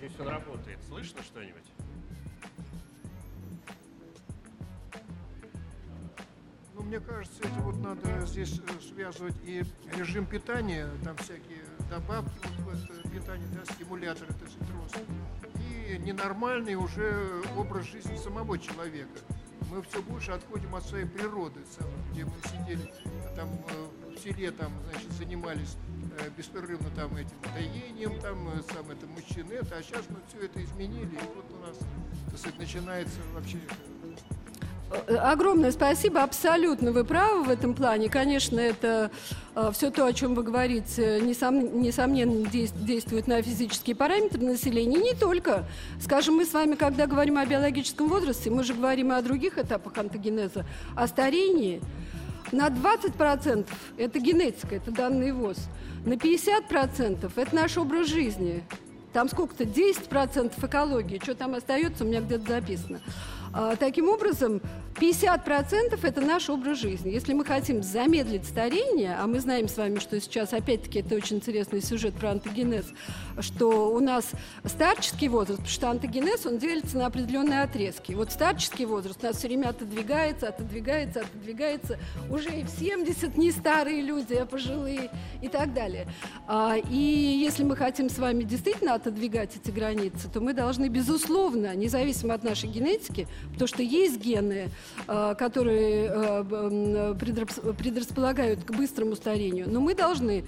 Здесь 0.00 0.18
он 0.18 0.28
работает. 0.28 0.78
Слышно 0.88 1.22
что-нибудь? 1.22 1.62
Ну, 6.72 6.82
мне 6.82 7.00
кажется, 7.00 7.42
это 7.42 7.60
вот 7.60 7.76
надо 7.80 8.24
здесь 8.24 8.60
э, 8.60 8.80
связывать 8.80 9.34
и 9.44 9.62
режим 9.98 10.24
питания, 10.24 10.88
там 11.04 11.14
всякие 11.18 11.64
добавки 11.90 12.32
вот 12.60 12.76
в 12.76 12.98
это 12.98 13.08
питание, 13.10 13.46
да, 13.52 13.74
стимуляторы, 13.74 14.32
то 14.32 14.44
есть 14.46 14.56
и 15.68 15.98
ненормальный 15.98 16.76
уже 16.76 17.42
образ 17.58 17.84
жизни 17.84 18.16
самого 18.16 18.58
человека. 18.58 19.20
Мы 19.70 19.82
все 19.82 20.02
больше 20.02 20.32
отходим 20.32 20.74
от 20.74 20.84
своей 20.84 21.06
природы, 21.06 21.60
где 22.12 22.24
мы 22.24 22.32
сидели. 22.44 22.92
Там 23.36 23.48
э, 23.48 24.14
в 24.14 24.18
селе, 24.18 24.50
там, 24.50 24.72
значит, 24.90 25.12
занимались 25.12 25.76
Э, 26.18 26.28
беспрерывно 26.36 26.90
там 26.90 27.16
этим 27.16 27.36
доением, 27.54 28.20
там 28.20 28.48
э, 28.48 28.62
сам 28.72 28.90
это 28.90 29.06
мужчины, 29.06 29.52
это, 29.52 29.76
а 29.76 29.82
сейчас 29.82 30.04
мы 30.10 30.16
все 30.28 30.46
это 30.46 30.62
изменили, 30.62 31.14
и 31.14 31.34
вот 31.34 31.46
у 31.50 31.66
нас, 31.66 31.78
так 32.26 32.38
сказать, 32.38 32.58
начинается 32.58 33.18
вообще 33.32 33.58
Огромное 34.90 35.70
спасибо, 35.70 36.22
абсолютно 36.22 36.90
вы 36.90 37.04
правы 37.04 37.44
в 37.44 37.50
этом 37.50 37.74
плане. 37.74 38.08
Конечно, 38.08 38.58
это 38.58 39.12
э, 39.54 39.70
все 39.72 39.90
то, 39.90 40.04
о 40.04 40.12
чем 40.12 40.34
вы 40.34 40.42
говорите, 40.42 41.20
несом, 41.20 41.80
несомненно 41.80 42.44
действует 42.48 43.28
на 43.28 43.40
физические 43.40 43.94
параметры 43.94 44.40
населения. 44.40 44.98
Не 44.98 45.14
только. 45.14 45.64
Скажем, 46.00 46.36
мы 46.36 46.44
с 46.44 46.52
вами, 46.52 46.74
когда 46.74 47.06
говорим 47.06 47.38
о 47.38 47.46
биологическом 47.46 48.08
возрасте, 48.08 48.50
мы 48.50 48.64
же 48.64 48.74
говорим 48.74 49.12
и 49.12 49.14
о 49.14 49.22
других 49.22 49.58
этапах 49.58 49.96
антогенеза, 49.96 50.66
о 50.96 51.06
старении. 51.06 51.80
На 52.50 52.66
20% 52.66 53.68
это 53.96 54.18
генетика, 54.18 54.74
это 54.74 54.90
данный 54.90 55.30
ВОЗ. 55.30 55.68
На 56.04 56.14
50% 56.14 57.30
это 57.36 57.54
наш 57.54 57.78
образ 57.78 58.08
жизни. 58.08 58.64
Там 59.12 59.28
сколько-то, 59.28 59.64
10% 59.64 60.66
экологии, 60.66 61.20
что 61.22 61.36
там 61.36 61.54
остается, 61.54 62.04
у 62.04 62.08
меня 62.08 62.20
где-то 62.20 62.48
записано. 62.48 63.00
А, 63.52 63.76
таким 63.76 64.08
образом, 64.08 64.60
50% 65.00 65.98
это 66.02 66.20
наш 66.20 66.50
образ 66.50 66.78
жизни. 66.78 67.10
Если 67.10 67.32
мы 67.32 67.44
хотим 67.44 67.82
замедлить 67.82 68.44
старение, 68.44 69.16
а 69.18 69.26
мы 69.26 69.40
знаем 69.40 69.68
с 69.68 69.76
вами, 69.76 69.98
что 69.98 70.20
сейчас, 70.20 70.52
опять-таки, 70.52 71.00
это 71.00 71.14
очень 71.14 71.36
интересный 71.36 71.80
сюжет 71.80 72.14
про 72.14 72.32
антогенез, 72.32 72.84
что 73.40 73.92
у 73.92 74.00
нас 74.00 74.30
старческий 74.64 75.28
возраст, 75.28 75.58
потому 75.58 75.72
что 75.72 75.90
антогенез, 75.90 76.44
он 76.44 76.58
делится 76.58 76.98
на 76.98 77.06
определенные 77.06 77.62
отрезки. 77.62 78.12
Вот 78.12 78.30
старческий 78.30 78.84
возраст 78.84 79.18
у 79.22 79.26
нас 79.26 79.36
все 79.36 79.48
время 79.48 79.68
отодвигается, 79.68 80.48
отодвигается, 80.48 81.20
отодвигается. 81.20 81.98
Уже 82.28 82.50
и 82.50 82.62
в 82.62 82.68
70 82.68 83.36
не 83.36 83.52
старые 83.52 84.02
люди, 84.02 84.34
а 84.34 84.46
пожилые 84.46 85.10
и 85.40 85.48
так 85.48 85.72
далее. 85.72 86.06
А, 86.46 86.76
и 86.76 86.96
если 86.96 87.64
мы 87.64 87.74
хотим 87.76 88.10
с 88.10 88.18
вами 88.18 88.42
действительно 88.42 88.94
отодвигать 88.94 89.56
эти 89.56 89.70
границы, 89.70 90.28
то 90.28 90.40
мы 90.40 90.52
должны, 90.52 90.88
безусловно, 90.88 91.74
независимо 91.74 92.34
от 92.34 92.44
нашей 92.44 92.68
генетики, 92.68 93.26
потому 93.52 93.68
что 93.68 93.82
есть 93.82 94.20
гены, 94.20 94.70
а, 95.06 95.34
которые 95.34 96.10
а, 96.10 97.14
предрасполагают 97.14 98.64
к 98.64 98.70
быстрому 98.72 99.16
старению, 99.16 99.68
но 99.68 99.80
мы 99.80 99.94
должны 99.94 100.44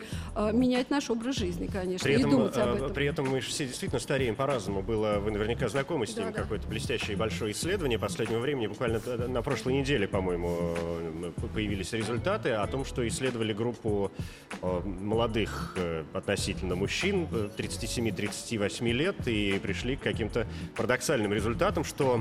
менять 0.52 0.90
наш 0.90 1.10
образ 1.10 1.36
жизни, 1.36 1.66
конечно, 1.66 2.04
при 2.04 2.14
этом, 2.14 2.28
и 2.28 2.32
думать 2.32 2.56
об 2.56 2.74
этом. 2.74 2.92
При 2.92 3.06
этом 3.06 3.28
мы 3.28 3.40
все 3.40 3.66
действительно 3.66 4.00
стареем 4.00 4.34
по-разному. 4.34 4.82
Было, 4.82 5.18
вы 5.18 5.30
наверняка 5.30 5.68
знакомы 5.68 6.06
с 6.06 6.16
ним, 6.16 6.32
да, 6.32 6.32
какое-то 6.32 6.66
блестящее 6.66 7.14
и 7.14 7.16
большое 7.16 7.52
исследование 7.52 7.98
последнего 7.98 8.40
времени, 8.40 8.66
буквально 8.66 9.00
на 9.28 9.42
прошлой 9.42 9.74
неделе, 9.74 10.08
по-моему, 10.08 10.74
появились 11.54 11.92
результаты 11.92 12.50
о 12.50 12.66
том, 12.66 12.84
что 12.84 13.06
исследовали 13.06 13.52
группу 13.52 14.10
молодых 15.02 15.74
э, 15.76 16.04
относительно 16.12 16.74
мужчин 16.74 17.26
37-38 17.56 18.88
э, 18.88 18.92
лет 18.92 19.28
и 19.28 19.58
пришли 19.58 19.96
к 19.96 20.00
каким-то 20.00 20.46
парадоксальным 20.76 21.32
результатам, 21.32 21.84
что 21.84 22.20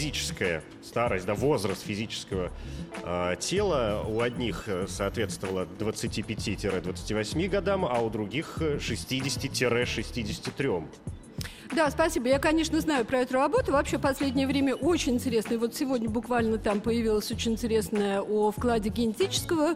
физическая 0.00 0.62
старость, 0.82 1.26
да, 1.26 1.34
возраст 1.34 1.84
физического 1.84 2.50
э, 3.02 3.36
тела 3.38 4.02
у 4.08 4.20
одних 4.20 4.64
э, 4.66 4.86
соответствовало 4.88 5.68
25-28 5.78 7.48
годам, 7.48 7.84
а 7.84 8.00
у 8.00 8.08
других 8.08 8.56
60-63. 8.58 10.86
Да, 11.72 11.88
спасибо. 11.88 12.26
Я, 12.26 12.40
конечно, 12.40 12.80
знаю 12.80 13.04
про 13.04 13.20
эту 13.20 13.34
работу. 13.34 13.70
Вообще, 13.70 13.98
в 13.98 14.00
последнее 14.00 14.48
время 14.48 14.74
очень 14.74 15.14
интересно. 15.14 15.54
И 15.54 15.56
вот 15.56 15.76
сегодня 15.76 16.10
буквально 16.10 16.58
там 16.58 16.80
появилось 16.80 17.30
очень 17.30 17.52
интересное 17.52 18.22
о 18.22 18.50
вкладе 18.50 18.88
генетического 18.88 19.74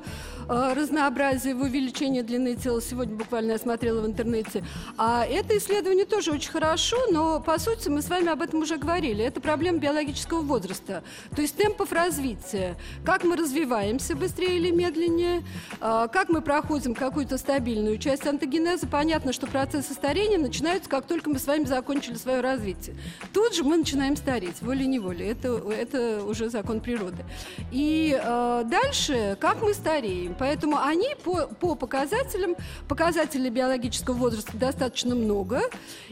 э, 0.48 0.72
разнообразия 0.74 1.54
в 1.54 1.62
увеличение 1.62 2.24
длины 2.24 2.56
тела. 2.56 2.82
Сегодня 2.82 3.14
буквально 3.14 3.52
я 3.52 3.58
смотрела 3.58 4.00
в 4.00 4.06
интернете. 4.06 4.64
А 4.98 5.24
это 5.24 5.56
исследование 5.56 6.04
тоже 6.04 6.32
очень 6.32 6.50
хорошо, 6.50 6.96
но, 7.12 7.38
по 7.38 7.60
сути, 7.60 7.88
мы 7.88 8.02
с 8.02 8.08
вами 8.08 8.28
об 8.28 8.42
этом 8.42 8.62
уже 8.62 8.76
говорили. 8.76 9.24
Это 9.24 9.40
проблема 9.40 9.78
биологического 9.78 10.40
возраста. 10.40 11.04
То 11.36 11.42
есть 11.42 11.56
темпов 11.56 11.92
развития. 11.92 12.74
Как 13.04 13.22
мы 13.22 13.36
развиваемся 13.36 14.16
быстрее 14.16 14.56
или 14.56 14.72
медленнее, 14.72 15.44
э, 15.80 16.08
как 16.12 16.28
мы 16.28 16.40
проходим 16.40 16.96
какую-то 16.96 17.38
стабильную 17.38 17.98
часть 17.98 18.26
антогенеза. 18.26 18.88
Понятно, 18.88 19.32
что 19.32 19.46
процессы 19.46 19.92
старения 19.94 20.38
начинаются, 20.38 20.90
как 20.90 21.06
только 21.06 21.30
мы 21.30 21.38
с 21.38 21.46
вами 21.46 21.62
закончим 21.64 21.83
закончили 21.84 22.14
свое 22.14 22.40
развитие. 22.40 22.96
Тут 23.34 23.54
же 23.54 23.62
мы 23.62 23.76
начинаем 23.76 24.16
стареть, 24.16 24.62
волей-неволей. 24.62 25.26
Это, 25.26 25.48
это 25.70 26.24
уже 26.24 26.48
закон 26.48 26.80
природы. 26.80 27.24
И 27.72 28.18
э, 28.18 28.64
дальше, 28.64 29.36
как 29.38 29.60
мы 29.60 29.74
стареем. 29.74 30.34
Поэтому 30.38 30.78
они 30.78 31.14
по, 31.22 31.46
по 31.46 31.74
показателям, 31.74 32.56
показателей 32.88 33.50
биологического 33.50 34.14
возраста 34.14 34.56
достаточно 34.56 35.14
много. 35.14 35.60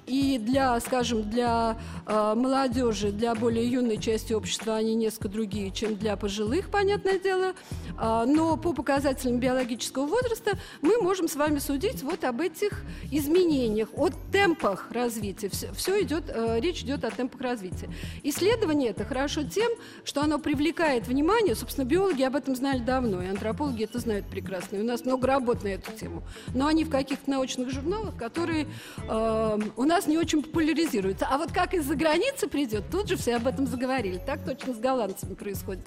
И 0.06 0.38
для, 0.38 0.78
скажем, 0.80 1.30
для 1.30 1.78
э, 2.06 2.34
молодежи, 2.36 3.10
для 3.10 3.34
более 3.34 3.66
юной 3.66 3.96
части 3.96 4.34
общества 4.34 4.76
они 4.76 4.94
несколько 4.94 5.28
другие, 5.28 5.70
чем 5.70 5.96
для 5.96 6.16
пожилых, 6.16 6.68
понятное 6.70 7.18
дело. 7.18 7.54
Э, 7.98 8.24
но 8.26 8.58
по 8.58 8.74
показателям 8.74 9.38
биологического 9.38 10.04
возраста 10.04 10.58
мы 10.82 11.00
можем 11.00 11.28
с 11.28 11.34
вами 11.34 11.60
судить 11.60 12.02
вот 12.02 12.24
об 12.24 12.42
этих 12.42 12.82
изменениях, 13.10 13.88
о 13.96 14.10
темпах 14.30 14.88
развития 14.90 15.48
все, 15.62 15.72
все 15.74 16.02
идет, 16.02 16.24
э, 16.28 16.58
речь 16.60 16.82
идет 16.82 17.04
о 17.04 17.10
темпах 17.10 17.40
развития. 17.40 17.88
Исследование 18.22 18.90
это 18.90 19.04
хорошо 19.04 19.42
тем, 19.44 19.70
что 20.04 20.22
оно 20.22 20.38
привлекает 20.38 21.06
внимание, 21.06 21.54
собственно, 21.54 21.84
биологи 21.84 22.22
об 22.22 22.36
этом 22.36 22.56
знали 22.56 22.80
давно, 22.80 23.22
и 23.22 23.26
антропологи 23.26 23.84
это 23.84 23.98
знают 23.98 24.26
прекрасно, 24.26 24.76
и 24.76 24.80
у 24.80 24.84
нас 24.84 25.04
много 25.04 25.26
работ 25.26 25.62
на 25.62 25.68
эту 25.68 25.92
тему, 25.92 26.22
но 26.54 26.66
они 26.66 26.84
в 26.84 26.90
каких-то 26.90 27.30
научных 27.30 27.70
журналах, 27.70 28.16
которые 28.16 28.66
э, 29.08 29.58
у 29.76 29.84
нас 29.84 30.06
не 30.06 30.18
очень 30.18 30.42
популяризируются. 30.42 31.26
А 31.30 31.38
вот 31.38 31.52
как 31.52 31.74
из-за 31.74 31.94
границы 31.94 32.48
придет, 32.48 32.84
тут 32.90 33.08
же 33.08 33.16
все 33.16 33.36
об 33.36 33.46
этом 33.46 33.66
заговорили. 33.66 34.20
Так 34.24 34.44
точно 34.44 34.74
с 34.74 34.78
голландцами 34.78 35.34
происходит. 35.34 35.86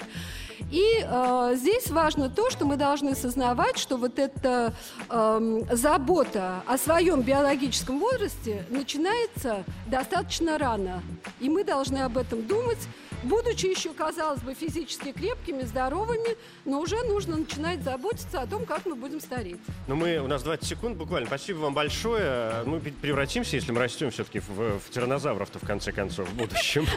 И 0.71 1.03
э, 1.03 1.53
здесь 1.55 1.89
важно 1.89 2.29
то, 2.29 2.49
что 2.49 2.65
мы 2.65 2.77
должны 2.77 3.15
сознавать, 3.15 3.77
что 3.77 3.97
вот 3.97 4.19
эта 4.19 4.73
э, 5.09 5.61
забота 5.71 6.63
о 6.65 6.77
своем 6.77 7.21
биологическом 7.21 7.99
возрасте 7.99 8.65
начинается 8.69 9.64
достаточно 9.87 10.57
рано. 10.57 11.01
И 11.39 11.49
мы 11.49 11.63
должны 11.63 11.99
об 11.99 12.17
этом 12.17 12.45
думать, 12.45 12.87
будучи 13.25 13.65
еще, 13.65 13.93
казалось 13.93 14.41
бы, 14.41 14.53
физически 14.53 15.11
крепкими, 15.11 15.63
здоровыми, 15.63 16.37
но 16.63 16.79
уже 16.79 17.03
нужно 17.03 17.37
начинать 17.37 17.83
заботиться 17.83 18.41
о 18.41 18.47
том, 18.47 18.65
как 18.65 18.85
мы 18.85 18.95
будем 18.95 19.19
стареть. 19.19 19.59
Ну, 19.87 19.95
мы, 19.95 20.19
у 20.19 20.27
нас 20.27 20.43
20 20.43 20.65
секунд 20.65 20.97
буквально. 20.97 21.27
Спасибо 21.27 21.57
вам 21.57 21.73
большое. 21.73 22.63
Мы 22.65 22.79
превратимся, 22.79 23.55
если 23.55 23.71
мы 23.71 23.79
растем 23.79 24.11
все-таки 24.11 24.39
в, 24.39 24.79
в 24.79 24.89
тиранозавров-то, 24.91 25.59
в 25.59 25.65
конце 25.65 25.91
концов, 25.91 26.29
в 26.29 26.35
будущем. 26.35 26.85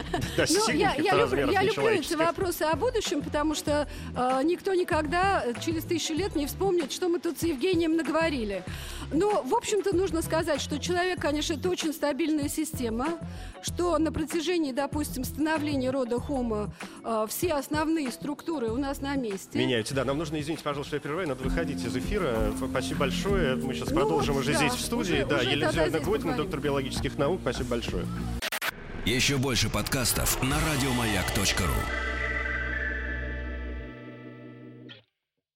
Ну, 0.49 0.69
я, 0.71 0.95
люблю, 1.15 1.49
эти 1.49 2.15
вопросы 2.15 2.63
о 2.63 2.75
будущем, 2.75 3.21
потому 3.21 3.55
что 3.55 3.87
э, 4.15 4.41
никто 4.43 4.73
никогда 4.73 5.43
через 5.63 5.83
тысячу 5.83 6.13
лет 6.13 6.35
не 6.35 6.47
вспомнит, 6.47 6.91
что 6.91 7.09
мы 7.09 7.19
тут 7.19 7.39
с 7.39 7.43
Евгением 7.43 7.95
наговорили. 7.95 8.63
Но, 9.11 9.41
в 9.43 9.53
общем-то, 9.53 9.95
нужно 9.95 10.21
сказать, 10.21 10.61
что 10.61 10.79
человек, 10.79 11.19
конечно, 11.19 11.53
это 11.53 11.69
очень 11.69 11.93
стабильная 11.93 12.47
система, 12.47 13.19
что 13.61 13.97
на 13.97 14.11
протяжении, 14.11 14.71
допустим, 14.71 15.23
становления 15.23 15.89
рода 15.89 16.18
Homo 16.27 16.69
э, 17.03 17.25
все 17.29 17.53
основные 17.53 18.11
структуры 18.11 18.69
у 18.69 18.77
нас 18.77 19.01
на 19.01 19.15
месте. 19.15 19.57
Меняются, 19.57 19.93
да. 19.93 20.05
Нам 20.05 20.17
нужно, 20.17 20.39
извините, 20.39 20.63
пожалуйста, 20.63 20.89
что 20.89 20.95
я 20.97 21.01
прерываю, 21.01 21.27
надо 21.27 21.43
выходить 21.43 21.83
из 21.83 21.95
эфира. 21.95 22.53
Спасибо 22.57 23.01
большое. 23.01 23.55
Мы 23.55 23.73
сейчас 23.73 23.89
ну, 23.89 23.95
продолжим 23.95 24.37
уже 24.37 24.53
да, 24.53 24.57
здесь, 24.57 24.73
в 24.73 24.81
студии. 24.81 25.13
Уже, 25.13 25.25
да, 25.25 25.37
уже 25.37 25.49
Елизавета 25.49 25.99
Гвоздина, 25.99 26.35
доктор 26.35 26.59
биологических 26.59 27.17
наук. 27.17 27.41
Спасибо 27.41 27.69
большое. 27.69 28.05
Еще 29.05 29.37
больше 29.37 29.69
подкастов 29.69 30.41
на 30.43 30.57
радиомаяк.ру 30.59 32.08